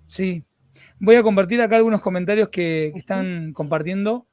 Sí. 0.07 0.45
Voy 0.99 1.17
a 1.17 1.23
compartir 1.23 1.61
acá 1.61 1.77
algunos 1.77 2.01
comentarios 2.01 2.49
que, 2.49 2.93
están 2.95 3.53
compartiendo. 3.53 4.27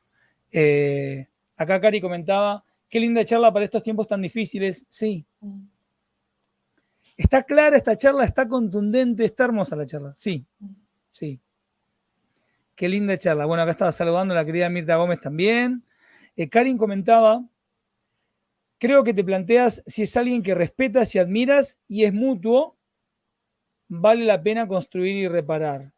Eh, 0.52 1.28
acá 1.58 1.82
Cari 1.82 2.02
comentaba, 2.02 2.64
qué 2.90 3.00
linda 3.00 3.26
charla 3.26 3.52
para 3.52 3.66
estos 3.66 3.84
tiempos 3.84 4.08
tan 4.08 4.22
difíciles. 4.22 4.86
Sí. 4.90 5.26
Mm. 5.42 5.64
Está 7.18 7.44
clara 7.44 7.76
esta 7.76 7.98
charla, 7.98 8.24
está 8.24 8.48
contundente, 8.48 9.26
está 9.26 9.46
hermosa 9.46 9.76
la 9.76 9.86
charla. 9.86 10.14
Sí, 10.16 10.46
mm. 10.60 10.68
sí. 11.12 11.40
Qué 12.76 12.88
linda 12.88 13.18
charla. 13.18 13.46
Bueno, 13.46 13.64
acá 13.64 13.72
estaba 13.72 13.92
saludando 13.92 14.34
a 14.34 14.38
la 14.38 14.46
querida 14.46 14.70
Mirta 14.70 14.96
Gómez 14.96 15.20
también. 15.20 15.84
Eh, 16.38 16.48
Karin 16.48 16.78
comentaba, 16.78 17.44
creo 18.80 19.04
que 19.04 19.14
te 19.14 19.24
planteas 19.24 19.84
si 19.86 20.04
es 20.04 20.18
alguien 20.18 20.42
que 20.42 20.56
respetas 20.56 21.14
y 21.14 21.20
admiras 21.20 21.80
y 21.88 22.06
es 22.06 22.14
mutuo, 22.14 22.78
vale 23.88 24.26
la 24.26 24.42
pena 24.42 24.68
construir 24.68 25.16
y 25.18 25.28
reparar. 25.28 25.94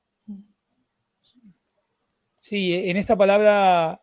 Sí, 2.42 2.74
en 2.74 2.98
esta 2.98 3.16
palabra 3.16 4.02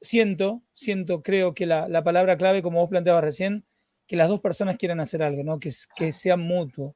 siento, 0.00 0.62
siento, 0.74 1.22
creo 1.22 1.54
que 1.54 1.64
la, 1.64 2.04
palabra 2.04 2.36
clave, 2.36 2.62
como 2.62 2.80
vos 2.80 2.90
planteabas 2.90 3.24
recién, 3.24 3.64
que 4.06 4.16
las 4.16 4.28
dos 4.28 4.40
personas 4.40 4.76
quieran 4.76 5.00
hacer 5.00 5.22
algo, 5.22 5.42
¿no? 5.42 5.58
Que, 5.58 5.70
que 5.96 6.12
sea 6.12 6.36
mutuo. 6.36 6.94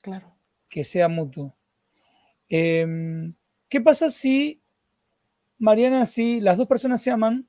Claro. 0.00 0.36
Que 0.68 0.84
sea 0.84 1.08
mutuo. 1.08 1.56
Em, 2.48 3.34
¿Qué 3.68 3.80
pasa 3.80 4.10
si, 4.10 4.62
Mariana, 5.58 6.06
si 6.06 6.40
las 6.40 6.56
dos 6.56 6.68
personas 6.68 7.02
se 7.02 7.10
aman, 7.10 7.48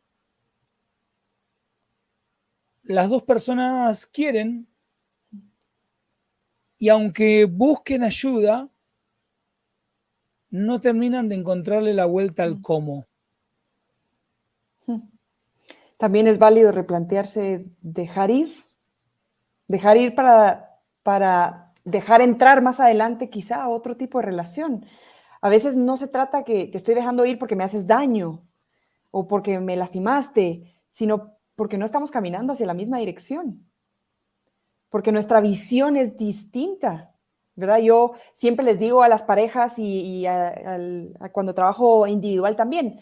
las 2.83 3.09
dos 3.09 3.23
personas 3.23 4.05
quieren, 4.05 4.67
y 6.77 6.89
aunque 6.89 7.45
busquen 7.45 8.03
ayuda, 8.03 8.69
no 10.49 10.79
terminan 10.79 11.29
de 11.29 11.35
encontrarle 11.35 11.93
la 11.93 12.05
vuelta 12.05 12.43
al 12.43 12.61
cómo? 12.61 13.05
También 15.97 16.27
es 16.27 16.37
válido 16.37 16.73
replantearse 16.73 17.65
dejar 17.81 18.29
ir, 18.29 18.53
dejar 19.67 19.95
ir 19.95 20.13
para, 20.13 20.81
para 21.01 21.73
dejar 21.85 22.21
entrar 22.21 22.61
más 22.61 22.81
adelante 22.81 23.29
quizá 23.29 23.63
a 23.63 23.69
otro 23.69 23.95
tipo 23.95 24.19
de 24.19 24.25
relación. 24.25 24.85
A 25.39 25.49
veces 25.49 25.77
no 25.77 25.95
se 25.95 26.07
trata 26.07 26.43
que 26.43 26.65
te 26.65 26.77
estoy 26.77 26.95
dejando 26.95 27.25
ir 27.25 27.39
porque 27.39 27.55
me 27.55 27.63
haces 27.63 27.87
daño 27.87 28.45
o 29.11 29.27
porque 29.27 29.59
me 29.59 29.77
lastimaste, 29.77 30.73
sino 30.89 31.32
porque 31.55 31.77
no 31.77 31.85
estamos 31.85 32.11
caminando 32.11 32.53
hacia 32.53 32.65
la 32.65 32.73
misma 32.73 32.97
dirección. 32.97 33.65
Porque 34.89 35.11
nuestra 35.11 35.41
visión 35.41 35.97
es 35.97 36.17
distinta, 36.17 37.15
¿verdad? 37.55 37.79
Yo 37.79 38.13
siempre 38.33 38.65
les 38.65 38.79
digo 38.79 39.03
a 39.03 39.07
las 39.07 39.23
parejas 39.23 39.75
y, 39.77 40.25
cuando 41.31 41.53
trabajo 41.53 42.07
individual 42.07 42.55
también, 42.55 43.01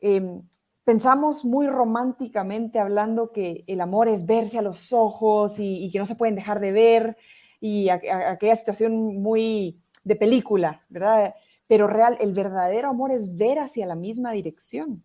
em, 0.00 0.42
pensamos 0.84 1.44
muy 1.44 1.66
románticamente 1.66 2.78
hablando 2.78 3.32
que 3.32 3.64
el 3.66 3.80
amor 3.80 4.08
es 4.08 4.26
verse 4.26 4.58
a 4.58 4.62
los 4.62 4.92
ojos 4.92 5.56
y, 5.58 5.90
que 5.90 5.98
no 5.98 6.06
se 6.06 6.16
pueden 6.16 6.34
dejar 6.34 6.60
de 6.60 6.72
ver 6.72 7.16
y 7.60 7.88
aquella 7.88 8.56
situación 8.56 9.22
muy 9.22 9.80
de 10.04 10.16
película, 10.16 10.84
¿verdad? 10.88 11.34
pero 11.66 11.86
real, 11.86 12.16
el 12.20 12.32
verdadero 12.32 12.88
amor 12.88 13.10
es 13.10 13.36
ver 13.36 13.58
hacia 13.58 13.86
la 13.86 13.94
misma 13.94 14.32
dirección, 14.32 15.02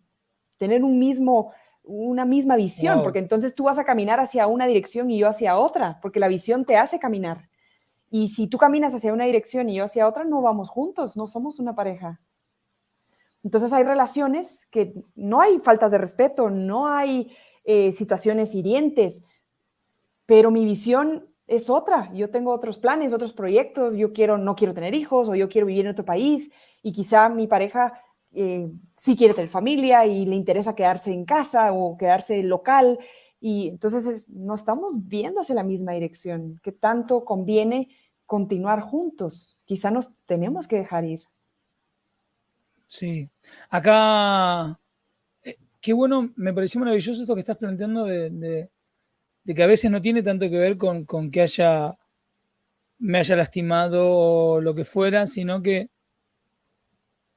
tener 0.58 0.84
un 0.84 0.98
mismo, 0.98 1.52
una 1.90 2.24
misma 2.24 2.56
visión, 2.56 3.02
porque 3.02 3.18
entonces 3.18 3.54
tú 3.54 3.64
vas 3.64 3.78
a 3.78 3.84
caminar 3.84 4.20
hacia 4.20 4.46
una 4.46 4.66
dirección 4.66 5.10
y 5.10 5.18
yo 5.18 5.28
hacia 5.28 5.58
otra, 5.58 5.98
porque 6.00 6.20
la 6.20 6.28
visión 6.28 6.64
te 6.64 6.76
hace 6.76 6.98
caminar. 6.98 7.48
Y 8.10 8.28
si 8.28 8.46
tú 8.46 8.58
caminas 8.58 8.94
hacia 8.94 9.12
una 9.12 9.24
dirección 9.24 9.68
y 9.68 9.76
yo 9.76 9.84
hacia 9.84 10.06
otra, 10.06 10.24
no 10.24 10.40
vamos 10.40 10.68
juntos, 10.68 11.16
no 11.16 11.26
somos 11.26 11.58
una 11.58 11.74
pareja. 11.74 12.20
Entonces 13.42 13.72
hay 13.72 13.84
relaciones 13.84 14.66
que 14.70 14.94
no 15.16 15.40
hay 15.40 15.58
faltas 15.58 15.90
de 15.90 15.98
respeto, 15.98 16.50
no 16.50 16.86
hay 16.86 17.34
eh, 17.64 17.90
situaciones 17.92 18.54
hirientes, 18.54 19.24
pero 20.26 20.50
mi 20.50 20.64
visión 20.64 21.26
es 21.46 21.68
otra. 21.68 22.12
Yo 22.12 22.30
tengo 22.30 22.52
otros 22.52 22.78
planes, 22.78 23.12
otros 23.12 23.32
proyectos. 23.32 23.94
Yo 23.94 24.12
quiero, 24.12 24.38
no 24.38 24.54
quiero 24.54 24.74
tener 24.74 24.94
hijos 24.94 25.28
o 25.28 25.34
yo 25.34 25.48
quiero 25.48 25.66
vivir 25.66 25.86
en 25.86 25.92
otro 25.92 26.04
país 26.04 26.50
y 26.82 26.92
quizá 26.92 27.28
mi 27.28 27.48
pareja 27.48 28.00
eh, 28.32 28.70
sí 28.96 29.16
quiere 29.16 29.34
tener 29.34 29.50
familia 29.50 30.06
y 30.06 30.26
le 30.26 30.36
interesa 30.36 30.74
quedarse 30.74 31.12
en 31.12 31.24
casa 31.24 31.72
o 31.72 31.96
quedarse 31.96 32.42
local. 32.42 32.98
Y 33.40 33.68
entonces 33.68 34.26
no 34.28 34.54
estamos 34.54 34.92
viendo 34.94 35.40
hacia 35.40 35.54
la 35.54 35.62
misma 35.62 35.92
dirección. 35.92 36.60
¿Qué 36.62 36.72
tanto 36.72 37.24
conviene 37.24 37.88
continuar 38.26 38.80
juntos? 38.80 39.58
Quizá 39.64 39.90
nos 39.90 40.12
tenemos 40.26 40.68
que 40.68 40.76
dejar 40.76 41.04
ir. 41.04 41.20
Sí. 42.86 43.30
Acá, 43.68 44.78
eh, 45.42 45.56
qué 45.80 45.92
bueno, 45.92 46.30
me 46.36 46.52
pareció 46.52 46.80
maravilloso 46.80 47.22
esto 47.22 47.34
que 47.34 47.40
estás 47.40 47.56
planteando 47.56 48.04
de 48.04 48.70
de 49.44 49.54
que 49.54 49.62
a 49.62 49.66
veces 49.66 49.90
no 49.90 50.00
tiene 50.00 50.22
tanto 50.22 50.48
que 50.50 50.58
ver 50.58 50.76
con, 50.76 51.04
que 51.30 51.42
haya 51.42 51.96
me 52.98 53.18
haya 53.18 53.36
lastimado 53.36 54.14
o 54.14 54.60
lo 54.60 54.74
que 54.74 54.84
fuera, 54.84 55.26
sino 55.26 55.62
que 55.62 55.88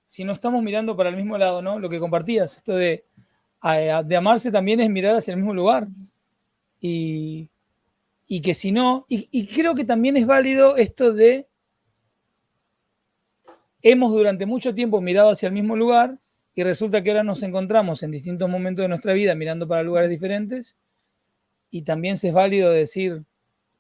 si 0.08 0.24
no 0.24 0.34
estamos 0.34 0.64
mirando 0.64 0.96
para 0.96 1.10
el 1.10 1.16
mismo 1.16 1.38
lado, 1.38 1.62
¿no? 1.62 1.80
Lo 1.80 1.90
que 1.90 2.00
compartías, 2.00 2.58
esto 2.58 2.76
de, 2.76 3.06
de 4.06 4.16
amarse 4.16 4.52
también 4.52 4.80
es 4.80 4.90
mirar 4.90 5.16
hacia 5.16 5.32
el 5.32 5.38
mismo 5.38 5.54
lugar. 5.54 5.88
Y, 6.80 7.50
que 8.44 8.54
si 8.54 8.72
no, 8.72 9.06
y, 9.08 9.30
y, 9.32 9.48
creo 9.48 9.76
que 9.76 9.86
también 9.86 10.18
es 10.18 10.26
válido 10.26 10.76
esto 10.76 11.14
de, 11.14 11.48
hemos 13.84 14.12
durante 14.12 14.46
mucho 14.46 14.74
tiempo 14.74 15.00
mirado 15.02 15.30
hacia 15.30 15.48
el 15.48 15.54
mismo 15.54 15.76
lugar 15.76 16.18
y 16.56 16.64
resulta 16.64 17.04
que 17.04 17.12
ahora 17.12 17.24
nos 17.24 17.44
encontramos 17.44 18.02
en 18.02 18.12
distintos 18.12 18.50
momentos 18.50 18.84
de 18.84 18.90
nuestra 18.90 19.14
vida 19.14 19.36
mirando 19.36 19.68
para 19.68 19.84
lugares 19.84 20.10
diferentes 20.10 20.78
y 21.70 21.84
también 21.84 22.16
es 22.16 22.34
válido 22.34 22.72
decir 22.72 23.24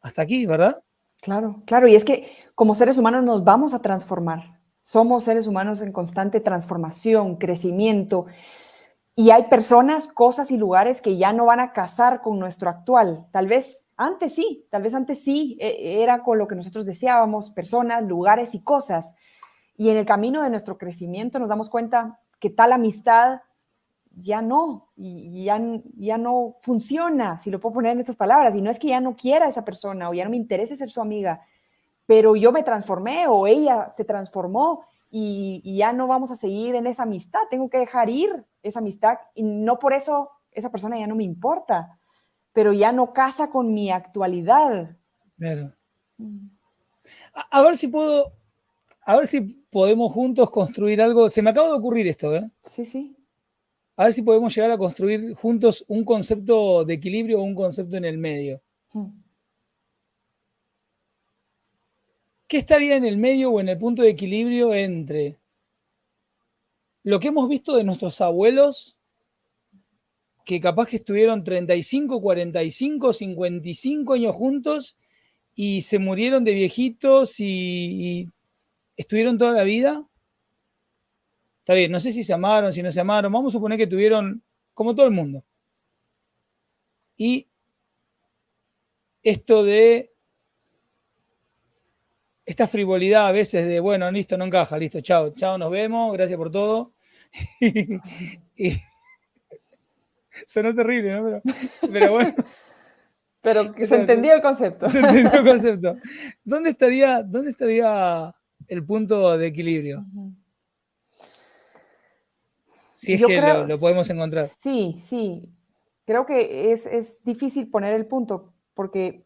hasta 0.01 0.21
aquí, 0.21 0.45
¿verdad? 0.45 0.83
Claro, 1.21 1.63
claro, 1.65 1.87
y 1.87 1.95
es 1.95 2.03
que 2.03 2.29
como 2.55 2.75
seres 2.75 2.97
humanos 2.97 3.23
nos 3.23 3.43
vamos 3.43 3.73
a 3.73 3.81
transformar. 3.81 4.59
Somos 4.83 5.23
seres 5.23 5.47
humanos 5.47 5.81
en 5.81 5.93
constante 5.93 6.41
transformación, 6.41 7.37
crecimiento, 7.37 8.25
y 9.15 9.29
hay 9.29 9.43
personas, 9.43 10.09
cosas 10.09 10.51
y 10.51 10.57
lugares 10.57 11.01
que 11.01 11.17
ya 11.17 11.31
no 11.31 11.45
van 11.45 11.61
a 11.61 11.71
casar 11.71 12.21
con 12.21 12.37
nuestro 12.37 12.69
actual. 12.69 13.25
Tal 13.31 13.47
vez 13.47 13.91
antes 13.95 14.35
sí, 14.35 14.67
tal 14.69 14.81
vez 14.81 14.93
antes 14.93 15.23
sí 15.23 15.55
e, 15.61 16.01
era 16.01 16.21
con 16.21 16.37
lo 16.37 16.47
que 16.47 16.55
nosotros 16.55 16.83
deseábamos, 16.85 17.49
personas, 17.51 18.03
lugares 18.03 18.55
y 18.55 18.61
cosas. 18.61 19.15
Y 19.77 19.89
en 19.89 19.97
el 19.97 20.05
camino 20.05 20.41
de 20.41 20.49
nuestro 20.49 20.77
crecimiento 20.77 21.39
nos 21.39 21.47
damos 21.47 21.69
cuenta 21.69 22.19
que 22.39 22.49
tal 22.49 22.73
amistad 22.73 23.39
ya 24.15 24.41
no, 24.41 24.91
ya, 24.97 25.61
ya 25.95 26.17
no 26.17 26.57
funciona, 26.61 27.37
si 27.37 27.51
lo 27.51 27.61
puedo 27.61 27.75
poner 27.75 27.93
en 27.93 27.99
estas 27.99 28.17
palabras, 28.17 28.53
y 28.53 28.61
no 28.61 28.69
es 28.69 28.79
que 28.79 28.89
ya 28.89 28.99
no 28.99 29.15
quiera 29.15 29.47
esa 29.47 29.63
persona 29.63 30.09
o 30.09 30.13
ya 30.13 30.25
no 30.25 30.29
me 30.29 30.37
interese 30.37 30.75
ser 30.75 30.89
su 30.89 31.01
amiga, 31.01 31.41
pero 32.05 32.35
yo 32.35 32.51
me 32.51 32.63
transformé 32.63 33.27
o 33.27 33.47
ella 33.47 33.89
se 33.89 34.03
transformó 34.03 34.85
y, 35.09 35.61
ya 35.77 35.93
no 35.93 36.07
vamos 36.07 36.31
a 36.31 36.35
seguir 36.35 36.75
en 36.75 36.87
esa 36.87 37.03
amistad, 37.03 37.41
tengo 37.49 37.69
que 37.69 37.77
dejar 37.77 38.09
ir 38.09 38.29
esa 38.63 38.79
amistad 38.79 39.17
y 39.35 39.43
no 39.43 39.77
por 39.77 39.93
eso 39.93 40.31
esa 40.51 40.71
persona 40.71 40.97
ya 40.97 41.07
no 41.07 41.15
me 41.15 41.23
importa, 41.23 41.99
pero 42.51 42.73
ya 42.73 42.91
no 42.91 43.13
casa 43.13 43.49
con 43.49 43.73
mi 43.73 43.91
actualidad. 43.91 44.97
Claro. 45.35 45.73
A, 47.33 47.61
ver 47.61 47.77
si 47.77 47.87
puedo 47.87 48.33
a 49.05 49.15
ver 49.17 49.27
si 49.27 49.41
podemos 49.41 50.11
juntos 50.11 50.49
construir 50.49 51.01
algo. 51.01 51.29
Se 51.29 51.41
me 51.41 51.49
acaba 51.49 51.67
de 51.67 51.73
ocurrir 51.73 52.07
esto, 52.07 52.35
¿eh? 52.35 52.49
Sí, 52.63 52.85
sí. 52.85 53.17
A 53.95 54.05
ver 54.05 54.13
si 54.13 54.21
podemos 54.21 54.55
llegar 54.55 54.71
a 54.71 54.77
construir 54.77 55.33
juntos 55.35 55.85
un 55.87 56.03
concepto 56.05 56.85
de 56.85 56.95
equilibrio 56.95 57.39
o 57.39 57.43
un 57.43 57.55
concepto 57.55 57.97
en 57.97 58.05
el 58.05 58.17
medio. 58.17 58.61
Mm. 58.93 59.22
¿Qué 62.47 62.57
estaría 62.57 62.95
en 62.95 63.05
el 63.05 63.17
medio 63.17 63.51
o 63.51 63.59
en 63.59 63.69
el 63.69 63.77
punto 63.77 64.01
de 64.01 64.09
equilibrio 64.09 64.73
entre 64.73 65.37
lo 67.03 67.19
que 67.19 67.29
hemos 67.29 67.49
visto 67.49 67.75
de 67.75 67.83
nuestros 67.83 68.21
abuelos, 68.21 68.97
que 70.45 70.59
capaz 70.59 70.87
que 70.87 70.97
estuvieron 70.97 71.43
35, 71.43 72.21
45, 72.21 73.13
55 73.13 74.13
años 74.13 74.35
juntos 74.35 74.97
y 75.55 75.81
se 75.83 75.99
murieron 75.99 76.43
de 76.43 76.53
viejitos 76.53 77.39
y, 77.39 78.29
estuvieron 78.95 79.37
toda 79.37 79.51
la 79.51 79.63
vida? 79.63 80.07
Está 81.59 81.73
bien, 81.73 81.91
no 81.91 81.99
sé 81.99 82.11
si 82.11 82.23
se 82.23 82.33
amaron, 82.33 82.73
si 82.73 82.83
no 82.83 82.91
se 82.91 82.99
amaron, 82.99 83.31
vamos 83.31 83.53
a 83.53 83.57
suponer 83.57 83.77
que 83.77 83.87
tuvieron 83.87 84.43
como 84.73 84.93
todo 84.93 85.05
el 85.05 85.13
mundo. 85.13 85.43
Y 87.15 87.47
esto 89.23 89.63
de 89.63 90.12
esta 92.45 92.67
frivolidad 92.67 93.27
a 93.27 93.31
veces 93.31 93.67
de, 93.67 93.79
bueno, 93.79 94.11
listo, 94.11 94.37
no 94.37 94.45
encaja, 94.45 94.77
listo, 94.77 95.01
chao, 95.01 95.31
chao, 95.31 95.57
nos 95.57 95.71
vemos, 95.71 96.13
gracias 96.13 96.37
por 96.37 96.51
todo. 96.51 96.93
y, 98.57 98.81
sonó 100.45 100.73
terrible, 100.75 101.11
¿no? 101.11 101.41
Pero, 101.91 102.11
bueno. 102.11 102.33
Pero 103.41 103.75
que 103.75 103.85
se 103.85 103.95
entendía 103.95 104.35
el 104.35 104.41
concepto. 104.41 104.87
Se 104.87 104.99
entendió 104.99 105.33
el 105.33 105.45
concepto. 105.45 105.97
¿Dónde 106.45 106.69
estaría, 106.69 107.21
dónde 107.23 107.51
estaría 107.51 108.33
el 108.69 108.85
punto 108.85 109.37
de 109.37 109.47
equilibrio? 109.47 110.05
Si 112.93 113.13
es 113.13 113.25
que 113.25 113.41
lo, 113.41 113.77
podemos 113.79 114.09
encontrar. 114.09 114.45
Sí, 114.45 114.95
sí. 114.97 115.49
Creo 116.05 116.25
que 116.25 116.71
es, 116.71 116.85
es 116.85 117.21
difícil 117.25 117.69
poner 117.69 117.93
el 117.93 118.05
punto 118.05 118.53
porque 118.73 119.25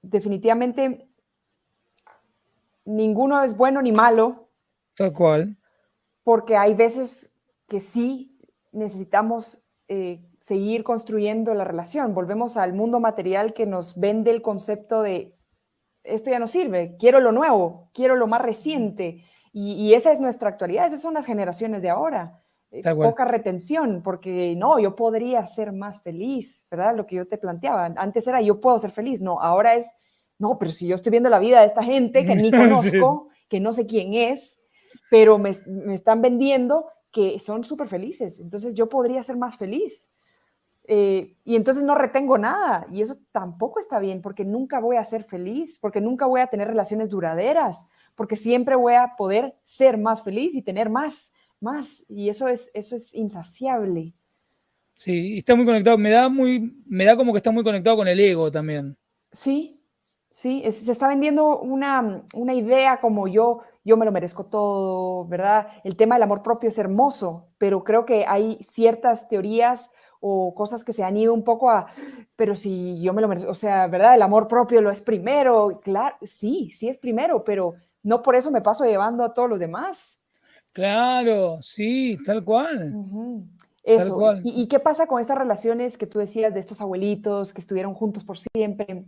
definitivamente 0.00 1.08
ninguno 2.84 3.42
es 3.42 3.56
bueno 3.56 3.82
ni 3.82 3.92
malo. 3.92 4.50
Tal 4.96 5.12
cual. 5.12 5.56
Porque 6.22 6.56
hay 6.56 6.74
veces 6.74 7.36
que 7.68 7.80
sí 7.80 8.38
necesitamos 8.72 9.64
eh, 9.88 10.24
seguir 10.40 10.84
construyendo 10.84 11.54
la 11.54 11.64
relación. 11.64 12.14
Volvemos 12.14 12.56
al 12.56 12.72
mundo 12.72 13.00
material 13.00 13.54
que 13.54 13.66
nos 13.66 13.98
vende 13.98 14.30
el 14.30 14.42
concepto 14.42 15.02
de 15.02 15.32
esto 16.02 16.30
ya 16.30 16.38
no 16.38 16.46
sirve, 16.46 16.96
quiero 16.98 17.20
lo 17.20 17.32
nuevo, 17.32 17.90
quiero 17.92 18.16
lo 18.16 18.26
más 18.26 18.42
reciente. 18.42 19.24
Y, 19.52 19.94
esa 19.94 20.12
es 20.12 20.20
nuestra 20.20 20.48
actualidad, 20.48 20.86
esas 20.86 21.02
son 21.02 21.14
las 21.14 21.26
generaciones 21.26 21.82
de 21.82 21.90
ahora. 21.90 22.40
Eh, 22.70 22.82
poca 22.94 23.24
retención, 23.24 24.00
porque 24.02 24.54
no, 24.56 24.78
yo 24.78 24.94
podría 24.94 25.44
ser 25.46 25.72
más 25.72 26.02
feliz, 26.02 26.68
¿verdad? 26.70 26.94
Lo 26.96 27.04
que 27.04 27.16
yo 27.16 27.26
te 27.26 27.36
planteaba. 27.36 27.86
Antes 27.96 28.28
era 28.28 28.40
yo 28.40 28.60
puedo 28.60 28.78
ser 28.78 28.92
feliz, 28.92 29.20
no, 29.20 29.40
ahora 29.40 29.74
es 29.74 29.92
no, 30.40 30.58
pero 30.58 30.72
si 30.72 30.86
yo 30.86 30.96
estoy 30.96 31.10
viendo 31.10 31.28
la 31.28 31.38
vida 31.38 31.60
de 31.60 31.66
esta 31.66 31.84
gente 31.84 32.24
que 32.24 32.34
ni 32.34 32.50
conozco, 32.50 33.28
que 33.48 33.60
no 33.60 33.74
sé 33.74 33.86
quién 33.86 34.14
es, 34.14 34.58
pero 35.10 35.38
me, 35.38 35.50
están 35.94 36.22
vendiendo 36.22 36.86
que 37.12 37.38
son 37.38 37.62
súper 37.62 37.88
felices, 37.88 38.40
entonces 38.40 38.74
yo 38.74 38.88
podría 38.88 39.22
ser 39.22 39.36
más 39.36 39.58
feliz. 39.58 40.10
Eh, 40.84 41.36
y 41.44 41.56
entonces 41.56 41.84
no 41.84 41.94
retengo 41.94 42.38
nada, 42.38 42.86
y 42.90 43.02
eso 43.02 43.18
tampoco 43.32 43.80
está 43.80 43.98
bien, 43.98 44.22
porque 44.22 44.44
nunca 44.44 44.80
voy 44.80 44.96
a 44.96 45.04
ser 45.04 45.24
feliz, 45.24 45.78
porque 45.78 46.00
nunca 46.00 46.24
voy 46.24 46.40
a 46.40 46.46
tener 46.46 46.68
relaciones 46.68 47.10
duraderas, 47.10 47.90
porque 48.14 48.34
siempre 48.34 48.76
voy 48.76 48.94
a 48.94 49.14
poder 49.16 49.52
ser 49.62 49.98
más 49.98 50.22
feliz 50.22 50.54
y 50.54 50.62
tener 50.62 50.88
más, 50.88 51.34
más, 51.60 52.06
y 52.08 52.30
eso 52.30 52.48
es, 52.48 52.70
eso 52.72 52.96
es 52.96 53.14
insaciable. 53.14 54.14
Sí, 54.94 55.38
está 55.38 55.54
muy 55.54 55.66
conectado, 55.66 55.98
me 55.98 56.10
da, 56.10 56.30
muy, 56.30 56.82
me 56.86 57.04
da 57.04 57.14
como 57.14 57.32
que 57.32 57.38
está 57.38 57.50
muy 57.50 57.62
conectado 57.62 57.96
con 57.96 58.08
el 58.08 58.18
ego 58.18 58.50
también. 58.50 58.96
Sí, 59.30 59.79
Sí, 60.30 60.62
se 60.70 60.92
está 60.92 61.08
vendiendo 61.08 61.58
una, 61.58 62.22
idea 62.54 63.00
como 63.00 63.26
yo, 63.26 63.62
yo 63.84 63.96
me 63.96 64.04
lo 64.04 64.12
merezco 64.12 64.46
todo, 64.46 65.26
¿verdad? 65.26 65.66
El 65.82 65.96
tema 65.96 66.14
del 66.14 66.22
amor 66.22 66.42
propio 66.42 66.68
es 66.68 66.78
hermoso, 66.78 67.48
pero 67.58 67.82
creo 67.82 68.04
que 68.04 68.24
hay 68.26 68.58
ciertas 68.62 69.28
teorías 69.28 69.92
o 70.20 70.54
cosas 70.54 70.84
que 70.84 70.92
se 70.92 71.02
han 71.02 71.16
ido 71.16 71.34
un 71.34 71.42
poco 71.42 71.68
a, 71.68 71.86
pero 72.36 72.54
si 72.54 73.02
yo 73.02 73.12
me 73.12 73.22
lo 73.22 73.26
merezco, 73.26 73.50
o 73.50 73.54
sea, 73.54 73.88
¿verdad? 73.88 74.14
El 74.14 74.22
amor 74.22 74.46
propio 74.46 74.80
lo 74.80 74.90
es 74.90 75.02
primero, 75.02 75.80
claro, 75.82 76.16
sí, 76.22 76.70
sí 76.76 76.88
es 76.88 76.98
primero, 76.98 77.42
pero 77.42 77.74
no 78.04 78.22
por 78.22 78.36
eso 78.36 78.52
me 78.52 78.62
paso 78.62 78.84
llevando 78.84 79.24
a 79.24 79.34
todos 79.34 79.50
los 79.50 79.58
demás. 79.58 80.20
Claro, 80.72 81.58
sí, 81.60 82.16
tal 82.24 82.44
cual. 82.44 82.94
Eso. 83.82 84.36
¿Y, 84.44 84.62
¿Y 84.62 84.68
qué 84.68 84.78
pasa 84.78 85.08
con 85.08 85.20
estas 85.20 85.38
relaciones 85.38 85.96
que 85.96 86.06
tú 86.06 86.20
decías 86.20 86.54
de 86.54 86.60
estos 86.60 86.80
abuelitos 86.80 87.52
que 87.52 87.60
estuvieron 87.60 87.94
juntos 87.94 88.22
por 88.22 88.38
siempre? 88.38 89.06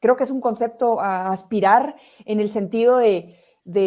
Creo 0.00 0.16
que 0.16 0.24
es 0.24 0.30
un 0.30 0.40
concepto 0.40 1.00
a 1.00 1.28
aspirar 1.28 1.96
en 2.24 2.40
el 2.40 2.50
sentido 2.50 2.98
de, 2.98 3.36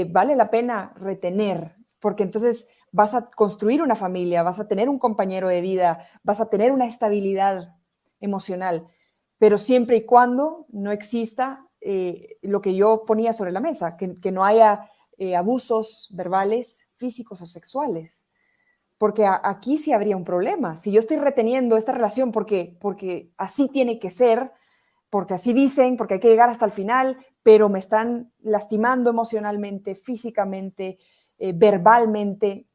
vale 0.10 0.36
la 0.36 0.50
pena 0.50 0.94
retener, 0.96 1.72
porque 2.00 2.24
entonces 2.24 2.68
vas 2.92 3.14
a 3.14 3.30
construir 3.30 3.82
una 3.82 3.96
familia, 3.96 4.44
vas 4.44 4.60
a 4.60 4.68
tener 4.68 4.90
un 4.90 5.00
compañero 5.00 5.48
de 5.48 5.62
vida, 5.62 6.08
vas 6.24 6.42
a 6.42 6.50
tener 6.50 6.72
una 6.72 6.88
estabilidad 6.88 7.76
emocional, 8.20 8.88
pero 9.38 9.58
siempre 9.58 9.98
y 9.98 10.06
cuando 10.06 10.66
no 10.70 10.92
exista 10.92 11.68
eh, 11.82 12.38
lo 12.42 12.62
que 12.62 12.76
yo 12.76 13.06
ponía 13.06 13.32
sobre 13.32 13.52
la 13.52 13.62
mesa, 13.62 13.96
que, 13.96 14.32
no 14.32 14.44
haya 14.44 14.90
eh, 15.18 15.36
abusos 15.36 16.10
verbales, 16.12 16.92
físicos 16.98 17.42
o 17.42 17.46
sexuales. 17.46 18.26
Porque 18.98 19.26
aquí 19.26 19.78
sí 19.78 19.94
habría 19.94 20.18
un 20.18 20.26
problema. 20.26 20.76
Si 20.76 20.92
yo 20.92 21.00
estoy 21.00 21.16
reteniendo 21.16 21.78
esta 21.78 21.94
relación 21.94 22.34
porque, 22.34 22.78
porque 22.82 23.32
así 23.38 23.70
tiene 23.70 23.98
que 23.98 24.12
ser, 24.12 24.52
porque 25.10 25.34
así 25.34 25.54
dicen, 25.54 25.98
porque 25.98 26.16
hay 26.16 26.20
que 26.20 26.30
llegar 26.30 26.50
hasta 26.50 26.66
el 26.66 26.72
final, 26.72 27.18
pero 27.44 27.70
me 27.70 27.80
están 27.80 28.32
lastimando 28.40 29.10
emocionalmente, 29.10 29.96
físicamente, 29.96 31.00
eh, 31.38 31.54
verbalmente. 31.54 32.66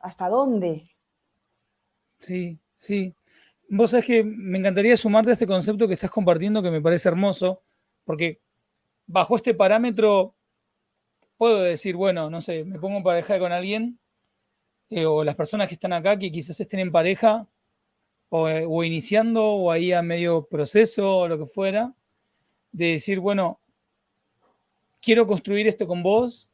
¿Hasta 0.00 0.28
dónde? 0.28 0.84
Sí, 2.18 2.58
sí. 2.76 3.14
Vos 3.68 3.90
sabés 3.90 4.06
que 4.06 4.24
me 4.24 4.58
encantaría 4.58 4.96
sumarte 4.96 5.30
a 5.30 5.34
este 5.34 5.46
concepto 5.46 5.88
que 5.88 5.94
estás 5.94 6.10
compartiendo 6.10 6.62
que 6.62 6.70
me 6.70 6.80
parece 6.80 7.08
hermoso, 7.08 7.62
porque 8.04 8.40
bajo 9.06 9.36
este 9.36 9.54
parámetro 9.54 10.34
puedo 11.36 11.62
decir, 11.62 11.96
bueno, 11.96 12.30
no 12.30 12.40
sé, 12.40 12.64
me 12.64 12.78
pongo 12.78 12.98
en 12.98 13.02
pareja 13.02 13.38
con 13.38 13.52
alguien, 13.52 13.98
eh, 14.90 15.06
o 15.06 15.24
las 15.24 15.34
personas 15.34 15.68
que 15.68 15.74
están 15.74 15.92
acá 15.92 16.18
que 16.18 16.30
quizás 16.30 16.58
estén 16.60 16.80
en 16.80 16.92
pareja, 16.92 17.48
o, 18.36 18.82
iniciando 18.82 19.44
o 19.44 19.70
ahí 19.70 19.92
a 19.92 20.02
medio 20.02 20.46
proceso 20.46 21.18
o 21.18 21.28
lo 21.28 21.38
que 21.38 21.46
fuera, 21.46 21.94
de 22.72 22.92
decir, 22.92 23.20
bueno, 23.20 23.60
quiero 25.00 25.24
construir 25.28 25.68
esto 25.68 25.86
con 25.86 26.02
vos, 26.02 26.50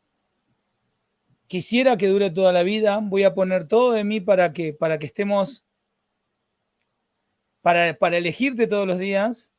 quisiera 1.47 1.97
que 1.97 2.09
dure 2.09 2.31
toda 2.31 2.53
la 2.53 2.65
vida, 2.65 3.01
voy 3.03 3.25
a 3.25 3.33
poner 3.33 3.67
todo 3.67 3.93
de 3.93 4.05
mí 4.05 4.21
para 4.21 4.53
que, 4.53 4.75
para 4.75 4.99
que 4.99 5.07
estemos, 5.07 5.65
para, 7.63 7.99
para 7.99 8.19
elegirte 8.19 8.67
todos 8.67 8.87
los 8.87 8.99
días. 8.99 9.51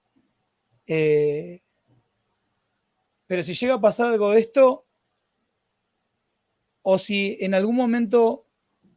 Eh, 0.85 1.63
pero 3.25 3.41
si 3.41 3.55
llega 3.55 3.75
a 3.75 3.81
pasar 3.81 4.09
algo 4.09 4.29
de 4.29 4.41
esto, 4.41 4.85
o 6.83 6.99
si 6.99 7.37
en 7.41 7.55
algún 7.55 7.75
momento 7.75 8.45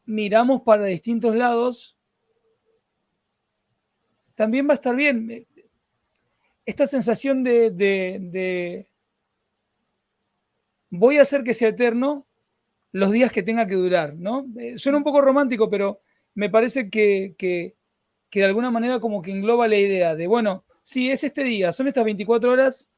miramos 0.04 0.60
para 0.60 0.84
distintos 0.84 1.34
lados, 1.34 1.96
también 4.34 4.68
va 4.68 4.72
a 4.72 4.74
estar 4.74 4.94
bien. 4.94 5.46
Esta 6.66 6.86
sensación 6.86 7.44
de, 7.44 8.86
voy 10.90 11.18
a 11.18 11.22
hacer 11.22 11.42
que 11.42 11.54
sea 11.54 11.68
eterno 11.68 12.26
los 12.92 13.10
días 13.10 13.32
que 13.32 13.42
tenga 13.42 13.66
que 13.66 13.74
durar, 13.74 14.14
¿no? 14.14 14.46
Eh, 14.58 14.78
suena 14.78 14.98
un 14.98 15.04
poco 15.04 15.20
romántico, 15.20 15.68
pero 15.68 16.00
me 16.34 16.48
parece 16.48 16.88
que, 16.88 17.34
que, 17.36 17.74
de 18.32 18.44
alguna 18.44 18.70
manera 18.70 19.00
como 19.00 19.22
que 19.22 19.32
engloba 19.32 19.68
la 19.68 19.76
idea 19.76 20.14
de, 20.14 20.26
bueno, 20.26 20.64
sí, 20.82 21.10
es 21.10 21.22
este 21.24 21.44
día, 21.44 21.72
son 21.72 21.88
estas 21.88 22.04
24 22.04 22.50
horas 22.50 22.88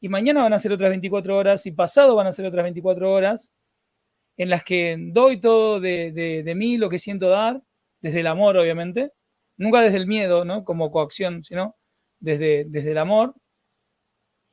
y 0.00 0.08
mañana 0.08 0.42
van 0.42 0.52
a 0.52 0.58
ser 0.58 0.72
otras 0.72 0.90
24 0.90 1.36
horas 1.36 1.66
y 1.66 1.72
pasado 1.72 2.14
van 2.14 2.26
a 2.26 2.32
ser 2.32 2.46
otras 2.46 2.62
24 2.62 3.12
horas 3.12 3.52
en 4.36 4.50
las 4.50 4.64
que 4.64 4.96
doy 4.98 5.40
todo 5.40 5.80
de, 5.80 6.12
de 6.12 6.54
mí, 6.54 6.76
lo 6.76 6.88
que 6.88 6.98
siento 6.98 7.28
dar, 7.28 7.62
desde 8.00 8.20
el 8.20 8.26
amor, 8.26 8.56
obviamente, 8.56 9.12
nunca 9.56 9.80
desde 9.80 9.96
el 9.96 10.06
miedo, 10.06 10.44
¿no? 10.44 10.64
Como 10.64 10.90
coacción, 10.90 11.44
sino 11.44 11.76
desde, 12.20 12.64
desde 12.68 12.92
el 12.92 12.98
amor. 12.98 13.34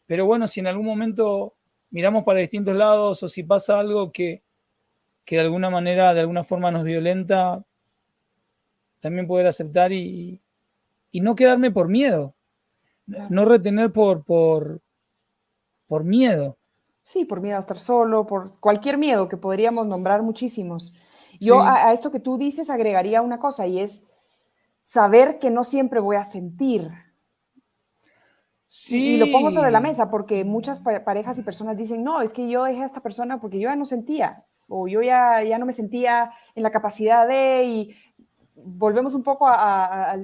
Pero 0.05 0.25
bueno, 0.25 0.47
si 0.47 0.59
en 0.59 0.67
algún 0.67 0.85
momento 0.85 1.55
miramos 1.89 2.23
para 2.23 2.39
distintos 2.39 2.75
lados 2.75 3.21
o 3.23 3.29
si 3.29 3.43
pasa 3.43 3.79
algo 3.79 4.11
que, 4.11 4.43
de 5.27 5.39
alguna 5.39 5.69
manera, 5.69 6.13
de 6.13 6.19
alguna 6.19 6.43
forma 6.43 6.71
nos 6.71 6.83
violenta, 6.83 7.63
también 8.99 9.27
poder 9.27 9.47
aceptar 9.47 9.93
y, 9.93 10.41
no 11.13 11.35
quedarme 11.35 11.71
por 11.71 11.87
miedo, 11.87 12.35
no 13.05 13.45
retener 13.45 13.91
por, 13.91 14.23
por, 14.23 14.81
por 15.87 16.03
miedo. 16.03 16.57
Sí, 17.01 17.25
por 17.25 17.41
miedo 17.41 17.57
a 17.57 17.59
estar 17.59 17.79
solo, 17.79 18.27
por 18.27 18.59
cualquier 18.59 18.97
miedo 18.97 19.27
que 19.27 19.37
podríamos 19.37 19.87
nombrar 19.87 20.21
muchísimos. 20.23 20.93
Yo 21.39 21.61
a, 21.61 21.91
esto 21.93 22.11
que 22.11 22.19
tú 22.19 22.37
dices 22.37 22.69
agregaría 22.69 23.21
una 23.21 23.39
cosa 23.39 23.65
y 23.65 23.79
es 23.79 24.07
saber 24.81 25.39
que 25.39 25.49
no 25.49 25.63
siempre 25.63 25.99
voy 25.99 26.15
a 26.15 26.25
sentir. 26.25 26.89
Sí. 28.67 29.15
Y, 29.15 29.17
lo 29.17 29.31
pongo 29.31 29.51
sobre 29.51 29.71
la 29.71 29.81
mesa 29.81 30.09
porque 30.09 30.43
muchas 30.45 30.79
parejas 30.79 31.37
y 31.37 31.43
personas 31.43 31.77
dicen, 31.77 32.03
no, 32.03 32.21
es 32.21 32.31
que 32.33 32.49
yo 32.49 32.63
dejé 32.63 32.83
a 32.83 32.85
esta 32.85 33.01
persona 33.01 33.39
porque 33.39 33.59
yo 33.59 33.69
ya 33.69 33.75
no 33.75 33.85
sentía, 33.85 34.45
o 34.67 34.87
yo 34.87 35.01
ya, 35.01 35.43
ya 35.43 35.57
no 35.57 35.65
me 35.65 35.73
sentía 35.73 36.31
en 36.55 36.63
la 36.63 36.71
capacidad 36.71 37.27
de, 37.27 37.65
y 37.65 37.95
volvemos 38.55 39.13
un 39.13 39.23
poco 39.23 39.45
a, 39.47 40.17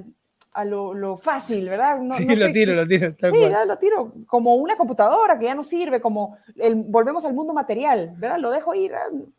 lo, 0.64 1.18
fácil, 1.18 1.68
¿verdad? 1.68 2.00
sí, 2.16 2.24
lo 2.24 2.50
tiro, 2.50 2.74
lo 2.74 2.88
tiro. 2.88 3.14
sí, 3.20 3.48
lo 3.66 3.78
tiro, 3.78 4.12
como 4.26 4.54
una 4.54 4.76
computadora 4.76 5.38
que 5.38 5.44
ya 5.44 5.54
no 5.54 5.62
sirve, 5.62 6.00
como 6.00 6.38
volvemos 6.86 7.24
al 7.26 7.34
mundo 7.34 7.52
material, 7.52 8.14
¿verdad? 8.16 8.38
Lo 8.38 8.50
dejo 8.50 8.74
ir, 8.74 8.92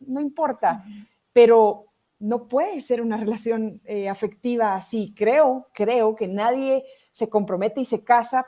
no 0.06 0.20
importa, 0.20 0.84
pero 1.32 1.89
no 2.20 2.46
puede 2.46 2.80
ser 2.80 3.02
una 3.02 3.16
relación 3.16 3.80
eh, 3.84 4.08
afectiva 4.08 4.74
así. 4.74 5.14
Creo, 5.16 5.66
creo 5.72 6.14
que 6.14 6.28
nadie 6.28 6.84
se 7.10 7.28
compromete 7.28 7.80
y 7.80 7.84
se 7.84 8.04
casa 8.04 8.46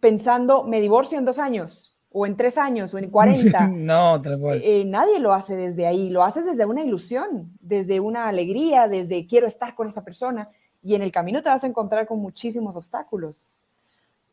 pensando, 0.00 0.64
me 0.64 0.80
divorcio 0.80 1.18
en 1.18 1.24
dos 1.24 1.38
años 1.38 1.94
o 2.16 2.26
en 2.26 2.36
tres 2.36 2.58
años, 2.58 2.94
o 2.94 2.98
en 2.98 3.10
40. 3.10 3.68
no, 3.74 4.22
tal 4.22 4.38
cual. 4.38 4.60
Eh, 4.62 4.84
nadie 4.84 5.18
lo 5.18 5.34
hace 5.34 5.56
desde 5.56 5.84
ahí, 5.84 6.10
lo 6.10 6.22
haces 6.22 6.46
desde 6.46 6.64
una 6.64 6.84
ilusión, 6.84 7.50
desde 7.60 7.98
una 7.98 8.28
alegría, 8.28 8.86
desde 8.86 9.26
quiero 9.26 9.48
estar 9.48 9.74
con 9.74 9.88
esta 9.88 10.04
persona, 10.04 10.48
y 10.80 10.94
en 10.94 11.02
el 11.02 11.10
camino 11.10 11.42
te 11.42 11.48
vas 11.48 11.64
a 11.64 11.66
encontrar 11.66 12.06
con 12.06 12.20
muchísimos 12.20 12.76
obstáculos. 12.76 13.58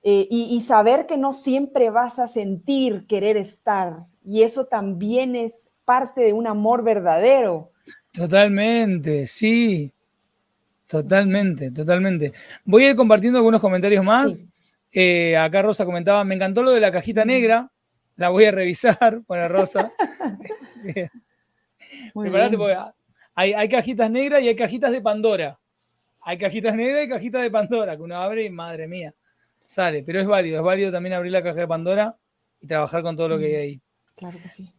Eh, 0.04 0.28
y, 0.30 0.56
y, 0.56 0.62
saber 0.62 1.08
que 1.08 1.18
no 1.18 1.34
siempre 1.34 1.90
vas 1.90 2.20
a 2.20 2.28
sentir 2.28 3.08
querer 3.08 3.36
estar, 3.36 4.04
y 4.24 4.44
eso 4.44 4.66
también 4.66 5.36
es 5.36 5.72
parte 5.84 6.22
de 6.22 6.34
un 6.34 6.46
amor 6.46 6.84
verdadero. 6.84 7.68
Totalmente, 8.12 9.26
sí. 9.26 9.92
Totalmente, 10.88 11.72
totalmente. 11.72 12.34
Voy 12.66 12.84
a 12.84 12.90
ir 12.90 12.96
compartiendo 12.98 13.40
algunos 13.40 13.62
comentarios 13.62 14.04
más. 14.04 14.46
Eh, 14.92 15.38
acá 15.38 15.62
Rosa 15.62 15.86
comentaba, 15.86 16.26
me 16.26 16.36
encantó 16.36 16.64
lo 16.64 16.74
de 16.74 16.82
la 16.82 16.92
cajita 16.92 17.24
negra, 17.24 17.72
la 18.18 18.28
voy 18.28 18.44
a 18.44 18.52
revisar, 18.52 19.22
pone 19.26 19.48
Rosa. 19.48 19.94
Preparate, 22.14 22.58
porque 22.58 22.78
hay, 23.36 23.54
hay, 23.54 23.70
cajitas 23.70 24.12
negras 24.12 24.42
y 24.44 24.50
hay 24.50 24.56
cajitas 24.56 24.92
de 24.92 25.00
Pandora. 25.00 25.58
Hay 26.24 26.38
cajitas 26.38 26.76
negras 26.76 27.06
y 27.06 27.10
cajitas 27.10 27.42
de 27.42 27.50
Pandora, 27.50 27.96
que 27.96 28.04
uno 28.04 28.18
abre 28.18 28.44
y 28.44 28.50
madre 28.50 28.88
mía, 28.88 29.14
sale. 29.64 30.04
Pero 30.04 30.20
es 30.20 30.28
válido, 30.28 30.58
es 30.58 30.64
válido 30.64 30.92
también 30.92 31.14
abrir 31.14 31.32
la 31.32 31.42
caja 31.42 31.62
de 31.62 31.68
Pandora 31.68 32.18
y 32.60 32.68
trabajar 32.68 33.02
con 33.02 33.16
todo 33.16 33.30
lo 33.30 33.40
que 33.40 33.46
hay 33.46 33.56
ahí. 33.56 33.82
Claro 34.16 34.38
que 34.42 34.50
sí. 34.50 34.74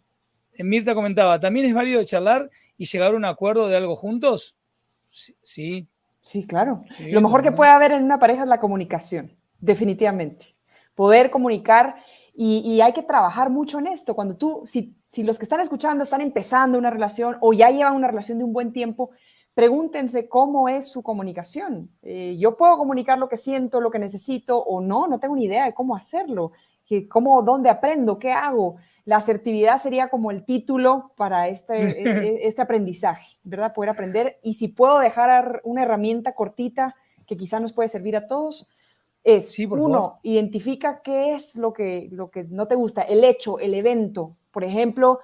Eh, 0.54 0.64
Mirta 0.64 0.94
comentaba, 0.94 1.40
¿también 1.40 1.66
es 1.66 1.74
válido 1.74 2.02
charlar 2.04 2.50
y 2.76 2.86
llegar 2.86 3.14
a 3.14 3.16
un 3.16 3.24
acuerdo 3.24 3.68
de 3.68 3.76
algo 3.76 3.96
juntos? 3.96 4.56
Sí. 5.10 5.88
Sí, 6.22 6.46
claro. 6.46 6.84
lo 7.00 7.20
mejor 7.20 7.42
que 7.42 7.50
puede 7.50 7.72
haber 7.72 7.90
en 7.90 8.04
una 8.04 8.20
pareja 8.20 8.44
es 8.44 8.48
la 8.48 8.60
comunicación 8.60 9.36
definitivamente. 9.62 10.54
Poder 10.94 11.30
comunicar 11.30 11.96
y, 12.34 12.80
hay 12.82 12.92
que 12.92 13.02
trabajar 13.02 13.48
mucho 13.48 13.78
en 13.78 13.86
esto. 13.86 14.14
Cuando 14.14 14.36
tú, 14.36 14.62
si, 14.66 14.94
si, 15.08 15.22
los 15.22 15.38
que 15.38 15.44
están 15.44 15.60
escuchando 15.60 16.04
están 16.04 16.20
empezando 16.20 16.76
una 16.76 16.90
relación 16.90 17.38
o 17.40 17.54
ya 17.54 17.70
llevan 17.70 17.94
una 17.94 18.08
relación 18.08 18.38
de 18.38 18.44
un 18.44 18.52
buen 18.52 18.72
tiempo, 18.72 19.10
pregúntense 19.54 20.28
cómo 20.28 20.68
es 20.68 20.90
su 20.90 21.02
comunicación. 21.02 21.90
Eh, 22.02 22.36
yo 22.38 22.56
puedo 22.56 22.76
comunicar 22.76 23.18
lo 23.18 23.28
que 23.28 23.36
siento, 23.36 23.80
lo 23.80 23.90
que 23.90 23.98
necesito 23.98 24.58
o 24.58 24.80
no, 24.80 25.06
no 25.06 25.18
tengo 25.18 25.36
ni 25.36 25.44
idea 25.44 25.64
de 25.64 25.74
cómo 25.74 25.94
hacerlo, 25.94 26.52
que, 26.84 27.08
cómo, 27.08 27.42
dónde 27.42 27.70
aprendo, 27.70 28.18
qué 28.18 28.32
hago. 28.32 28.76
La 29.04 29.16
asertividad 29.16 29.80
sería 29.82 30.08
como 30.08 30.30
el 30.30 30.44
título 30.44 31.12
para 31.16 31.48
este, 31.48 32.02
e, 32.02 32.02
e, 32.02 32.46
este 32.46 32.62
aprendizaje, 32.62 33.36
¿verdad? 33.42 33.72
Poder 33.74 33.90
aprender. 33.90 34.38
Y 34.42 34.54
si 34.54 34.68
puedo 34.68 34.98
dejar 34.98 35.60
una 35.64 35.82
herramienta 35.82 36.34
cortita 36.34 36.94
que 37.26 37.36
quizá 37.36 37.60
nos 37.60 37.72
puede 37.72 37.88
servir 37.88 38.16
a 38.16 38.26
todos, 38.26 38.68
es, 39.24 39.56
uno, 39.70 40.18
identifica 40.22 41.00
qué 41.02 41.34
es 41.34 41.56
lo 41.56 41.72
que, 41.72 42.08
lo 42.10 42.30
que 42.30 42.44
no 42.44 42.66
te 42.66 42.74
gusta, 42.74 43.02
el 43.02 43.22
hecho, 43.22 43.58
el 43.58 43.74
evento. 43.74 44.36
Por 44.50 44.64
ejemplo, 44.64 45.20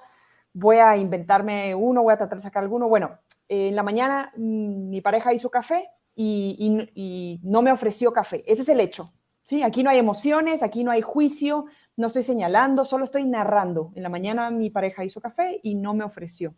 voy 0.53 0.77
a 0.77 0.95
inventarme 0.95 1.75
uno, 1.75 2.03
voy 2.03 2.13
a 2.13 2.17
tratar 2.17 2.37
de 2.37 2.43
sacar 2.43 2.63
alguno. 2.63 2.87
Bueno, 2.87 3.19
en 3.47 3.75
la 3.75 3.83
mañana 3.83 4.31
mm, 4.35 4.89
mi 4.89 5.01
pareja 5.01 5.33
hizo 5.33 5.49
café 5.49 5.89
y, 6.15 7.39
no 7.43 7.61
me 7.61 7.71
ofreció 7.71 8.11
café. 8.11 8.43
Ese 8.45 8.61
es 8.61 8.69
el 8.69 8.79
hecho. 8.79 9.11
¿sí? 9.43 9.63
Aquí 9.63 9.83
no 9.83 9.89
hay 9.89 9.97
emociones, 9.97 10.63
aquí 10.63 10.83
no 10.83 10.91
hay 10.91 11.01
juicio, 11.01 11.65
no 11.99 12.07
estoy 12.07 12.23
señalando, 12.23 12.85
solo 12.85 13.03
estoy 13.03 13.25
narrando. 13.25 13.91
En 13.93 14.03
la 14.03 14.09
mañana 14.09 14.49
mi 14.51 14.69
pareja 14.69 15.03
hizo 15.03 15.19
café 15.19 15.59
y 15.61 15.75
no 15.75 15.93
me 15.93 16.05
ofreció. 16.05 16.55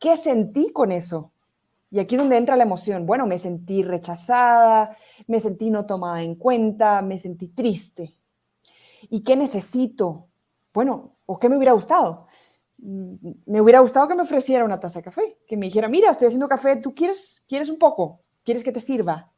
¿Qué 0.00 0.16
sentí 0.16 0.72
con 0.72 0.90
eso? 0.90 1.30
Y 1.88 2.00
aquí 2.00 2.16
es 2.16 2.20
donde 2.20 2.36
entra 2.36 2.56
la 2.56 2.64
emoción. 2.64 3.06
Bueno, 3.06 3.28
me 3.28 3.38
sentí 3.38 3.84
rechazada, 3.84 4.96
me 5.28 5.38
sentí 5.38 5.70
no 5.70 5.86
tomada 5.86 6.20
en 6.20 6.34
cuenta, 6.34 7.00
me 7.00 7.16
sentí 7.16 7.46
triste. 7.46 8.16
¿Y 9.08 9.22
qué 9.22 9.36
necesito? 9.36 10.26
Bueno, 10.74 11.12
¿o 11.26 11.38
qué 11.38 11.48
me 11.48 11.56
hubiera 11.56 11.72
gustado? 11.72 12.26
Mm, 12.78 13.14
me 13.46 13.60
hubiera 13.60 13.78
gustado 13.78 14.08
que 14.08 14.16
me 14.16 14.22
ofreciera 14.22 14.64
una 14.64 14.80
taza 14.80 14.98
de 14.98 15.04
café, 15.04 15.38
que 15.46 15.56
me 15.56 15.66
dijera, 15.66 15.86
mira, 15.86 16.10
estoy 16.10 16.26
haciendo 16.26 16.48
café, 16.48 16.74
¿tú 16.74 16.92
quieres, 16.92 17.44
quieres 17.46 17.70
un 17.70 17.78
poco? 17.78 18.20
¿Quieres 18.42 18.64
que 18.64 18.72
te 18.72 18.80
sirva? 18.80 19.30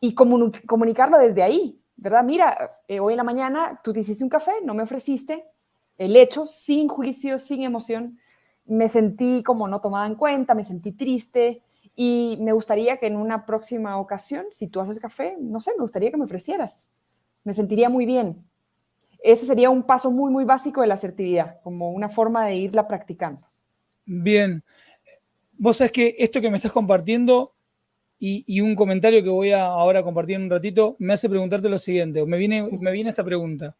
Y 0.00 0.14
comunicarlo 0.14 1.18
desde 1.18 1.42
ahí, 1.42 1.78
¿verdad? 1.96 2.24
Mira, 2.24 2.70
eh, 2.88 3.00
hoy 3.00 3.14
en 3.14 3.18
la 3.18 3.24
mañana 3.24 3.80
tú 3.82 3.92
te 3.92 4.00
hiciste 4.00 4.24
un 4.24 4.30
café, 4.30 4.52
no 4.64 4.74
me 4.74 4.82
ofreciste, 4.82 5.44
el 5.98 6.16
hecho, 6.16 6.46
sin 6.46 6.88
juicio, 6.88 7.38
sin 7.38 7.62
emoción, 7.62 8.18
me 8.66 8.88
sentí 8.88 9.42
como 9.42 9.68
no 9.68 9.80
tomada 9.80 10.06
en 10.06 10.14
cuenta, 10.14 10.54
me 10.54 10.64
sentí 10.64 10.92
triste, 10.92 11.62
y 11.96 12.36
me 12.40 12.52
gustaría 12.52 12.98
que 12.98 13.06
en 13.06 13.16
una 13.16 13.46
próxima 13.46 13.98
ocasión, 13.98 14.44
si 14.50 14.68
tú 14.68 14.80
haces 14.80 15.00
café, 15.00 15.36
no 15.40 15.60
sé, 15.60 15.72
me 15.76 15.82
gustaría 15.82 16.10
que 16.10 16.18
me 16.18 16.24
ofrecieras. 16.24 16.90
Me 17.42 17.54
sentiría 17.54 17.88
muy 17.88 18.04
bien. 18.04 18.44
Ese 19.22 19.46
sería 19.46 19.70
un 19.70 19.82
paso 19.82 20.10
muy, 20.10 20.30
muy 20.30 20.44
básico 20.44 20.82
de 20.82 20.88
la 20.88 20.94
asertividad, 20.94 21.56
como 21.64 21.90
una 21.90 22.10
forma 22.10 22.44
de 22.44 22.56
irla 22.56 22.86
practicando. 22.86 23.40
Bien. 24.04 24.62
Vos 25.56 25.78
sabés 25.78 25.92
que 25.92 26.16
esto 26.18 26.42
que 26.42 26.50
me 26.50 26.58
estás 26.58 26.70
compartiendo 26.70 27.54
y, 28.18 28.60
un 28.60 28.74
comentario 28.74 29.22
que 29.22 29.28
voy 29.28 29.52
a 29.52 29.66
ahora 29.66 30.02
compartir 30.02 30.36
en 30.36 30.42
un 30.42 30.50
ratito 30.50 30.96
me 30.98 31.12
hace 31.12 31.28
preguntarte 31.28 31.68
lo 31.68 31.78
siguiente, 31.78 32.24
me 32.24 32.38
viene, 32.38 32.68
me 32.80 32.92
viene 32.92 33.10
esta 33.10 33.24
pregunta. 33.24 33.76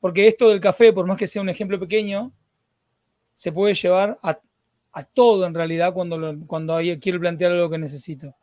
Porque 0.00 0.28
esto 0.28 0.48
del 0.48 0.60
café, 0.60 0.92
por 0.92 1.06
más 1.06 1.18
que 1.18 1.26
sea 1.26 1.42
un 1.42 1.48
ejemplo 1.48 1.80
pequeño, 1.80 2.32
se 3.34 3.52
puede 3.52 3.74
llevar 3.74 4.16
a 4.22 4.40
a 4.96 5.04
todo 5.04 5.44
en 5.44 5.52
realidad 5.52 5.92
cuando, 5.92 6.38
cuando 6.46 6.78
quiero 6.98 7.20
plantear 7.20 7.52
algo 7.52 7.68
que 7.68 7.76
necesito. 7.76 8.34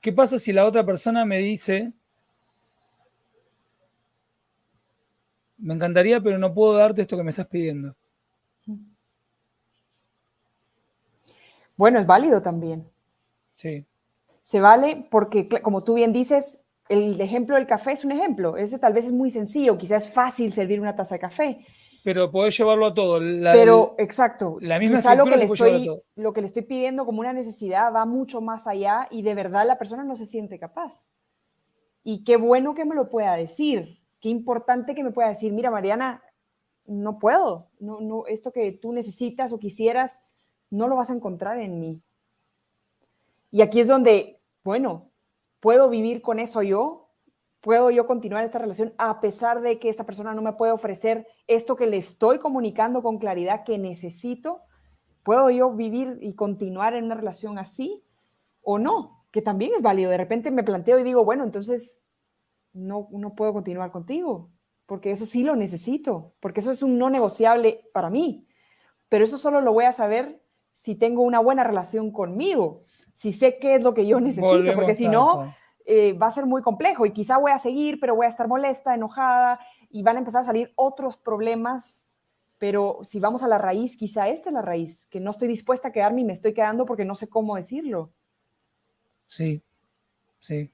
¿Qué 0.00 0.12
pasa 0.12 0.38
si 0.38 0.52
la 0.52 0.64
otra 0.64 0.86
persona 0.86 1.24
me 1.24 1.38
dice, 1.38 1.92
me 5.56 5.74
encantaría, 5.74 6.20
pero 6.20 6.38
no 6.38 6.54
puedo 6.54 6.74
darte 6.74 7.02
esto 7.02 7.16
que 7.16 7.24
me 7.24 7.32
estás 7.32 7.48
pidiendo? 7.48 7.96
Bueno, 11.78 12.00
es 12.00 12.06
válido 12.06 12.42
también. 12.42 12.86
Sí. 13.56 13.86
Se 14.42 14.60
vale 14.60 15.06
porque, 15.10 15.48
como 15.62 15.84
tú 15.84 15.94
bien 15.94 16.12
dices, 16.12 16.66
el 16.88 17.20
ejemplo 17.20 17.54
del 17.54 17.66
café 17.66 17.92
es 17.92 18.04
un 18.04 18.12
ejemplo. 18.12 18.56
Ese 18.56 18.78
tal 18.78 18.92
vez 18.92 19.06
es 19.06 19.12
muy 19.12 19.30
sencillo, 19.30 19.78
quizás 19.78 20.06
es 20.06 20.12
fácil 20.12 20.52
servir 20.52 20.80
una 20.80 20.96
taza 20.96 21.14
de 21.14 21.20
café. 21.20 21.66
Pero 22.02 22.30
podés 22.32 22.58
llevarlo 22.58 22.86
a 22.86 22.94
todo. 22.94 23.20
Pero, 23.52 23.94
exacto. 23.98 24.58
La 24.60 24.78
misma 24.80 24.98
Quizá 24.98 25.14
lo 25.14 25.24
que, 25.24 25.36
le 25.36 25.44
estoy, 25.44 26.02
lo 26.16 26.32
que 26.32 26.40
le 26.40 26.46
estoy 26.48 26.62
pidiendo 26.62 27.06
como 27.06 27.20
una 27.20 27.32
necesidad 27.32 27.94
va 27.94 28.04
mucho 28.06 28.40
más 28.40 28.66
allá 28.66 29.06
y 29.10 29.22
de 29.22 29.34
verdad 29.34 29.66
la 29.66 29.78
persona 29.78 30.02
no 30.02 30.16
se 30.16 30.26
siente 30.26 30.58
capaz. 30.58 31.12
Y 32.02 32.24
qué 32.24 32.36
bueno 32.36 32.74
que 32.74 32.84
me 32.84 32.96
lo 32.96 33.08
pueda 33.08 33.34
decir. 33.34 34.00
Qué 34.20 34.30
importante 34.30 34.96
que 34.96 35.04
me 35.04 35.12
pueda 35.12 35.28
decir, 35.28 35.52
mira, 35.52 35.70
Mariana, 35.70 36.22
no 36.86 37.20
puedo. 37.20 37.68
No, 37.78 38.00
no, 38.00 38.26
esto 38.26 38.50
que 38.50 38.72
tú 38.72 38.92
necesitas 38.92 39.52
o 39.52 39.60
quisieras, 39.60 40.24
no 40.70 40.88
lo 40.88 40.96
vas 40.96 41.10
a 41.10 41.14
encontrar 41.14 41.58
en 41.58 41.78
mí. 41.78 42.02
Y 43.50 43.62
aquí 43.62 43.80
es 43.80 43.88
donde, 43.88 44.40
bueno, 44.62 45.04
¿Puedo 45.60 45.88
vivir 45.88 46.22
con 46.22 46.38
eso 46.38 46.62
yo? 46.62 47.10
¿Puedo 47.60 47.90
yo 47.90 48.06
continuar 48.06 48.44
esta 48.44 48.60
relación 48.60 48.94
a 48.96 49.20
pesar 49.20 49.60
de 49.60 49.80
que 49.80 49.88
esta 49.88 50.06
persona 50.06 50.32
no 50.32 50.42
me 50.42 50.52
puede 50.52 50.70
ofrecer 50.70 51.26
esto 51.48 51.74
que 51.74 51.88
le 51.88 51.96
estoy 51.96 52.38
comunicando 52.38 53.02
con 53.02 53.18
claridad 53.18 53.64
que 53.64 53.76
necesito? 53.78 54.60
¿Puedo 55.24 55.50
yo 55.50 55.72
vivir 55.72 56.18
y 56.20 56.34
continuar 56.34 56.94
en 56.94 57.04
una 57.04 57.16
relación 57.16 57.58
así 57.58 58.04
o 58.62 58.78
no? 58.78 59.24
Que 59.32 59.42
también 59.42 59.72
es 59.74 59.82
válido. 59.82 60.10
De 60.10 60.16
repente 60.16 60.52
me 60.52 60.62
planteo 60.62 60.98
y 61.00 61.02
digo, 61.02 61.24
bueno, 61.24 61.42
entonces 61.42 62.08
no, 62.72 63.08
no 63.10 63.34
puedo 63.34 63.52
continuar 63.52 63.90
contigo, 63.90 64.50
porque 64.86 65.10
eso 65.10 65.26
sí 65.26 65.42
lo 65.42 65.56
necesito, 65.56 66.34
porque 66.38 66.60
eso 66.60 66.70
es 66.70 66.84
un 66.84 66.98
no 66.98 67.10
negociable 67.10 67.90
para 67.92 68.10
mí. 68.10 68.46
Pero 69.08 69.24
eso 69.24 69.36
solo 69.36 69.60
lo 69.60 69.72
voy 69.72 69.86
a 69.86 69.92
saber 69.92 70.40
si 70.78 70.94
tengo 70.94 71.22
una 71.22 71.40
buena 71.40 71.64
relación 71.64 72.12
conmigo 72.12 72.82
si 73.18 73.32
sé 73.32 73.58
qué 73.58 73.74
es 73.74 73.82
lo 73.82 73.94
que 73.94 74.06
yo 74.06 74.20
necesito, 74.20 74.74
porque 74.76 74.94
si 74.94 75.08
no, 75.08 75.52
eh, 75.84 76.12
va 76.12 76.28
a 76.28 76.30
ser 76.30 76.46
muy 76.46 76.62
complejo 76.62 77.04
y 77.04 77.10
quizá 77.10 77.36
voy 77.36 77.50
a 77.50 77.58
seguir, 77.58 77.98
pero 77.98 78.14
voy 78.14 78.26
a 78.26 78.28
estar 78.28 78.46
molesta, 78.46 78.94
enojada 78.94 79.58
y 79.90 80.04
van 80.04 80.14
a 80.14 80.18
empezar 80.20 80.42
a 80.42 80.44
salir 80.44 80.72
otros 80.76 81.16
problemas. 81.16 82.20
Pero 82.58 83.00
si 83.02 83.18
vamos 83.18 83.42
a 83.42 83.48
la 83.48 83.58
raíz, 83.58 83.96
quizá 83.96 84.28
esta 84.28 84.50
es 84.50 84.54
la 84.54 84.62
raíz, 84.62 85.06
que 85.06 85.18
no 85.18 85.32
estoy 85.32 85.48
dispuesta 85.48 85.88
a 85.88 85.92
quedarme 85.92 86.20
y 86.20 86.24
me 86.26 86.32
estoy 86.32 86.54
quedando 86.54 86.86
porque 86.86 87.04
no 87.04 87.16
sé 87.16 87.26
cómo 87.26 87.56
decirlo. 87.56 88.12
Sí, 89.26 89.60
sí. 90.38 90.70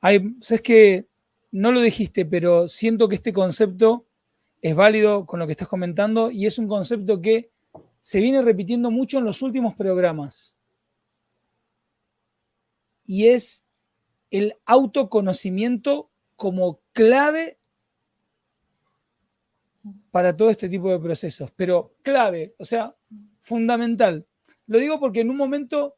Hay, 0.00 0.36
es 0.40 0.60
que 0.60 1.06
no 1.52 1.70
lo 1.70 1.80
dijiste, 1.80 2.26
pero 2.26 2.66
siento 2.66 3.08
que 3.08 3.14
este 3.14 3.32
concepto 3.32 4.06
es 4.60 4.74
válido 4.74 5.24
con 5.24 5.38
lo 5.38 5.46
que 5.46 5.52
estás 5.52 5.68
comentando 5.68 6.32
y 6.32 6.46
es 6.46 6.58
un 6.58 6.66
concepto 6.66 7.22
que 7.22 7.52
se 8.04 8.20
viene 8.20 8.42
repitiendo 8.42 8.90
mucho 8.90 9.16
en 9.16 9.24
los 9.24 9.40
últimos 9.40 9.74
programas. 9.74 10.54
Y 13.06 13.28
es 13.28 13.64
el 14.30 14.58
autoconocimiento 14.66 16.10
como 16.36 16.82
clave 16.92 17.58
para 20.10 20.36
todo 20.36 20.50
este 20.50 20.68
tipo 20.68 20.90
de 20.90 20.98
procesos, 20.98 21.50
pero 21.56 21.94
clave, 22.02 22.54
o 22.58 22.66
sea, 22.66 22.94
fundamental. 23.40 24.26
Lo 24.66 24.78
digo 24.78 25.00
porque 25.00 25.20
en 25.20 25.30
un 25.30 25.38
momento 25.38 25.96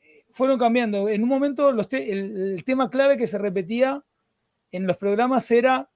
eh, 0.00 0.24
fueron 0.30 0.58
cambiando. 0.58 1.08
En 1.08 1.22
un 1.22 1.28
momento 1.28 1.70
el, 1.70 2.64
tema 2.64 2.90
clave 2.90 3.16
que 3.16 3.28
se 3.28 3.38
repetía 3.38 4.04
en 4.72 4.84
los 4.84 4.96
programas 4.96 5.48
era 5.52 5.89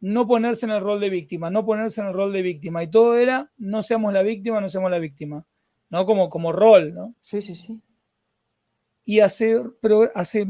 no 0.00 0.26
ponerse 0.26 0.66
en 0.66 0.72
el 0.72 0.80
rol 0.80 1.00
de 1.00 1.10
víctima, 1.10 1.50
no 1.50 1.64
ponerse 1.64 2.00
en 2.00 2.08
el 2.08 2.14
rol 2.14 2.32
de 2.32 2.42
víctima. 2.42 2.82
Y 2.82 2.90
todo 2.90 3.16
era 3.18 3.50
no 3.58 3.82
seamos 3.82 4.12
la 4.12 4.22
víctima, 4.22 4.60
no 4.60 4.68
seamos 4.68 4.90
la 4.90 4.98
víctima. 4.98 5.46
¿No? 5.90 6.06
Como, 6.06 6.30
como 6.30 6.52
rol, 6.52 6.94
¿no? 6.94 7.14
Sí, 7.20 7.40
sí, 7.42 7.54
sí. 7.54 7.80
Y 9.04 9.20
hace, 9.20 9.60
hace 10.14 10.46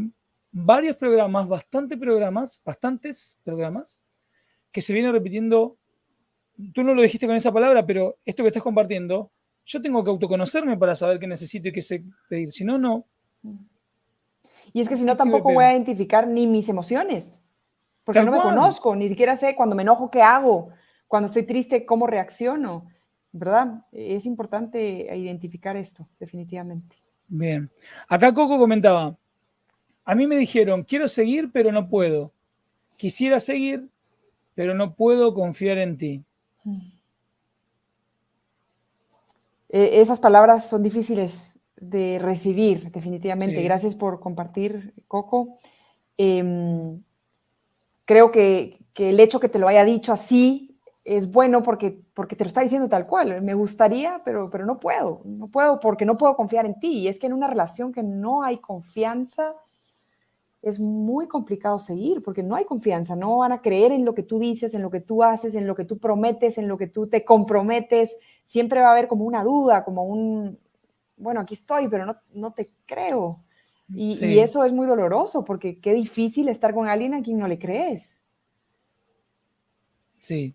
varios 0.53 0.97
programas, 0.97 1.49
bastante 1.49 1.97
programas, 1.97 2.61
bastantes 2.65 3.39
programas, 3.43 4.03
que 4.71 4.83
se 4.83 4.93
viene 4.93 5.11
repitiendo. 5.11 5.79
Tú 6.75 6.83
no 6.83 6.95
lo 6.95 7.03
dijiste 7.03 7.27
con 7.27 7.37
esa 7.37 7.53
palabra, 7.53 7.87
pero 7.87 8.19
esto 8.25 8.43
que 8.43 8.49
estás 8.49 8.63
compartiendo, 8.63 9.33
yo 9.65 9.81
tengo 9.81 10.05
que 10.05 10.11
autoconocerme 10.11 10.77
para 10.77 10.95
saber 10.95 11.19
qué 11.19 11.27
necesito 11.27 11.69
y 11.69 11.73
qué 11.73 11.81
sé 11.81 12.05
pedir. 12.29 12.51
Si 12.51 12.65
no, 12.65 12.79
no. 12.79 13.07
Y 14.73 14.83
es 14.83 14.89
que 14.89 14.97
si 14.97 15.05
no, 15.05 15.17
tampoco 15.17 15.55
voy 15.55 15.65
a 15.65 15.73
identificar 15.73 16.29
ni 16.29 16.47
mis 16.47 16.69
emociones, 16.69 17.41
porque 18.13 18.25
no 18.25 18.33
me 18.33 18.43
conozco, 18.43 18.97
ni 18.97 19.09
siquiera 19.09 19.37
sé 19.37 19.55
cuando 19.55 19.77
me 19.77 19.83
enojo 19.83 20.11
qué 20.11 20.23
hago, 20.23 20.71
cuando 21.07 21.27
estoy 21.27 21.45
triste 21.45 21.87
cómo 21.87 22.07
reacciono, 22.07 22.89
¿verdad? 23.33 23.83
Es 23.93 24.27
importante 24.27 25.17
identificar 25.17 25.77
esto, 25.77 26.09
definitivamente. 26.19 26.97
Bien. 27.29 27.71
Acá 28.09 28.35
Coco 28.35 28.59
comentaba, 28.59 29.17
a 30.05 30.15
mí 30.15 30.27
me 30.27 30.37
dijeron, 30.37 30.83
quiero 30.83 31.07
seguir, 31.07 31.53
pero 31.53 31.71
no 31.71 31.89
puedo. 31.89 32.33
Quisiera 32.97 33.39
seguir, 33.39 33.89
pero 34.55 34.75
no 34.75 34.95
puedo 34.95 35.33
confiar 35.35 35.79
en 35.79 35.97
ti. 35.97 36.25
Eh, 39.69 40.01
esas 40.01 40.19
palabras 40.19 40.69
son 40.69 40.83
difíciles 40.83 41.61
de 41.77 42.19
recibir, 42.19 42.91
definitivamente. 42.91 43.63
Gracias 43.63 43.95
por 43.95 44.19
compartir, 44.19 44.95
Coco. 45.07 45.59
Em, 46.19 47.03
creo 48.11 48.33
que, 48.33 48.77
el 48.97 49.21
hecho 49.21 49.39
que 49.39 49.49
te 49.49 49.61
lo 49.61 49.69
haya 49.69 49.85
dicho 49.85 50.13
así 50.13 50.77
es 51.05 51.31
bueno 51.31 51.63
porque, 51.63 52.03
porque 52.13 52.35
te 52.35 52.43
lo 52.43 52.49
está 52.49 52.61
diciendo 52.61 52.89
tal 52.89 53.07
cual. 53.07 53.41
Me 53.41 53.55
gustaría, 53.55 54.21
pero, 54.25 54.51
pero 54.51 54.67
no 54.67 54.81
puedo. 54.81 55.23
No 55.25 55.47
puedo 55.47 55.79
porque 55.79 56.05
no 56.05 56.19
puedo 56.19 56.35
confiar 56.35 56.67
en 56.67 56.79
ti. 56.81 56.99
Y 56.99 57.09
es 57.09 57.21
que 57.21 57.29
en 57.29 57.33
una 57.33 57.47
relación 57.47 57.93
que 57.93 58.03
no 58.03 58.43
hay 58.43 58.59
confianza, 58.59 59.55
es 60.61 60.81
muy 60.81 61.29
complicado 61.29 61.79
seguir 61.79 62.23
porque 62.23 62.43
no 62.43 62.57
hay 62.57 62.65
confianza, 62.65 63.15
no 63.15 63.39
van 63.39 63.53
a 63.53 63.63
creer 63.63 63.93
en 63.93 64.05
lo 64.05 64.13
que 64.13 64.25
tú 64.25 64.41
dices, 64.41 64.75
en 64.75 64.83
lo 64.83 64.91
que 64.91 65.01
tú 65.01 65.23
haces, 65.23 65.55
en 65.55 65.69
lo 65.69 65.77
que 65.77 65.85
tú 65.85 65.99
prometes, 65.99 66.59
en 66.59 66.67
lo 66.67 66.77
que 66.77 66.89
tú 66.89 67.07
te 67.07 67.25
comprometes. 67.25 68.19
Siempre 68.45 68.81
va 68.81 68.89
a 68.89 68.93
haber 68.93 69.07
como 69.07 69.25
una 69.25 69.45
duda, 69.45 69.85
como 69.85 70.05
un, 70.05 70.59
bueno, 71.17 71.41
aquí 71.41 71.55
estoy, 71.55 71.87
pero 71.87 72.05
no, 72.05 72.17
no 72.35 72.53
te 72.53 72.67
creo. 72.87 73.37
Y, 73.93 74.25
y, 74.25 74.39
eso 74.39 74.65
es 74.65 74.73
muy 74.73 74.87
doloroso 74.87 75.45
porque 75.45 75.79
qué 75.79 75.93
difícil 75.95 76.49
estar 76.49 76.73
con 76.73 76.89
alguien 76.89 77.15
a 77.15 77.23
quien 77.23 77.39
no 77.39 77.49
le 77.49 77.59
crees. 77.59 78.23
Sí, 80.21 80.55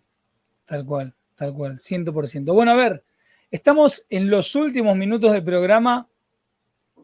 tal 0.64 0.86
cual, 0.86 1.14
tal 1.34 1.52
cual, 1.52 1.78
ciento 1.78 2.12
por 2.12 2.28
ciento. 2.28 2.54
Bueno, 2.54 2.72
a 2.72 2.76
ver, 2.76 3.04
estamos 3.50 4.06
en 4.08 4.30
los 4.30 4.54
últimos 4.54 4.96
minutos 4.96 5.32
del 5.32 5.44
programa. 5.44 6.08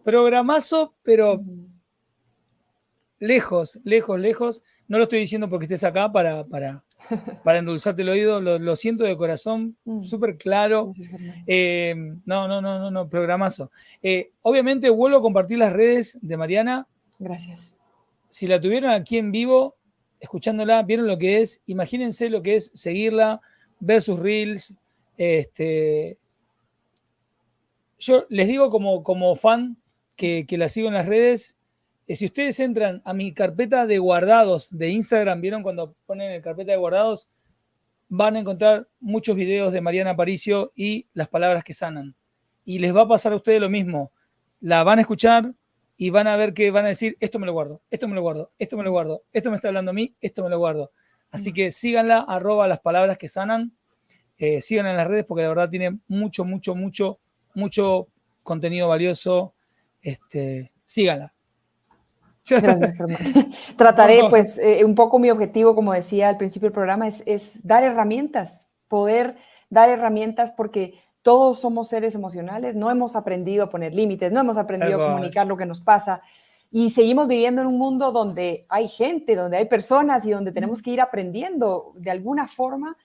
Programazo, 0.05 0.95
pero 1.03 1.43
lejos, 3.18 3.78
lejos, 3.85 4.18
lejos. 4.18 4.62
No 4.89 4.99
lo 4.99 5.05
estoy 5.05 5.20
diciendo 5.20 5.49
porque 5.49 5.66
estés 5.66 5.85
acá 5.85 6.11
para, 6.11 6.45
para, 6.45 6.85
para 7.44 7.59
endulzarte 7.59 8.03
el 8.03 8.09
oído, 8.09 8.40
lo, 8.40 8.76
siento 8.76 9.05
de 9.05 9.16
corazón, 9.16 9.76
mm. 9.84 10.03
súper 10.03 10.36
claro. 10.36 10.92
Eh, 11.46 11.94
no, 12.24 12.48
no, 12.48 12.61
no, 12.61 12.78
no, 12.78 12.90
no, 12.90 13.09
programazo. 13.09 13.70
Eh, 14.03 14.30
obviamente 14.42 14.90
vuelvo 14.90 15.18
a 15.18 15.22
compartir 15.22 15.59
las 15.59 15.72
redes 15.72 16.18
de 16.20 16.36
Mariana. 16.36 16.86
Gracias. 17.18 17.76
Si 18.30 18.46
la 18.46 18.61
tuvieron 18.61 18.90
aquí 18.90 19.18
en 19.18 19.32
vivo, 19.32 19.76
escuchándola, 20.20 20.82
vieron 20.82 21.07
lo 21.07 21.18
que 21.18 21.40
es, 21.40 21.61
imagínense 21.66 22.30
lo 22.30 22.42
que 22.42 22.57
es 22.57 22.70
seguirla, 22.74 23.40
ver 23.80 24.00
sus 24.00 24.18
reels. 24.18 24.72
Este, 25.18 26.18
yo 27.98 28.26
les 28.28 28.48
digo 28.48 28.70
como, 28.70 29.03
como 29.03 29.36
fan 29.36 29.76
que, 30.16 30.46
que 30.46 30.59
la 30.59 30.68
sigo 30.68 30.88
en 30.88 30.94
las 30.94 31.07
redes, 31.07 31.57
si 32.09 32.26
ustedes 32.26 32.59
entran 32.61 33.00
a 33.05 33.14
mi 33.14 33.32
carpeta 33.32 33.86
de 33.86 33.98
guardados 33.98 34.68
de 34.76 34.88
Instagram, 34.90 35.40
¿vieron 35.40 35.62
cuando 35.62 35.94
ponen 36.07 36.32
el 36.32 36.42
carpeta 36.42 36.72
de 36.72 36.78
guardados? 36.78 37.28
Van 38.09 38.36
a 38.36 38.40
encontrar 38.40 38.88
muchos 39.00 39.36
videos 39.36 39.72
de 39.72 39.80
Mariana 39.80 40.11
Aparicio 40.11 40.72
y 40.74 41.07
las 41.14 41.28
palabras 41.28 41.64
que 41.64 41.74
sanan. 41.74 42.14
Y 42.64 42.78
les 42.78 42.94
va 42.94 43.03
a 43.03 43.09
pasar 43.09 43.32
a 43.32 43.36
ustedes 43.36 43.61
lo 43.61 43.70
mismo. 43.70 44.12
La 44.61 44.84
van 44.84 44.98
a 44.98 45.03
escuchar 45.03 45.55
y 45.96 46.11
van 46.11 46.26
a 46.26 46.36
ver 46.36 46.53
que 46.53 46.70
van 46.70 46.84
a 46.84 46.88
decir, 46.88 47.16
esto 47.20 47.38
me 47.38 47.46
lo 47.46 47.53
guardo, 47.53 47.80
esto 47.90 48.09
me 48.09 48.14
lo 48.14 48.22
guardo, 48.22 48.53
esto 48.59 48.76
me 48.76 48.82
lo 48.82 48.90
guardo, 48.90 49.22
esto 49.32 49.50
me 49.50 49.57
está 49.57 49.68
hablando 49.68 49.92
a 49.92 49.94
mí, 49.94 50.14
esto 50.20 50.42
me 50.42 50.50
lo 50.50 50.59
guardo. 50.59 50.92
Así 51.30 51.53
que 51.53 51.70
síganla, 51.70 52.24
arroba 52.28 52.68
las 52.68 52.80
palabras 52.80 53.16
que 53.16 53.28
sanan, 53.28 53.72
eh, 54.36 54.61
síganla 54.61 54.90
en 54.90 54.96
las 54.96 55.07
redes 55.07 55.24
porque 55.24 55.42
de 55.42 55.48
verdad 55.48 55.70
tiene 55.70 55.98
mucho, 56.09 56.44
mucho, 56.44 56.74
mucho, 56.74 57.20
mucho 57.55 58.09
contenido 58.42 58.88
valioso. 58.88 59.55
Este, 60.03 60.72
síganla. 60.84 61.32
Gracias, 62.49 62.97
Germán. 62.97 63.18
Trataré, 63.76 64.22
pues, 64.28 64.59
eh, 64.59 64.84
un 64.84 64.95
poco 64.95 65.18
mi 65.18 65.30
objetivo, 65.30 65.74
como 65.74 65.93
decía 65.93 66.28
al 66.28 66.36
principio 66.36 66.66
del 66.66 66.74
programa, 66.74 67.07
es, 67.09 67.22
es, 67.26 67.66
dar 67.66 67.84
herramientas, 67.84 68.70
poder 68.88 69.34
dar 69.70 69.88
herramientas 69.88 70.53
porque 70.53 70.95
todos 71.22 71.61
somos 71.61 71.88
seres 71.88 72.14
emocionales, 72.14 72.74
no 72.76 72.90
hemos 72.90 73.14
aprendido 73.16 73.64
a 73.64 73.70
poner 73.70 73.95
límites, 73.95 74.32
no 74.32 74.40
hemos 74.40 74.57
aprendido 74.57 75.03
a 75.03 75.12
comunicar 75.12 75.47
lo 75.47 75.57
que 75.57 75.66
nos 75.66 75.80
pasa 75.80 76.20
y 76.74 76.88
seguimos 76.88 77.28
viviendo 77.28 77.61
en 77.61 77.66
un 77.66 77.76
mundo 77.76 78.12
donde 78.12 78.64
hay 78.70 78.88
gente, 78.88 79.36
donde 79.36 79.59
hay 79.59 79.66
personas 79.66 80.24
y 80.24 80.30
donde 80.30 80.53
tenemos 80.53 80.80
que 80.80 80.90
ir 80.90 81.03
aprendiendo 81.03 81.93
de 81.97 82.11
alguna 82.11 82.49
forma 82.49 82.97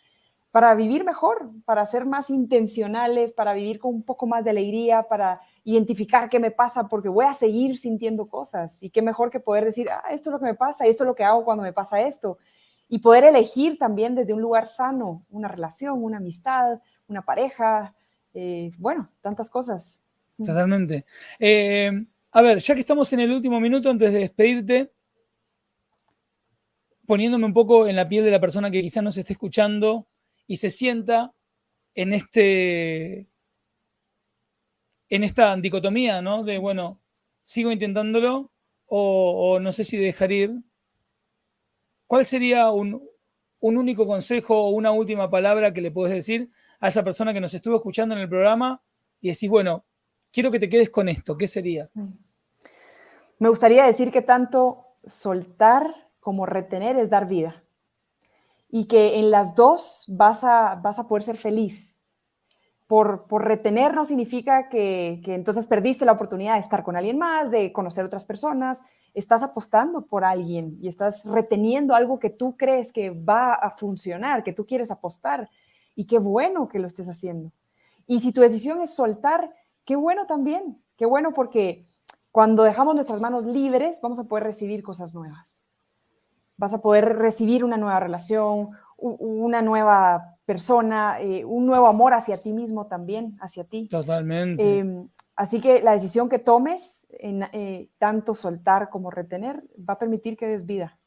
para 0.51 0.73
vivir 0.73 1.03
mejor, 1.03 1.51
para 1.65 1.85
ser 1.85 2.05
más 2.05 2.29
intencionales, 2.29 3.33
para 3.33 3.53
vivir 3.53 3.77
con 3.77 3.93
un 3.93 4.03
poco 4.03 4.25
más 4.25 4.45
de 4.45 4.51
alegría, 4.51 5.03
para 5.03 5.41
identificar 5.67 6.29
qué 6.29 6.39
me 6.39 6.49
pasa, 6.49 6.87
porque 6.87 7.09
voy 7.09 7.25
a 7.25 7.33
seguir 7.33 7.77
sintiendo 7.77 8.29
cosas. 8.29 8.81
Y 8.81 8.89
qué 8.89 9.01
mejor 9.01 9.29
que 9.29 9.41
poder 9.41 9.65
decir, 9.65 9.89
ah, 9.89 10.01
esto 10.11 10.29
es 10.29 10.31
lo 10.31 10.39
que 10.39 10.45
me 10.45 10.55
pasa, 10.55 10.85
esto 10.85 11.03
es 11.03 11.07
lo 11.07 11.13
que 11.13 11.25
hago 11.25 11.43
cuando 11.43 11.61
me 11.61 11.73
pasa 11.73 12.01
esto. 12.01 12.37
Y 12.87 12.99
poder 12.99 13.25
elegir 13.25 13.77
también 13.77 14.15
desde 14.15 14.31
un 14.31 14.39
lugar 14.39 14.69
sano, 14.69 15.19
una 15.29 15.49
relación, 15.49 16.01
una 16.01 16.17
amistad, 16.17 16.79
una 17.09 17.21
pareja, 17.23 17.93
eh, 18.33 18.71
bueno, 18.77 19.09
tantas 19.19 19.49
cosas. 19.49 20.01
Totalmente. 20.37 21.03
Eh, 21.37 21.91
a 22.31 22.41
ver, 22.41 22.59
ya 22.59 22.73
que 22.73 22.79
estamos 22.79 23.11
en 23.11 23.19
el 23.19 23.33
último 23.33 23.59
minuto, 23.59 23.89
antes 23.89 24.13
de 24.13 24.19
despedirte, 24.19 24.93
poniéndome 27.05 27.45
un 27.45 27.53
poco 27.53 27.87
en 27.87 27.97
la 27.97 28.07
piel 28.07 28.23
de 28.23 28.31
la 28.31 28.39
persona 28.39 28.71
que 28.71 28.81
quizás 28.81 29.03
nos 29.03 29.17
esté 29.17 29.33
escuchando 29.33 30.07
y 30.47 30.55
se 30.55 30.71
sienta 30.71 31.33
en 31.93 32.13
este 32.13 33.27
en 35.09 35.23
esta 35.23 35.55
dicotomía, 35.55 36.21
¿no? 36.21 36.43
De, 36.43 36.57
bueno, 36.57 36.99
sigo 37.43 37.71
intentándolo 37.71 38.51
o, 38.87 39.59
no 39.59 39.71
sé 39.71 39.83
si 39.83 39.97
dejar 39.97 40.31
ir. 40.31 40.55
¿Cuál 42.05 42.25
sería 42.25 42.71
un, 42.71 43.01
único 43.59 44.07
consejo 44.07 44.55
o 44.55 44.69
una 44.69 44.91
última 44.91 45.29
palabra 45.29 45.73
que 45.73 45.81
le 45.81 45.91
puedes 45.91 46.15
decir 46.15 46.49
a 46.79 46.89
esa 46.89 47.03
persona 47.03 47.33
que 47.33 47.41
nos 47.41 47.53
estuvo 47.53 47.75
escuchando 47.75 48.15
en 48.15 48.21
el 48.21 48.29
programa 48.29 48.81
y 49.19 49.29
decís, 49.29 49.49
bueno, 49.49 49.85
quiero 50.31 50.51
que 50.51 50.59
te 50.59 50.69
quedes 50.69 50.89
con 50.89 51.09
esto? 51.09 51.37
¿Qué 51.37 51.47
sería? 51.47 51.85
Me 53.39 53.49
gustaría 53.49 53.85
decir 53.85 54.11
que 54.11 54.21
tanto 54.21 54.85
soltar 55.05 56.09
como 56.19 56.45
retener 56.45 56.97
es 56.97 57.09
dar 57.09 57.27
vida 57.27 57.63
y 58.69 58.85
que 58.85 59.19
en 59.19 59.31
las 59.31 59.55
dos 59.55 60.05
vas 60.09 60.43
a, 60.43 60.75
vas 60.75 60.99
a 60.99 61.07
poder 61.07 61.23
ser 61.23 61.37
feliz 61.37 61.96
por, 62.87 63.27
retener 63.29 63.93
no 63.93 64.05
significa 64.05 64.69
que, 64.69 65.21
entonces 65.25 65.67
perdiste 65.67 66.05
la 66.05 66.13
oportunidad 66.13 66.53
de 66.53 66.61
estar 66.61 66.83
con 66.83 66.95
alguien 66.95 67.17
más, 67.17 67.51
de 67.51 67.73
conocer 67.73 68.05
otras 68.05 68.23
personas. 68.23 68.83
Estás 69.13 69.43
apostando 69.43 70.05
por 70.05 70.23
alguien 70.23 70.77
y 70.81 70.87
estás 70.87 71.25
reteniendo 71.25 71.95
algo 71.95 72.17
que 72.17 72.29
tú 72.29 72.55
crees 72.55 72.93
que 72.93 73.09
va 73.09 73.53
a 73.53 73.71
funcionar, 73.71 74.43
que 74.43 74.53
tú 74.53 74.65
quieres 74.65 74.89
apostar. 74.89 75.49
Y 75.95 76.05
qué 76.05 76.17
bueno 76.17 76.69
que 76.69 76.79
lo 76.79 76.87
estés 76.87 77.09
haciendo. 77.09 77.51
Y 78.05 78.21
si 78.21 78.31
tu 78.31 78.39
decisión 78.39 78.79
es 78.81 78.93
soltar, 78.93 79.53
qué 79.83 79.97
bueno 79.97 80.25
también. 80.25 80.81
Qué 80.95 81.05
bueno 81.05 81.33
porque 81.33 81.85
cuando 82.31 82.63
dejamos 82.63 82.95
nuestras 82.95 83.19
manos 83.19 83.45
libres, 83.45 83.99
vamos 84.01 84.17
a 84.19 84.23
poder 84.23 84.45
recibir 84.45 84.81
cosas 84.81 85.13
nuevas. 85.13 85.65
Vas 86.55 86.73
a 86.73 86.81
poder 86.81 87.17
recibir 87.17 87.65
una 87.65 87.77
nueva 87.77 87.99
relación, 87.99 88.71
una 88.97 89.61
nueva 89.61 90.36
persona, 90.47 91.19
eh, 91.19 91.43
un 91.43 91.65
nuevo 91.65 91.87
amor 91.87 92.13
hacia 92.13 92.37
ti 92.37 92.53
mismo 92.53 92.87
también, 92.87 93.37
hacia 93.41 93.65
ti. 93.65 93.89
Totalmente. 93.89 94.79
Em, 94.79 95.09
así 95.35 95.59
que 95.59 95.81
la 95.81 95.91
decisión 95.91 96.29
que 96.29 96.39
tomes, 96.39 97.09
en, 97.19 97.43
eh, 97.51 97.89
tanto 97.97 98.33
soltar 98.33 98.89
como 98.89 99.11
retener, 99.11 99.61
va 99.77 99.95
a 99.95 99.99
permitir 99.99 100.37
que 100.37 100.47
des 100.47 100.65
vida. 100.65 100.97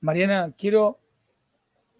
Mariana, 0.00 0.52
quiero 0.58 0.98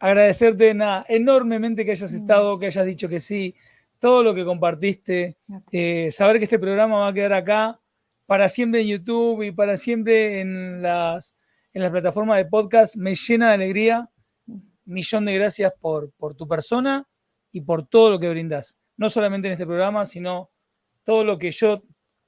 agradecerte 0.01 0.77
enormemente 1.07 1.85
que 1.85 1.93
hayas 1.93 2.13
mm. 2.13 2.17
estado, 2.17 2.59
que 2.59 2.67
hayas 2.67 2.85
dicho 2.85 3.09
que 3.09 3.21
sí, 3.21 3.55
todo 4.01 4.25
lo 4.25 4.35
que 4.35 4.45
compartiste, 4.45 5.37
eh, 5.71 6.11
saber 6.11 6.39
que 6.39 6.45
este 6.45 6.59
programa 6.59 6.99
va 6.99 7.09
a 7.09 7.15
quedar 7.15 7.35
acá 7.35 7.79
para 8.27 8.49
siempre 8.49 8.81
en 8.81 8.89
YouTube 8.89 9.45
y 9.45 9.53
para 9.53 9.77
siempre 9.77 10.41
en 10.41 10.83
las, 10.83 11.37
en 11.73 11.83
las 11.83 11.93
plataformas 11.93 12.39
de 12.39 12.47
podcast, 12.47 12.97
me 12.97 13.15
llena 13.15 13.49
de 13.49 13.55
alegría 13.55 14.11
millón 14.89 15.25
de 15.25 15.35
gracias 15.35 15.73
por, 15.81 16.11
por 16.13 16.35
tu 16.35 16.49
persona 16.49 17.07
y 17.53 17.61
por 17.61 17.87
todo 17.87 18.11
lo 18.11 18.19
que 18.19 18.29
brindas. 18.29 18.79
No 18.97 19.11
solamente 19.11 19.49
en 19.49 19.53
este 19.53 19.67
programa, 19.67 20.07
sino 20.07 20.51
todo 21.05 21.25
lo 21.25 21.39
que 21.39 21.53
yo 21.53 21.81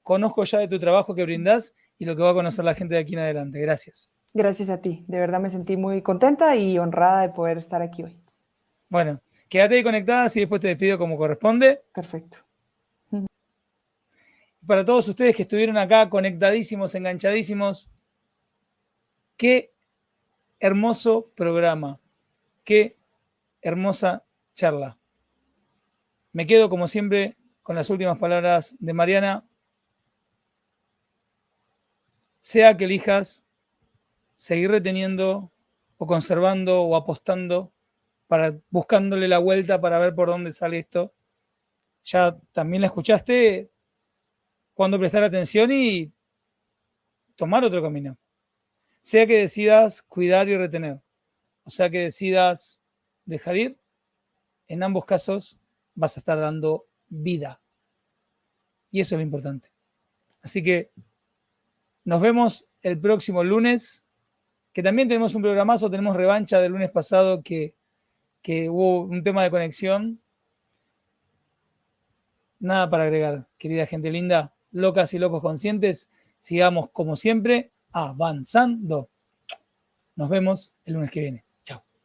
conozco 0.03 0.43
ya 0.43 0.59
de 0.59 0.67
tu 0.67 0.79
trabajo 0.79 1.13
que 1.13 1.23
brindas 1.23 1.73
y 1.97 2.05
lo 2.05 2.15
que 2.15 2.23
va 2.23 2.31
a 2.31 2.33
conocer 2.33 2.65
la 2.65 2.75
gente 2.75 2.95
de 2.95 3.01
aquí 3.01 3.13
en 3.13 3.19
adelante. 3.19 3.59
Gracias. 3.59 4.09
Gracias 4.33 4.69
a 4.69 4.81
ti. 4.81 5.03
De 5.07 5.19
verdad 5.19 5.39
me 5.39 5.49
sentí 5.49 5.77
muy 5.77 6.01
contenta 6.01 6.55
y 6.55 6.79
honrada 6.79 7.21
de 7.21 7.29
poder 7.29 7.57
estar 7.57 7.81
aquí 7.81 8.03
hoy. 8.03 8.17
Bueno, 8.89 9.21
quédate 9.49 9.75
ahí 9.75 9.83
conectada 9.83 10.27
y 10.33 10.39
después 10.39 10.61
te 10.61 10.69
despido 10.69 10.97
como 10.97 11.17
corresponde. 11.17 11.83
Perfecto. 11.93 12.37
Para 14.65 14.85
todos 14.85 15.07
ustedes 15.07 15.35
que 15.35 15.41
estuvieron 15.41 15.77
acá 15.77 16.09
conectadísimos, 16.09 16.93
enganchadísimos, 16.95 17.89
qué 19.35 19.71
hermoso 20.59 21.31
programa. 21.35 21.99
Qué 22.63 22.97
hermosa 23.61 24.25
charla. 24.53 24.97
Me 26.31 26.45
quedo, 26.45 26.69
como 26.69 26.87
siempre, 26.87 27.37
con 27.63 27.75
las 27.75 27.89
últimas 27.89 28.17
palabras 28.19 28.75
de 28.79 28.93
Mariana. 28.93 29.45
Sea 32.39 32.77
que 32.77 32.85
elijas 32.85 33.45
seguir 34.35 34.71
reteniendo 34.71 35.51
o 35.97 36.07
conservando 36.07 36.83
o 36.83 36.95
apostando 36.95 37.71
para 38.27 38.57
buscándole 38.69 39.27
la 39.27 39.39
vuelta 39.39 39.81
para 39.81 39.99
ver 39.99 40.15
por 40.15 40.29
dónde 40.29 40.51
sale 40.51 40.79
esto. 40.79 41.13
Ya 42.03 42.39
también 42.51 42.81
la 42.81 42.87
escuchaste 42.87 43.71
cuando 44.73 44.97
prestar 44.97 45.23
atención 45.23 45.71
y 45.71 46.11
tomar 47.35 47.63
otro 47.63 47.81
camino. 47.81 48.17
Sea 49.01 49.27
que 49.27 49.39
decidas 49.39 50.01
cuidar 50.03 50.47
y 50.47 50.57
retener 50.57 51.01
o 51.63 51.69
sea 51.69 51.89
que 51.89 51.99
decidas 51.99 52.81
dejar 53.25 53.57
ir, 53.57 53.77
en 54.67 54.83
ambos 54.83 55.05
casos 55.05 55.59
vas 55.95 56.17
a 56.17 56.19
estar 56.19 56.39
dando 56.39 56.85
vida. 57.09 57.61
Y 58.89 59.01
eso 59.01 59.15
es 59.15 59.19
lo 59.19 59.23
importante. 59.23 59.71
Así 60.41 60.63
que 60.63 60.91
nos 62.03 62.21
vemos 62.21 62.65
el 62.81 62.99
próximo 62.99 63.43
lunes, 63.43 64.03
que 64.73 64.83
también 64.83 65.07
tenemos 65.07 65.35
un 65.35 65.41
programazo, 65.41 65.89
tenemos 65.89 66.15
revancha 66.15 66.59
del 66.59 66.71
lunes 66.71 66.89
pasado 66.89 67.43
que, 67.43 67.75
que 68.41 68.69
hubo 68.69 69.01
un 69.01 69.23
tema 69.23 69.43
de 69.43 69.51
conexión. 69.51 70.19
Nada 72.59 72.89
para 72.89 73.03
agregar, 73.03 73.47
querida 73.57 73.85
gente 73.85 74.11
linda, 74.11 74.53
locas 74.71 75.13
y 75.13 75.19
locos 75.19 75.41
conscientes. 75.41 76.09
Sigamos 76.39 76.89
como 76.91 77.15
siempre 77.15 77.71
avanzando. 77.91 79.09
Nos 80.15 80.29
vemos 80.29 80.73
el 80.85 80.93
lunes 80.93 81.11
que 81.11 81.19
viene. 81.19 81.50